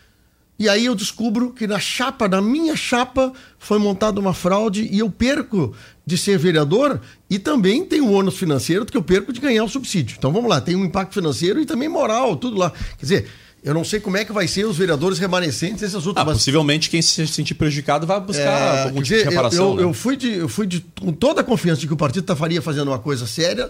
E 0.58 0.70
aí 0.70 0.86
eu 0.86 0.96
descubro 0.96 1.52
que 1.52 1.68
na 1.68 1.80
chapa, 1.80 2.30
na 2.30 2.42
minha 2.42 2.78
chapa, 2.78 3.34
foi 3.60 3.78
montada 3.78 4.20
uma 4.22 4.34
fraude 4.34 4.88
e 4.90 5.00
eu 5.00 5.10
perco 5.10 5.76
de 6.06 6.18
ser 6.18 6.38
vereador 6.38 7.02
e 7.30 7.38
também 7.38 7.84
tem 7.84 8.00
o 8.00 8.12
ônus 8.12 8.38
financeiro 8.38 8.86
que 8.86 8.96
eu 8.96 9.04
perco 9.04 9.34
de 9.34 9.42
ganhar 9.42 9.66
o 9.66 9.70
subsídio. 9.70 10.16
Então 10.18 10.32
vamos 10.32 10.50
lá, 10.50 10.62
tem 10.62 10.76
um 10.76 10.86
impacto 10.86 11.14
financeiro 11.14 11.60
e 11.60 11.66
também 11.66 11.90
moral, 11.90 12.38
tudo 12.38 12.58
lá. 12.58 12.72
Quer 12.98 13.02
dizer, 13.02 13.28
eu 13.62 13.74
não 13.74 13.84
sei 13.84 14.00
como 14.00 14.16
é 14.16 14.24
que 14.24 14.32
vai 14.32 14.48
ser 14.48 14.66
os 14.66 14.78
vereadores 14.78 15.20
remanescentes 15.20 15.84
essas 15.84 16.06
últimas. 16.06 16.30
Ah, 16.30 16.34
possivelmente 16.34 16.90
quem 16.90 17.02
se 17.02 17.28
sentir 17.28 17.56
prejudicado 17.56 18.08
vai 18.08 18.22
buscar 18.22 18.78
é, 18.78 18.84
algum 18.84 19.02
tipo 19.02 19.18
de 19.18 19.24
reparação. 19.24 19.72
Eu, 19.72 19.76
né? 19.76 19.84
eu, 19.84 19.94
fui 19.94 20.16
de, 20.16 20.32
eu 20.32 20.48
fui 20.48 20.66
de 20.66 20.86
com 21.02 21.12
toda 21.12 21.42
a 21.42 21.44
confiança 21.44 21.82
de 21.82 21.88
que 21.88 21.94
o 21.94 21.98
partido 21.98 22.32
estaria 22.32 22.62
fazendo 22.62 22.90
uma 22.90 23.00
coisa 23.00 23.28
séria 23.28 23.70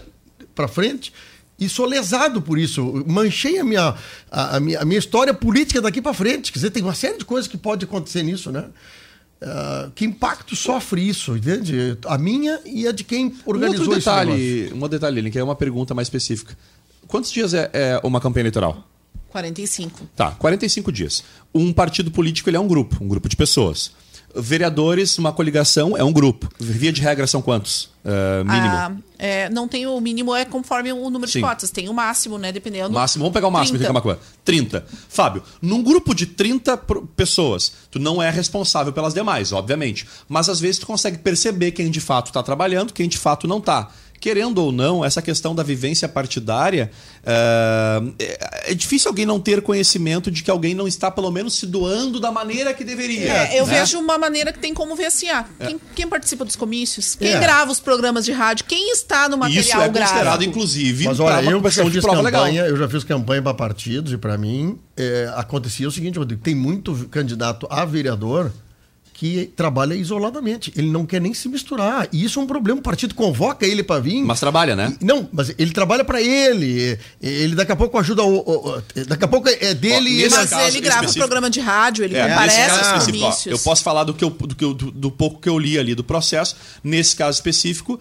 para 0.53 0.67
frente 0.67 1.11
e 1.59 1.69
sou 1.69 1.85
lesado 1.85 2.41
por 2.41 2.59
isso. 2.59 3.03
Manchei 3.07 3.59
a 3.59 3.63
minha, 3.63 3.95
a, 4.29 4.57
a 4.57 4.59
minha, 4.59 4.79
a 4.79 4.85
minha 4.85 4.99
história 4.99 5.33
política 5.33 5.81
daqui 5.81 6.01
para 6.01 6.13
frente. 6.13 6.51
Quer 6.51 6.59
dizer, 6.59 6.69
tem 6.71 6.83
uma 6.83 6.95
série 6.95 7.17
de 7.17 7.25
coisas 7.25 7.47
que 7.47 7.57
pode 7.57 7.85
acontecer 7.85 8.23
nisso, 8.23 8.51
né? 8.51 8.65
Uh, 9.41 9.91
que 9.91 10.05
impacto 10.05 10.55
sofre 10.55 11.07
isso, 11.07 11.35
entende? 11.35 11.97
A 12.05 12.17
minha 12.17 12.59
e 12.65 12.87
a 12.87 12.91
de 12.91 13.03
quem 13.03 13.33
organizou 13.45 13.85
um 13.85 13.89
outro 13.89 13.99
detalhe, 13.99 14.73
Um 14.73 14.87
detalhe, 14.87 15.31
que 15.31 15.37
é 15.37 15.43
uma 15.43 15.55
pergunta 15.55 15.93
mais 15.93 16.07
específica. 16.07 16.57
Quantos 17.07 17.31
dias 17.31 17.53
é, 17.53 17.69
é 17.73 17.99
uma 18.03 18.19
campanha 18.19 18.43
eleitoral? 18.43 18.87
45. 19.29 20.09
Tá, 20.15 20.31
45 20.31 20.91
dias. 20.91 21.23
Um 21.53 21.73
partido 21.73 22.09
político 22.09 22.49
ele 22.49 22.57
é 22.57 22.59
um 22.59 22.67
grupo, 22.67 23.03
um 23.03 23.07
grupo 23.07 23.27
de 23.27 23.35
pessoas 23.35 23.91
vereadores, 24.35 25.17
uma 25.17 25.31
coligação, 25.31 25.95
é 25.97 26.03
um 26.03 26.11
grupo. 26.11 26.49
Via 26.59 26.91
de 26.91 27.01
regra 27.01 27.25
são 27.25 27.41
quantos? 27.41 27.89
Uh, 28.05 28.45
mínimo? 28.45 28.67
Ah, 28.67 28.91
é, 29.17 29.49
não 29.49 29.67
tem 29.67 29.87
o 29.87 29.99
mínimo, 29.99 30.35
é 30.35 30.45
conforme 30.45 30.91
o 30.91 31.09
número 31.09 31.31
Sim. 31.31 31.39
de 31.39 31.45
cotas. 31.45 31.71
Tem 31.71 31.89
o 31.89 31.93
máximo, 31.93 32.37
né? 32.37 32.51
Dependendo. 32.51 32.91
Máximo, 32.93 33.23
vamos 33.23 33.33
pegar 33.33 33.47
o 33.47 33.51
máximo, 33.51 33.79
30. 33.79 34.01
Tem 34.01 34.17
30. 34.43 34.85
Fábio, 35.09 35.43
num 35.61 35.81
grupo 35.81 36.13
de 36.13 36.25
30 36.25 36.77
pessoas, 37.15 37.71
tu 37.89 37.97
não 37.97 38.21
é 38.21 38.29
responsável 38.29 38.93
pelas 38.93 39.13
demais, 39.13 39.51
obviamente. 39.51 40.05
Mas 40.27 40.49
às 40.49 40.59
vezes 40.59 40.79
tu 40.79 40.85
consegue 40.85 41.17
perceber 41.17 41.71
quem 41.71 41.89
de 41.89 42.01
fato 42.01 42.27
está 42.27 42.43
trabalhando, 42.43 42.93
quem 42.93 43.07
de 43.07 43.17
fato 43.17 43.47
não 43.47 43.57
está 43.57 43.89
querendo 44.25 44.57
ou 44.57 44.71
não, 44.71 45.05
essa 45.05 45.21
questão 45.21 45.53
da 45.53 45.61
vivência 45.61 46.09
partidária, 46.09 46.89
uh, 47.21 48.11
é, 48.17 48.73
difícil 48.73 49.09
alguém 49.09 49.23
não 49.23 49.39
ter 49.39 49.61
conhecimento 49.61 50.31
de 50.31 50.41
que 50.41 50.49
alguém 50.49 50.73
não 50.73 50.87
está, 50.87 51.11
pelo 51.11 51.29
menos, 51.29 51.59
se 51.59 51.67
doando 51.67 52.19
da 52.19 52.31
maneira 52.31 52.73
que 52.73 52.83
deveria. 52.83 53.31
É, 53.31 53.59
eu 53.59 53.67
né? 53.67 53.77
vejo 53.77 53.99
uma 53.99 54.17
maneira 54.17 54.51
que 54.51 54.57
tem 54.57 54.73
como 54.73 54.95
ver 54.95 55.05
assim: 55.05 55.29
ah, 55.29 55.45
quem, 55.63 55.79
quem 55.93 56.07
participa 56.07 56.43
dos 56.43 56.55
comícios, 56.55 57.13
quem 57.13 57.33
é. 57.33 57.39
grava 57.39 57.71
os 57.71 57.79
programas 57.79 58.25
de 58.25 58.31
rádio, 58.31 58.65
quem 58.65 58.91
está 58.93 59.29
no 59.29 59.37
material 59.37 59.61
Isso 59.63 59.77
é 59.77 59.89
grave. 59.89 59.99
considerado, 59.99 60.43
inclusive, 60.43 61.05
Mas 61.05 61.19
olha, 61.19 61.47
eu 61.47 61.61
já 61.61 61.85
fiz 61.85 62.03
campanha, 62.03 62.21
legal. 62.23 62.47
Eu 62.47 62.77
já 62.77 62.89
fiz 62.89 63.03
campanha 63.03 63.41
para 63.43 63.53
partidos 63.53 64.11
e, 64.11 64.17
para 64.17 64.39
mim, 64.39 64.79
é, 64.97 65.31
acontecia 65.35 65.87
o 65.87 65.91
seguinte, 65.91 66.17
Rodrigo: 66.17 66.41
tem 66.41 66.55
muito 66.55 67.07
candidato 67.11 67.67
a 67.69 67.85
vereador 67.85 68.51
que 69.15 69.49
trabalha 69.55 69.93
isoladamente. 69.95 70.73
Ele 70.75 70.91
não 70.91 71.05
quer 71.05 71.21
nem 71.21 71.33
se 71.33 71.47
misturar. 71.47 72.07
E 72.11 72.25
isso 72.25 72.37
é 72.37 72.43
um 72.43 72.45
problema. 72.45 72.81
O 72.81 72.83
partido 72.83 73.15
convoca 73.15 73.65
ele 73.65 73.81
para 73.81 74.01
vir. 74.01 74.21
Mas 74.21 74.41
trabalha, 74.41 74.75
né? 74.75 74.93
E, 74.99 75.05
não, 75.05 75.29
mas 75.31 75.55
ele 75.57 75.71
trabalha 75.71 76.03
para 76.03 76.21
ele. 76.21 76.99
Ele 77.21 77.55
daqui 77.55 77.71
a 77.71 77.77
pouco 77.77 77.97
ajuda 77.97 78.23
o. 78.23 78.39
o, 78.39 78.77
o 78.77 78.83
daqui 79.07 79.23
a 79.23 79.27
pouco 79.27 79.47
é 79.47 79.73
dele. 79.73 80.09
e 80.09 80.23
ele... 80.23 80.35
Mas 80.35 80.51
ele 80.51 80.81
grava 80.81 81.09
um 81.09 81.13
programa 81.13 81.49
de 81.49 81.61
rádio, 81.61 82.03
ele 82.03 82.17
é, 82.17 82.29
aparece 82.29 83.09
os 83.09 83.45
Eu 83.45 83.59
posso 83.59 83.81
falar 83.81 84.03
do, 84.03 84.13
que 84.13 84.23
eu, 84.23 84.29
do, 84.29 84.53
que 84.53 84.65
eu, 84.65 84.73
do, 84.73 84.91
do, 84.91 85.09
pouco 85.09 85.39
que 85.39 85.47
eu 85.47 85.57
li 85.57 85.79
ali 85.79 85.95
do 85.95 86.03
processo. 86.03 86.57
Nesse 86.83 87.15
caso 87.15 87.37
específico, 87.37 87.93
uh, 87.93 87.99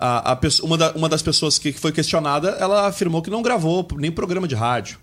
a, 0.00 0.30
a, 0.30 0.32
a, 0.32 0.38
uma, 0.62 0.78
da, 0.78 0.92
uma 0.92 1.10
das 1.10 1.20
pessoas 1.20 1.58
que 1.58 1.72
foi 1.72 1.92
questionada, 1.92 2.56
ela 2.58 2.88
afirmou 2.88 3.20
que 3.20 3.28
não 3.28 3.42
gravou 3.42 3.86
nem 3.98 4.10
programa 4.10 4.48
de 4.48 4.54
rádio. 4.54 4.98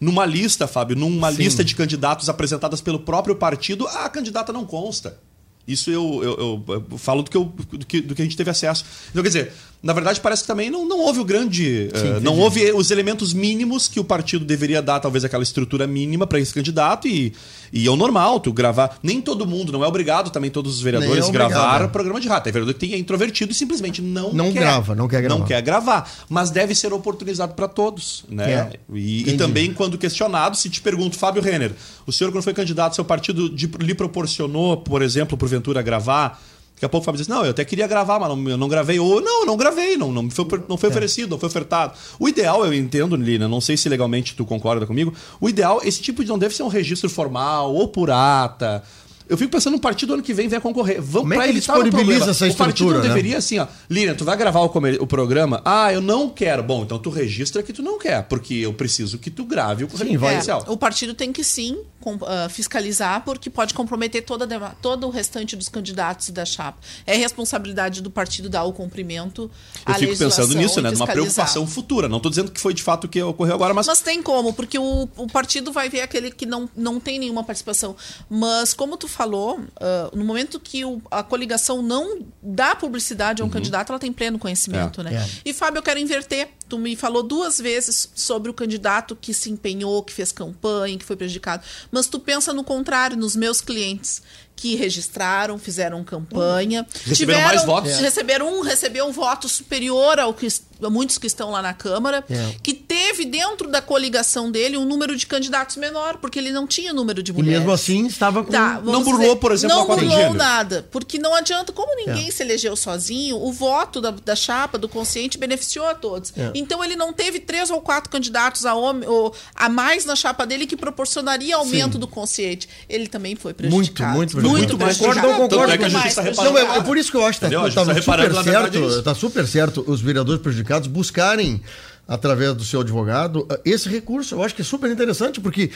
Numa 0.00 0.26
lista, 0.26 0.66
Fábio, 0.66 0.96
numa 0.96 1.30
Sim. 1.30 1.38
lista 1.38 1.64
de 1.64 1.74
candidatos 1.74 2.28
apresentadas 2.28 2.80
pelo 2.80 3.00
próprio 3.00 3.36
partido, 3.36 3.86
a 3.88 4.08
candidata 4.08 4.52
não 4.52 4.64
consta. 4.64 5.18
Isso 5.66 5.90
eu, 5.90 6.20
eu, 6.22 6.64
eu, 6.68 6.86
eu 6.90 6.98
falo 6.98 7.22
do 7.22 7.30
que, 7.30 7.36
eu, 7.36 7.44
do, 7.44 7.84
que, 7.84 8.00
do 8.00 8.14
que 8.14 8.22
a 8.22 8.24
gente 8.24 8.36
teve 8.36 8.50
acesso. 8.50 8.84
Então, 9.10 9.22
quer 9.22 9.28
dizer, 9.28 9.52
na 9.82 9.92
verdade, 9.92 10.20
parece 10.20 10.42
que 10.42 10.48
também 10.48 10.70
não, 10.70 10.86
não 10.88 11.00
houve 11.00 11.20
o 11.20 11.24
grande. 11.24 11.90
Sim, 11.94 12.12
uh, 12.14 12.20
não 12.20 12.38
houve 12.38 12.72
os 12.72 12.90
elementos 12.90 13.32
mínimos 13.32 13.86
que 13.86 14.00
o 14.00 14.04
partido 14.04 14.44
deveria 14.44 14.82
dar, 14.82 14.98
talvez 15.00 15.24
aquela 15.24 15.42
estrutura 15.42 15.86
mínima 15.86 16.26
para 16.26 16.40
esse 16.40 16.52
candidato. 16.52 17.06
E, 17.06 17.32
e 17.72 17.86
é 17.86 17.90
o 17.90 17.96
normal, 17.96 18.40
tu 18.40 18.52
gravar. 18.52 18.98
Nem 19.02 19.20
todo 19.20 19.46
mundo, 19.46 19.72
não 19.72 19.84
é 19.84 19.86
obrigado 19.86 20.30
também 20.30 20.50
todos 20.50 20.76
os 20.76 20.80
vereadores 20.80 21.28
é 21.28 21.30
gravar 21.30 21.84
o 21.84 21.88
programa 21.88 22.20
de 22.20 22.26
rato. 22.26 22.44
Tem 22.44 22.52
vereador 22.52 22.74
que 22.74 22.94
é 22.94 22.98
introvertido 22.98 23.52
e 23.52 23.54
simplesmente 23.54 24.00
não, 24.00 24.32
não 24.32 24.52
quer. 24.52 24.60
grava, 24.60 24.94
não 24.94 25.06
quer 25.06 25.22
gravar. 25.22 25.38
Não 25.38 25.46
quer 25.46 25.62
gravar. 25.62 26.10
Mas 26.28 26.50
deve 26.50 26.74
ser 26.74 26.92
oportunizado 26.92 27.54
para 27.54 27.68
todos. 27.68 28.24
Né? 28.28 28.52
É. 28.52 28.70
E, 28.92 29.30
e, 29.30 29.36
também, 29.36 29.72
quando 29.72 29.98
questionado, 29.98 30.56
se 30.56 30.68
te 30.70 30.80
pergunto, 30.80 31.16
Fábio 31.16 31.42
Renner, 31.42 31.72
o 32.06 32.12
senhor, 32.12 32.32
quando 32.32 32.42
foi 32.42 32.54
candidato, 32.54 32.94
seu 32.94 33.04
partido 33.04 33.54
lhe 33.78 33.94
proporcionou, 33.94 34.78
por 34.78 35.02
exemplo, 35.02 35.36
porventura, 35.36 35.82
gravar 35.82 36.40
Daqui 36.76 36.84
a 36.84 36.88
pouco 36.90 37.04
o 37.04 37.06
Fábio 37.06 37.18
diz: 37.18 37.26
Não, 37.26 37.42
eu 37.42 37.52
até 37.52 37.64
queria 37.64 37.86
gravar, 37.86 38.20
mas 38.20 38.28
não, 38.28 38.50
eu 38.50 38.58
não 38.58 38.68
gravei. 38.68 38.98
Ou 38.98 39.20
não, 39.22 39.46
não 39.46 39.56
gravei, 39.56 39.96
não, 39.96 40.12
não 40.12 40.30
foi, 40.30 40.44
não 40.68 40.76
foi 40.76 40.90
é. 40.90 40.92
oferecido, 40.92 41.30
não 41.30 41.38
foi 41.38 41.48
ofertado. 41.48 41.94
O 42.18 42.28
ideal, 42.28 42.66
eu 42.66 42.74
entendo, 42.74 43.16
Lina, 43.16 43.48
não 43.48 43.62
sei 43.62 43.78
se 43.78 43.88
legalmente 43.88 44.36
tu 44.36 44.44
concorda 44.44 44.86
comigo. 44.86 45.12
O 45.40 45.48
ideal, 45.48 45.80
esse 45.82 46.02
tipo 46.02 46.22
de 46.22 46.28
não 46.28 46.38
deve 46.38 46.54
ser 46.54 46.64
um 46.64 46.68
registro 46.68 47.08
formal 47.08 47.74
ou 47.74 47.88
por 47.88 48.10
ata 48.10 48.82
eu 49.28 49.36
fico 49.36 49.50
pensando 49.50 49.74
no 49.74 49.80
partido 49.80 50.14
ano 50.14 50.22
que 50.22 50.32
vem 50.32 50.48
vai 50.48 50.60
concorrer. 50.60 51.00
Vamos 51.00 51.28
Como 51.28 51.34
é 51.34 51.44
que 51.44 51.50
ele 51.50 51.58
disponibiliza 51.58 52.30
essa 52.30 52.46
estrutura? 52.46 52.52
O 52.52 52.56
partido 52.56 52.92
não 52.92 53.00
né? 53.00 53.08
deveria 53.08 53.38
assim, 53.38 53.58
ó. 53.58 53.66
Lilian, 53.90 54.14
tu 54.14 54.24
vai 54.24 54.36
gravar 54.36 54.60
o, 54.60 54.66
o, 54.66 55.06
programa? 55.06 55.60
Ah, 55.64 55.92
eu 55.92 56.00
não 56.00 56.28
quero. 56.28 56.62
Bom, 56.62 56.82
então 56.82 56.98
tu 56.98 57.10
registra 57.10 57.62
que 57.62 57.72
tu 57.72 57.82
não 57.82 57.98
quer, 57.98 58.22
porque 58.24 58.54
eu 58.54 58.72
preciso 58.72 59.18
que 59.18 59.30
tu 59.30 59.44
grave 59.44 59.84
o 59.84 59.90
sim, 59.90 60.16
comercial. 60.16 60.64
É, 60.66 60.70
o 60.70 60.76
partido 60.76 61.14
tem 61.14 61.32
que 61.32 61.42
sim 61.42 61.78
com, 62.00 62.14
uh, 62.14 62.48
fiscalizar, 62.48 63.24
porque 63.24 63.50
pode 63.50 63.74
comprometer 63.74 64.24
toda, 64.24 64.46
todo 64.80 65.08
o 65.08 65.10
restante 65.10 65.56
dos 65.56 65.68
candidatos 65.68 66.30
da 66.30 66.44
chapa. 66.44 66.78
É 67.04 67.16
responsabilidade 67.16 68.00
do 68.00 68.10
partido 68.10 68.48
dar 68.48 68.62
o 68.62 68.72
cumprimento 68.72 69.50
Eu 69.86 69.94
fico 69.94 70.16
pensando 70.16 70.54
nisso, 70.54 70.80
né? 70.80 70.92
Numa 70.92 71.06
preocupação 71.06 71.66
futura. 71.66 72.08
Não 72.08 72.18
estou 72.18 72.30
dizendo 72.30 72.52
que 72.52 72.60
foi 72.60 72.72
de 72.72 72.82
fato 72.82 73.04
o 73.04 73.08
que 73.08 73.20
ocorreu 73.20 73.54
agora, 73.54 73.74
mas. 73.74 73.88
Mas 73.88 74.00
tem 74.00 74.22
como, 74.22 74.52
porque 74.52 74.78
o, 74.78 75.08
o 75.16 75.26
partido 75.26 75.72
vai 75.72 75.88
ver 75.88 76.02
aquele 76.02 76.30
que 76.30 76.46
não, 76.46 76.68
não 76.76 77.00
tem 77.00 77.18
nenhuma 77.18 77.42
participação. 77.42 77.96
Mas, 78.30 78.72
como 78.72 78.96
tu 78.96 79.08
falou, 79.16 79.58
uh, 79.58 80.16
no 80.16 80.24
momento 80.24 80.60
que 80.60 80.84
o, 80.84 81.00
a 81.10 81.22
coligação 81.22 81.80
não 81.80 82.18
dá 82.42 82.76
publicidade 82.76 83.40
a 83.40 83.44
um 83.44 83.48
uhum. 83.48 83.52
candidato, 83.52 83.90
ela 83.90 83.98
tem 83.98 84.12
pleno 84.12 84.38
conhecimento, 84.38 85.00
é. 85.00 85.04
né? 85.04 85.14
É. 85.14 85.48
E, 85.48 85.54
Fábio, 85.54 85.78
eu 85.78 85.82
quero 85.82 85.98
inverter. 85.98 86.50
Tu 86.68 86.78
me 86.78 86.94
falou 86.96 87.22
duas 87.22 87.58
vezes 87.58 88.10
sobre 88.14 88.50
o 88.50 88.54
candidato 88.54 89.16
que 89.16 89.32
se 89.32 89.50
empenhou, 89.50 90.02
que 90.02 90.12
fez 90.12 90.32
campanha, 90.32 90.98
que 90.98 91.04
foi 91.04 91.16
prejudicado. 91.16 91.62
Mas 91.90 92.08
tu 92.08 92.18
pensa 92.18 92.52
no 92.52 92.62
contrário, 92.62 93.16
nos 93.16 93.34
meus 93.34 93.60
clientes 93.60 94.20
que 94.56 94.74
registraram, 94.74 95.58
fizeram 95.58 96.02
campanha. 96.02 96.82
Hum. 96.82 96.98
Receberam 97.04 97.16
tiveram, 97.16 97.46
mais 97.46 97.64
votos. 97.64 97.96
Receberam 97.98 98.58
um, 98.58 98.62
recebeu 98.62 99.06
um 99.06 99.12
voto 99.12 99.48
superior 99.48 100.18
ao 100.18 100.32
que 100.34 100.48
muitos 100.90 101.18
que 101.18 101.26
estão 101.26 101.50
lá 101.50 101.62
na 101.62 101.74
Câmara, 101.74 102.24
é. 102.28 102.54
que 102.62 102.74
teve 103.16 103.24
dentro 103.24 103.68
da 103.70 103.80
coligação 103.80 104.50
dele 104.50 104.76
um 104.76 104.84
número 104.84 105.16
de 105.16 105.26
candidatos 105.26 105.76
menor, 105.76 106.18
porque 106.18 106.38
ele 106.38 106.50
não 106.50 106.66
tinha 106.66 106.92
número 106.92 107.22
de 107.22 107.30
E 107.32 107.34
mulheres. 107.34 107.58
mesmo 107.60 107.72
assim 107.72 108.06
estava 108.06 108.44
com. 108.44 108.50
Tá, 108.52 108.80
Não 108.84 109.02
burlou, 109.02 109.36
por 109.36 109.52
exemplo, 109.52 109.76
não 109.76 109.82
a 109.84 109.86
cota 109.86 110.02
de 110.02 110.08
burlou 110.08 110.34
nada, 110.34 110.86
porque 110.90 111.18
não 111.18 111.34
adianta, 111.34 111.72
como 111.72 111.94
ninguém 111.96 112.28
É. 112.28 112.30
se 112.30 112.42
elegeu 112.42 112.76
sozinho, 112.76 113.36
o 113.36 113.52
voto 113.52 114.00
da, 114.00 114.10
da 114.10 114.36
chapa, 114.36 114.76
do 114.78 114.88
consciente, 114.88 115.38
beneficiou 115.38 115.86
a 115.86 115.94
todos. 115.94 116.32
É. 116.36 116.50
Então 116.54 116.84
ele 116.84 116.96
não 116.96 117.12
teve 117.12 117.40
três 117.40 117.70
ou 117.70 117.80
quatro 117.80 118.10
candidatos 118.10 118.66
a, 118.66 118.74
homem, 118.74 119.08
ou, 119.08 119.34
a 119.54 119.68
mais 119.68 120.04
na 120.04 120.14
chapa 120.14 120.46
dele 120.46 120.66
que 120.66 120.76
proporcionaria 120.76 121.56
aumento 121.56 121.94
Sim. 121.94 121.98
do 121.98 122.06
consciente. 122.06 122.68
Ele 122.88 123.06
também 123.06 123.34
foi 123.34 123.52
Muito, 123.52 123.92
prejudicado. 123.92 124.16
muito, 124.16 124.40
Muito 124.40 124.78
mais 124.78 124.98
Concordo, 124.98 125.20
prejudicado. 125.20 125.26
não, 125.26 125.48
Tanto 125.48 125.50
concordo. 125.56 125.72
é 125.72 126.22
reparou. 126.22 126.52
Não, 126.52 126.58
é, 126.58 126.78
é 126.78 126.82
por 126.82 126.96
isso 126.98 127.10
que 127.10 127.16
eu 127.16 127.24
acho 127.26 127.38
que? 127.38 127.46
A 127.46 127.50
tá, 127.50 127.70
tava 127.70 127.94
super 128.02 128.20
é 128.20 128.42
certo, 128.42 128.78
isso. 128.78 129.02
tá 129.02 129.14
super 129.14 129.46
certo 129.46 129.84
os 129.86 130.00
vereadores 130.00 130.40
prejudicados 130.42 130.88
buscarem, 130.88 131.60
através 132.06 132.54
do 132.54 132.64
seu 132.64 132.80
advogado, 132.80 133.46
esse 133.64 133.88
recurso. 133.88 134.34
Eu 134.34 134.42
acho 134.42 134.54
que 134.54 134.62
é 134.62 134.64
super 134.64 134.90
interessante, 134.90 135.40
porque 135.40 135.70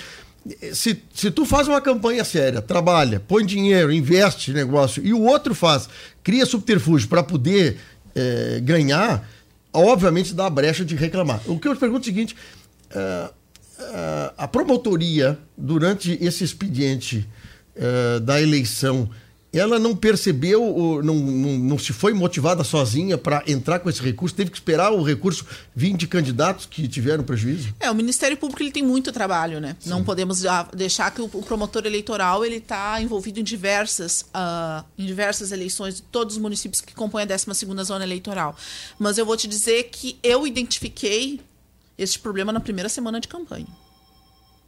eh, 0.60 0.74
se, 0.74 1.02
se 1.12 1.30
tu 1.30 1.44
faz 1.44 1.68
uma 1.68 1.80
campanha 1.80 2.24
séria, 2.24 2.62
trabalha, 2.62 3.20
põe 3.20 3.44
dinheiro, 3.44 3.92
investe 3.92 4.52
negócio, 4.52 5.04
e 5.04 5.12
o 5.12 5.22
outro 5.22 5.54
faz, 5.54 5.88
cria 6.22 6.46
subterfúgio 6.46 7.08
para 7.08 7.22
poder 7.22 7.78
eh, 8.14 8.60
ganhar, 8.62 9.28
obviamente 9.72 10.34
dá 10.34 10.46
a 10.46 10.50
brecha 10.50 10.84
de 10.84 10.94
reclamar. 10.94 11.40
O 11.46 11.58
que 11.58 11.68
eu 11.68 11.74
te 11.74 11.80
pergunto 11.80 12.08
é 12.08 12.10
o 12.10 12.14
seguinte: 12.14 12.36
eh, 12.94 13.30
eh, 13.80 14.32
a 14.36 14.48
promotoria, 14.48 15.38
durante 15.56 16.16
esse 16.20 16.44
expediente 16.44 17.26
eh, 17.74 18.20
da 18.20 18.40
eleição, 18.40 19.08
ela 19.52 19.78
não 19.78 19.96
percebeu, 19.96 20.62
ou 20.62 21.02
não, 21.02 21.14
não, 21.14 21.58
não 21.58 21.78
se 21.78 21.92
foi 21.92 22.12
motivada 22.12 22.62
sozinha 22.62 23.18
para 23.18 23.42
entrar 23.46 23.80
com 23.80 23.90
esse 23.90 24.00
recurso, 24.00 24.34
teve 24.34 24.50
que 24.50 24.56
esperar 24.56 24.92
o 24.92 25.02
recurso 25.02 25.44
vir 25.74 25.96
de 25.96 26.06
candidatos 26.06 26.66
que 26.66 26.86
tiveram 26.86 27.24
prejuízo? 27.24 27.74
É, 27.80 27.90
o 27.90 27.94
Ministério 27.94 28.36
Público 28.36 28.62
ele 28.62 28.70
tem 28.70 28.82
muito 28.82 29.10
trabalho, 29.10 29.60
né? 29.60 29.76
Não 29.86 30.04
podemos 30.04 30.40
já 30.40 30.62
deixar 30.74 31.10
que 31.10 31.20
o, 31.20 31.28
promotor 31.28 31.84
eleitoral 31.84 32.44
ele 32.44 32.56
está 32.56 33.00
envolvido 33.02 33.40
em 33.40 33.44
diversas, 33.44 34.24
ah, 34.32 34.84
em 34.96 35.04
diversas 35.04 35.50
eleições 35.50 35.96
de 35.96 36.02
todos 36.02 36.36
os 36.36 36.40
municípios 36.40 36.80
que 36.80 36.94
compõem 36.94 37.24
a 37.24 37.26
12ª 37.26 37.82
zona 37.82 38.04
eleitoral. 38.04 38.56
Mas 38.98 39.18
eu 39.18 39.26
vou 39.26 39.36
te 39.36 39.48
dizer 39.48 39.84
que 39.84 40.16
eu 40.22 40.46
identifiquei 40.46 41.40
este 41.98 42.18
problema 42.18 42.52
na 42.52 42.60
primeira 42.60 42.88
semana 42.88 43.20
de 43.20 43.26
campanha. 43.26 43.66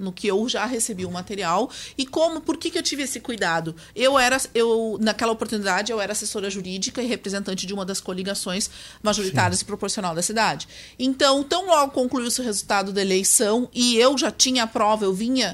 No 0.03 0.12
que 0.12 0.26
eu 0.26 0.48
já 0.48 0.66
recebi 0.66 1.07
o 1.07 1.11
material 1.11 1.70
e 1.96 2.05
como, 2.05 2.40
por 2.40 2.57
que, 2.57 2.70
que 2.70 2.78
eu 2.78 2.82
tive 2.82 3.05
esse 3.05 3.20
cuidado? 3.20 3.74
Eu 3.94 4.18
era, 4.18 4.36
eu 4.55 4.98
naquela 5.00 5.32
oportunidade 5.32 5.92
eu 5.92 6.00
era 6.00 6.12
assessora 6.12 6.50
jurídica 6.50 7.00
e 7.00 7.07
representante 7.07 7.66
de 7.66 7.72
uma 7.72 7.84
das 7.84 8.00
coligações 8.00 8.68
majoritárias 9.03 9.61
e 9.61 9.64
proporcional 9.64 10.14
da 10.14 10.22
cidade. 10.22 10.66
Então, 10.98 11.44
tão 11.44 11.66
logo 11.66 11.92
concluiu-se 11.92 12.40
o 12.40 12.44
resultado 12.44 12.92
da 12.92 13.00
eleição 13.00 13.68
e 13.72 13.96
eu 13.96 14.18
já 14.18 14.30
tinha 14.30 14.64
a 14.64 14.66
prova, 14.66 15.05
eu 15.05 15.14
vinha 15.14 15.53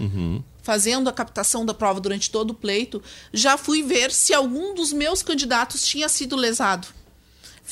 fazendo 0.68 1.09
a 1.09 1.12
captação 1.12 1.64
da 1.64 1.72
prova 1.72 1.99
durante 1.99 2.30
todo 2.30 2.51
o 2.51 2.55
pleito, 2.55 3.03
já 3.32 3.57
fui 3.57 3.82
ver 3.82 4.12
se 4.12 4.34
algum 4.34 4.74
dos 4.74 4.92
meus 4.92 5.22
candidatos 5.22 5.86
tinha 5.86 6.11
sido 6.11 6.36
lesado. 6.36 6.88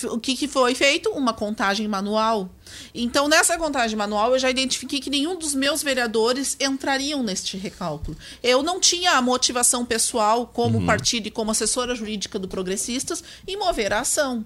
O 0.05 0.18
que, 0.18 0.36
que 0.36 0.47
foi 0.47 0.74
feito? 0.74 1.11
Uma 1.11 1.32
contagem 1.32 1.88
manual. 1.88 2.51
Então, 2.94 3.28
nessa 3.28 3.57
contagem 3.57 3.97
manual, 3.97 4.32
eu 4.32 4.38
já 4.38 4.51
identifiquei 4.51 5.01
que 5.01 5.09
nenhum 5.09 5.38
dos 5.38 5.55
meus 5.55 5.82
vereadores 5.82 6.57
entrariam 6.61 7.22
neste 7.22 7.57
recálculo. 7.57 8.16
Eu 8.42 8.62
não 8.62 8.78
tinha 8.78 9.12
a 9.12 9.22
motivação 9.22 9.84
pessoal, 9.86 10.47
como 10.47 10.84
partido 10.86 11.28
e 11.28 11.30
como 11.30 11.51
assessora 11.51 11.94
jurídica 11.94 12.38
do 12.38 12.47
Progressistas, 12.49 13.24
em 13.47 13.57
mover 13.57 13.92
a 13.92 14.01
ação. 14.01 14.44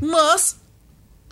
Mas, 0.00 0.56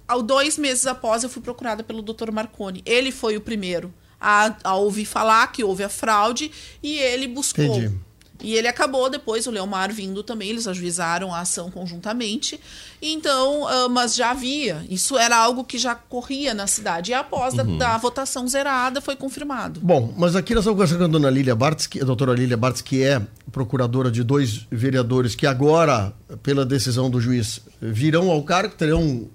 ao 0.09 0.23
dois 0.23 0.59
meses 0.59 0.87
após, 0.87 1.23
eu 1.23 1.29
fui 1.29 1.43
procurada 1.43 1.85
pelo 1.85 2.03
Dr. 2.03 2.33
Marconi. 2.33 2.83
Ele 2.85 3.12
foi 3.12 3.37
o 3.37 3.41
primeiro 3.41 3.93
a, 4.21 4.55
a 4.64 4.75
ouvir 4.75 5.07
falar 5.07 5.47
que 5.51 5.64
houve 5.64 5.83
a 5.83 5.89
fraude 5.89 6.51
e 6.83 6.99
ele 6.99 7.27
buscou. 7.27 7.64
Entendi. 7.64 8.10
E 8.41 8.55
ele 8.55 8.68
acabou 8.68 9.09
depois, 9.11 9.47
o 9.47 9.51
Leomar 9.51 9.93
vindo 9.93 10.22
também, 10.22 10.51
eles 10.51 10.66
ajuizaram 10.66 11.34
a 11.34 11.41
ação 11.41 11.70
conjuntamente. 11.70 12.61
Então, 13.01 13.66
ah, 13.68 13.88
mas 13.88 14.14
já 14.14 14.30
havia. 14.30 14.84
Isso 14.88 15.16
era 15.16 15.36
algo 15.36 15.64
que 15.64 15.78
já 15.78 15.95
corria 15.95 16.55
na 16.55 16.66
cidade. 16.66 17.11
E 17.11 17.14
após 17.14 17.55
da, 17.55 17.62
da 17.62 17.99
votação 17.99 18.47
zerada, 18.49 19.01
foi 19.01 19.16
confirmado. 19.16 19.80
Bom, 19.80 20.12
mas 20.16 20.36
aqui 20.36 20.55
nós 20.55 20.62
estamos 20.62 20.76
conversando 20.76 20.99
com 20.99 21.05
a 21.05 21.09
dona 21.09 21.30
Lília 21.30 21.55
Bartz, 21.55 21.86
que, 21.86 22.01
a 22.01 22.05
doutora 22.05 22.32
Lília 22.32 22.57
Bartz, 22.57 22.80
que 22.80 23.03
é 23.03 23.20
procuradora 23.51 24.11
de 24.11 24.22
dois 24.22 24.66
vereadores 24.70 25.34
que 25.34 25.47
agora, 25.47 26.12
pela 26.43 26.64
decisão 26.64 27.11
do 27.11 27.20
juiz, 27.20 27.61
virão 27.80 28.30
ao 28.30 28.43
cargo, 28.43 28.74
terão 28.74 29.28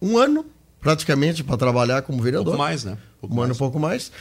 um 0.00 0.16
ano 0.16 0.44
praticamente 0.80 1.44
para 1.44 1.56
trabalhar 1.56 2.02
como 2.02 2.18
Um 2.18 2.22
vereador. 2.22 2.46
pouco 2.46 2.58
mais, 2.58 2.84
né? 2.84 2.92
Um 3.18 3.20
pouco 3.20 3.34
um 3.34 3.38
ano 3.40 3.48
mais. 3.48 3.56
um 3.56 3.58
pouco 3.58 3.78
mais. 3.78 4.12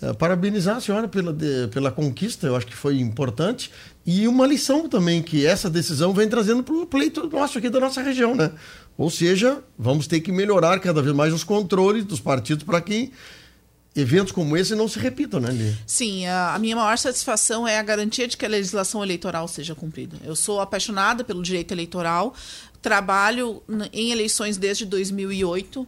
Eh, 0.00 0.12
parabenizar 0.14 0.76
a 0.76 0.80
senhora 0.80 1.06
pela, 1.08 1.32
de- 1.32 1.68
pela 1.68 1.90
conquista, 1.92 2.46
eu 2.46 2.56
acho 2.56 2.66
que 2.66 2.74
foi 2.74 2.98
importante. 2.98 3.70
E 4.06 4.26
uma 4.26 4.46
lição 4.46 4.88
também, 4.88 5.22
que 5.22 5.44
essa 5.44 5.68
decisão 5.68 6.14
vem 6.14 6.28
trazendo 6.28 6.62
para 6.62 6.74
o 6.74 6.86
pleito 6.86 7.28
nosso 7.28 7.58
aqui 7.58 7.68
da 7.68 7.78
nossa 7.80 8.00
região, 8.02 8.34
né? 8.34 8.50
Ou 8.96 9.10
seja, 9.10 9.62
vamos 9.78 10.06
ter 10.06 10.20
que 10.20 10.32
melhorar 10.32 10.80
cada 10.80 11.02
vez 11.02 11.14
mais 11.14 11.34
os 11.34 11.44
controles 11.44 12.04
dos 12.04 12.18
partidos 12.20 12.64
para 12.64 12.80
que 12.80 13.12
eventos 13.94 14.32
como 14.32 14.56
esse 14.56 14.74
não 14.74 14.88
se 14.88 14.98
repitam, 14.98 15.40
né, 15.40 15.50
Lili? 15.50 15.76
Sim, 15.86 16.26
a, 16.26 16.56
minha 16.58 16.76
maior 16.76 16.96
satisfação 16.96 17.66
é 17.68 17.78
a 17.78 17.82
garantia 17.82 18.26
de 18.28 18.36
que 18.36 18.44
a 18.44 18.48
legislação 18.48 19.02
eleitoral 19.02 19.46
seja 19.48 19.74
cumprida. 19.74 20.16
Eu 20.24 20.36
sou 20.36 20.60
apaixonada 20.60 21.24
pelo 21.24 21.42
direito 21.42 21.72
eleitoral, 21.72 22.34
trabalho 22.80 23.62
em 23.92 24.12
eleições 24.12 24.56
desde 24.56 24.84
2008, 24.86 25.86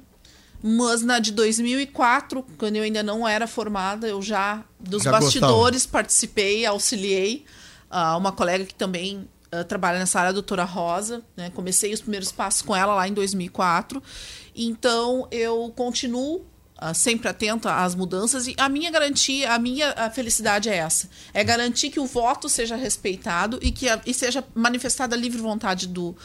mas 0.62 1.02
na 1.02 1.18
de 1.18 1.30
2004, 1.32 2.44
quando 2.58 2.76
eu 2.76 2.82
ainda 2.82 3.02
não 3.02 3.26
era 3.26 3.46
formada, 3.46 4.06
eu 4.08 4.20
já, 4.20 4.64
dos 4.80 5.02
Já 5.02 5.10
bastidores, 5.12 5.86
participei, 5.86 6.66
auxiliei 6.66 7.44
ah, 7.90 8.16
uma 8.16 8.32
colega 8.32 8.64
que 8.64 8.74
também 8.74 9.28
ah, 9.52 9.62
trabalha 9.64 9.98
nessa 9.98 10.18
área, 10.18 10.30
a 10.30 10.32
doutora 10.32 10.64
Rosa. 10.64 11.22
Né? 11.36 11.50
Comecei 11.50 11.92
os 11.92 12.00
primeiros 12.00 12.32
passos 12.32 12.62
com 12.62 12.74
ela 12.74 12.94
lá 12.94 13.06
em 13.08 13.12
2004. 13.14 14.02
Então, 14.54 15.28
eu 15.30 15.72
continuo 15.76 16.44
ah, 16.76 16.94
sempre 16.94 17.28
atenta 17.28 17.74
às 17.82 17.94
mudanças 17.94 18.46
e 18.46 18.54
a 18.56 18.68
minha 18.68 18.90
garantia, 18.90 19.52
a 19.52 19.58
minha 19.58 19.90
a 19.92 20.10
felicidade 20.10 20.68
é 20.68 20.76
essa. 20.76 21.08
É 21.34 21.42
garantir 21.42 21.90
que 21.90 21.98
o 22.00 22.06
voto 22.06 22.48
seja 22.48 22.76
respeitado 22.76 23.58
e 23.62 23.70
que 23.72 23.88
a- 23.88 24.00
e 24.06 24.14
seja 24.14 24.44
manifestada 24.54 25.16
a 25.16 25.18
livre 25.18 25.40
vontade 25.40 25.86
do, 25.88 26.16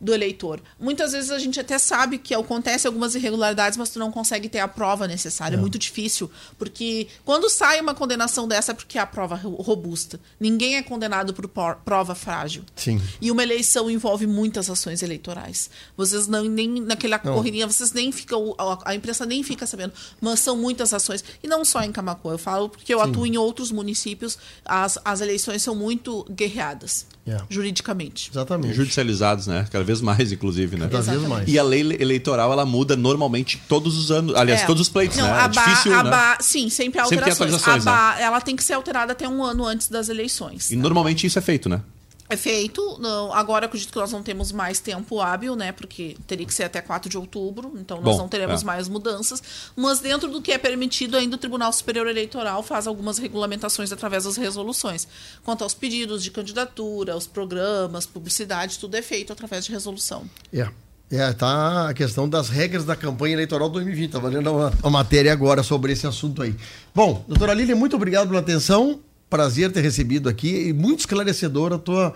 do 0.00 0.14
eleitor. 0.14 0.60
Muitas 0.78 1.12
vezes 1.12 1.30
a 1.30 1.38
gente 1.38 1.60
até 1.60 1.78
sabe 1.78 2.16
que 2.18 2.34
acontece 2.34 2.86
algumas 2.86 3.14
irregularidades, 3.14 3.76
mas 3.76 3.90
tu 3.90 3.98
não 3.98 4.10
consegue 4.10 4.48
ter 4.48 4.60
a 4.60 4.68
prova 4.68 5.06
necessária. 5.06 5.56
É, 5.56 5.58
muito 5.60 5.78
difícil, 5.78 6.30
porque 6.58 7.06
quando 7.24 7.50
sai 7.50 7.80
uma 7.80 7.94
condenação 7.94 8.48
dessa 8.48 8.72
é 8.72 8.74
porque 8.74 8.96
é 8.96 9.00
a 9.00 9.06
prova 9.06 9.34
ro- 9.34 9.56
robusta. 9.56 10.18
Ninguém 10.38 10.76
é 10.76 10.82
condenado 10.82 11.34
por 11.34 11.46
prova 11.48 12.14
frágil. 12.14 12.64
Sim. 12.76 13.00
E 13.20 13.30
uma 13.30 13.42
eleição 13.42 13.90
envolve 13.90 14.26
muitas 14.26 14.70
ações 14.70 15.02
eleitorais. 15.02 15.68
Vocês 15.96 16.26
não 16.26 16.44
nem 16.44 16.80
naquela 16.80 17.18
correria, 17.18 17.66
vocês 17.66 17.92
nem 17.92 18.10
ficam 18.10 18.54
a, 18.84 18.94
imprensa 18.94 19.26
nem 19.26 19.42
fica 19.42 19.66
sabendo, 19.66 19.92
mas 20.20 20.40
são 20.40 20.56
muitas 20.56 20.94
ações 20.94 21.22
e 21.42 21.46
não 21.46 21.64
só 21.64 21.82
em 21.82 21.92
Camacuã. 21.92 22.32
Eu 22.32 22.38
falo 22.38 22.68
porque 22.68 22.92
eu 22.94 23.00
atuo 23.00 23.26
em 23.26 23.36
outros 23.36 23.70
municípios, 23.70 24.38
as, 24.64 24.98
as 25.04 25.20
eleições 25.20 25.62
são 25.62 25.74
muito 25.74 26.24
guerreadas 26.30 27.06
Yeah. 27.26 27.46
juridicamente. 27.50 28.30
Exatamente. 28.32 28.74
Judicializados, 28.74 29.46
né? 29.46 29.66
Cada 29.70 29.84
vez 29.84 30.00
mais, 30.00 30.32
inclusive, 30.32 30.76
né? 30.76 30.86
Cada 30.86 31.02
vez 31.02 31.08
Exatamente. 31.08 31.28
mais. 31.28 31.48
E 31.48 31.58
a 31.58 31.62
lei 31.62 31.80
eleitoral, 32.00 32.52
ela 32.52 32.64
muda 32.66 32.96
normalmente 32.96 33.60
todos 33.68 33.96
os 33.98 34.10
anos. 34.10 34.34
Aliás, 34.34 34.62
É. 34.62 34.66
todos 34.66 34.80
os 34.82 34.88
pleitos, 34.88 35.16
Não, 35.16 35.24
né? 35.26 35.32
a 35.32 35.44
É 35.44 35.48
ba- 35.48 35.64
difícil, 35.64 35.94
a 35.94 36.02
né? 36.02 36.10
ba- 36.10 36.38
sim, 36.40 36.68
sempre 36.70 36.98
há 37.00 37.04
Sempre 37.04 37.24
tem 37.24 37.32
alterações. 37.32 37.54
atualizações, 37.62 37.84
né? 37.84 37.90
a 37.92 37.94
ba- 38.14 38.20
Ela 38.20 38.40
tem 38.40 38.56
que 38.56 38.64
ser 38.64 38.72
alterada 38.72 39.12
até 39.12 39.28
um 39.28 39.44
ano 39.44 39.64
antes 39.64 39.88
das 39.88 40.08
eleições. 40.08 40.70
E 40.70 40.76
normalmente 40.76 41.26
isso 41.26 41.38
é 41.38 41.42
feito, 41.42 41.68
né? 41.68 41.82
É 42.30 42.36
feito. 42.36 42.96
Não, 43.00 43.32
agora 43.34 43.66
acredito 43.66 43.92
que 43.92 43.98
nós 43.98 44.12
não 44.12 44.22
temos 44.22 44.52
mais 44.52 44.78
tempo 44.78 45.20
hábil, 45.20 45.56
né? 45.56 45.72
Porque 45.72 46.16
teria 46.28 46.46
que 46.46 46.54
ser 46.54 46.62
até 46.62 46.80
4 46.80 47.10
de 47.10 47.18
outubro, 47.18 47.72
então 47.76 48.00
nós 48.00 48.14
Bom, 48.14 48.22
não 48.22 48.28
teremos 48.28 48.62
é. 48.62 48.64
mais 48.64 48.88
mudanças. 48.88 49.42
Mas 49.74 49.98
dentro 49.98 50.30
do 50.30 50.40
que 50.40 50.52
é 50.52 50.58
permitido, 50.58 51.16
ainda 51.16 51.34
o 51.34 51.38
Tribunal 51.38 51.72
Superior 51.72 52.06
Eleitoral 52.06 52.62
faz 52.62 52.86
algumas 52.86 53.18
regulamentações 53.18 53.90
através 53.90 54.24
das 54.24 54.36
resoluções. 54.36 55.08
Quanto 55.42 55.64
aos 55.64 55.74
pedidos 55.74 56.22
de 56.22 56.30
candidatura, 56.30 57.16
os 57.16 57.26
programas, 57.26 58.06
publicidade, 58.06 58.78
tudo 58.78 58.94
é 58.94 59.02
feito 59.02 59.32
através 59.32 59.64
de 59.64 59.72
resolução. 59.72 60.22
É. 60.52 60.68
É, 61.12 61.32
tá 61.32 61.88
a 61.88 61.94
questão 61.94 62.28
das 62.28 62.48
regras 62.48 62.84
da 62.84 62.94
campanha 62.94 63.34
eleitoral 63.34 63.68
2020. 63.68 64.06
Estava 64.06 64.28
lendo 64.28 64.52
uma, 64.52 64.72
uma 64.80 64.90
matéria 64.90 65.32
agora 65.32 65.60
sobre 65.64 65.92
esse 65.92 66.06
assunto 66.06 66.40
aí. 66.40 66.54
Bom, 66.94 67.24
doutora 67.26 67.52
Lília, 67.52 67.74
muito 67.74 67.96
obrigado 67.96 68.28
pela 68.28 68.38
atenção. 68.38 69.00
Prazer 69.30 69.70
ter 69.72 69.80
recebido 69.80 70.28
aqui 70.28 70.68
e 70.68 70.72
muito 70.72 71.00
esclarecedora 71.00 71.76
a 71.76 71.78
tua, 71.78 72.12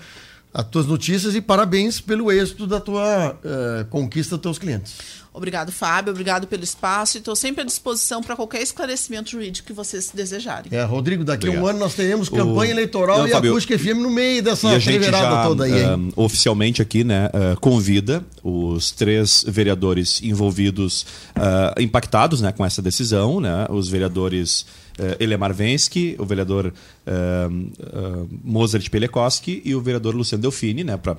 as 0.53 0.65
tuas 0.65 0.87
notícias 0.87 1.35
e 1.35 1.41
parabéns 1.41 2.01
pelo 2.01 2.31
êxito 2.31 2.67
da 2.67 2.81
tua 2.81 3.33
uh, 3.33 3.85
conquista 3.87 4.37
dos 4.37 4.43
teus 4.43 4.59
clientes. 4.59 5.24
Obrigado, 5.35 5.73
Fábio. 5.73 6.13
Obrigado 6.13 6.47
pelo 6.47 6.63
espaço. 6.63 7.17
E 7.17 7.19
estou 7.19 7.35
sempre 7.35 7.63
à 7.63 7.65
disposição 7.65 8.23
para 8.23 8.37
qualquer 8.37 8.63
esclarecimento 8.63 9.31
jurídico 9.31 9.67
que 9.67 9.73
vocês 9.73 10.13
desejarem. 10.15 10.69
É, 10.71 10.85
Rodrigo, 10.85 11.25
daqui 11.25 11.49
a 11.49 11.51
um 11.51 11.67
ano 11.67 11.81
nós 11.81 11.95
teremos 11.95 12.29
campanha 12.29 12.71
o... 12.71 12.75
eleitoral 12.75 13.19
Não, 13.19 13.27
e 13.27 13.31
Fábio, 13.33 13.51
a 13.51 13.53
Acústica 13.53 13.77
FM 13.77 13.99
no 13.99 14.11
meio 14.11 14.41
dessa 14.45 14.69
a 14.69 14.79
gente 14.79 15.03
já, 15.03 15.43
toda 15.43 15.65
aí. 15.65 15.73
Uh, 15.73 16.13
oficialmente 16.15 16.81
aqui, 16.81 17.03
né, 17.03 17.27
uh, 17.27 17.59
convida 17.59 18.25
os 18.45 18.93
três 18.93 19.45
vereadores 19.49 20.23
envolvidos, 20.23 21.03
uh, 21.31 21.81
impactados 21.83 22.41
né, 22.41 22.53
com 22.53 22.65
essa 22.65 22.81
decisão, 22.81 23.41
né, 23.41 23.67
os 23.71 23.89
vereadores 23.89 24.61
uh, 25.01 25.17
Elemar 25.19 25.53
Vensky, 25.53 26.15
o 26.17 26.25
vereador 26.25 26.73
uh, 26.73 28.29
Mozart 28.45 28.89
Pelekoski 28.89 29.63
e 29.65 29.75
o 29.75 29.81
vereador 29.81 30.15
Luciano 30.15 30.43
Delfini, 30.43 30.85
né, 30.85 30.97
para 30.97 31.17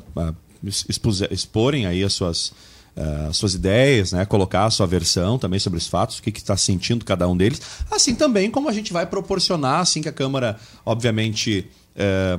exporem 1.29 1.85
aí 1.85 2.01
as 2.01 2.13
suas 2.13 2.53
uh, 2.95 3.33
suas 3.33 3.53
ideias, 3.53 4.11
né? 4.11 4.25
colocar 4.25 4.65
a 4.65 4.69
sua 4.69 4.87
versão 4.87 5.37
também 5.37 5.59
sobre 5.59 5.77
os 5.77 5.87
fatos, 5.87 6.17
o 6.17 6.21
que 6.21 6.29
está 6.29 6.55
sentindo 6.55 7.05
cada 7.05 7.27
um 7.27 7.35
deles. 7.35 7.61
Assim 7.91 8.15
também 8.15 8.49
como 8.49 8.69
a 8.69 8.71
gente 8.71 8.93
vai 8.93 9.05
proporcionar, 9.05 9.81
assim 9.81 10.01
que 10.01 10.09
a 10.09 10.13
Câmara, 10.13 10.57
obviamente. 10.85 11.67
É, 11.97 12.37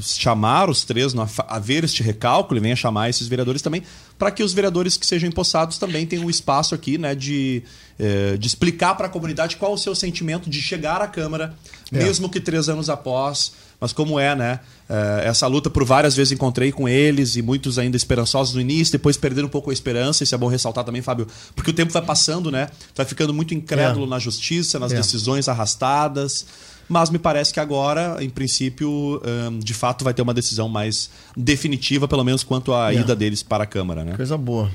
chamar 0.00 0.70
os 0.70 0.82
três 0.82 1.12
a 1.46 1.58
ver 1.58 1.84
este 1.84 2.02
recálculo 2.02 2.58
e 2.58 2.62
venha 2.62 2.74
chamar 2.74 3.10
esses 3.10 3.28
vereadores 3.28 3.60
também, 3.60 3.82
para 4.18 4.30
que 4.30 4.42
os 4.42 4.54
vereadores 4.54 4.96
que 4.96 5.04
sejam 5.04 5.28
empossados 5.28 5.76
também 5.76 6.06
tenham 6.06 6.24
um 6.24 6.30
espaço 6.30 6.74
aqui 6.74 6.96
né, 6.96 7.14
de, 7.14 7.62
é, 7.98 8.38
de 8.38 8.46
explicar 8.46 8.94
para 8.94 9.04
a 9.04 9.10
comunidade 9.10 9.58
qual 9.58 9.74
o 9.74 9.76
seu 9.76 9.94
sentimento 9.94 10.48
de 10.48 10.62
chegar 10.62 11.02
à 11.02 11.06
Câmara, 11.06 11.54
é. 11.92 12.02
mesmo 12.02 12.28
que 12.28 12.40
três 12.40 12.68
anos 12.68 12.90
após, 12.90 13.52
mas 13.80 13.92
como 13.92 14.18
é, 14.18 14.34
né? 14.34 14.60
É, 14.88 15.28
essa 15.28 15.46
luta 15.46 15.68
por 15.70 15.84
várias 15.84 16.16
vezes 16.16 16.32
encontrei 16.32 16.72
com 16.72 16.88
eles 16.88 17.36
e 17.36 17.42
muitos 17.42 17.78
ainda 17.78 17.96
esperançosos 17.96 18.54
no 18.54 18.60
início, 18.60 18.92
depois 18.92 19.16
perderam 19.16 19.46
um 19.46 19.50
pouco 19.50 19.70
a 19.70 19.72
esperança, 19.72 20.24
isso 20.24 20.34
é 20.34 20.38
bom 20.38 20.48
ressaltar 20.48 20.84
também, 20.84 21.02
Fábio, 21.02 21.26
porque 21.54 21.70
o 21.70 21.74
tempo 21.74 21.92
vai 21.92 22.02
passando, 22.02 22.50
né? 22.50 22.68
Vai 22.94 23.06
ficando 23.06 23.32
muito 23.32 23.54
incrédulo 23.54 24.06
é. 24.06 24.08
na 24.08 24.18
justiça, 24.18 24.78
nas 24.78 24.92
é. 24.92 24.96
decisões 24.96 25.48
arrastadas. 25.48 26.46
Mas 26.88 27.10
me 27.10 27.18
parece 27.18 27.52
que 27.52 27.58
agora, 27.58 28.16
em 28.20 28.30
princípio, 28.30 29.20
de 29.60 29.74
fato 29.74 30.04
vai 30.04 30.14
ter 30.14 30.22
uma 30.22 30.32
decisão 30.32 30.68
mais 30.68 31.10
definitiva, 31.36 32.06
pelo 32.06 32.22
menos 32.22 32.44
quanto 32.44 32.72
à 32.72 32.94
é. 32.94 32.98
ida 33.00 33.16
deles 33.16 33.42
para 33.42 33.64
a 33.64 33.66
Câmara, 33.66 34.04
né? 34.04 34.14
Coisa 34.14 34.38
boa. 34.38 34.70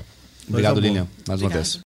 Obrigado, 0.46 0.74
Coisa 0.74 0.88
Lilian, 0.88 1.08
mais 1.26 1.40
Obrigado. 1.40 1.58
uma 1.58 1.62
vez. 1.62 1.80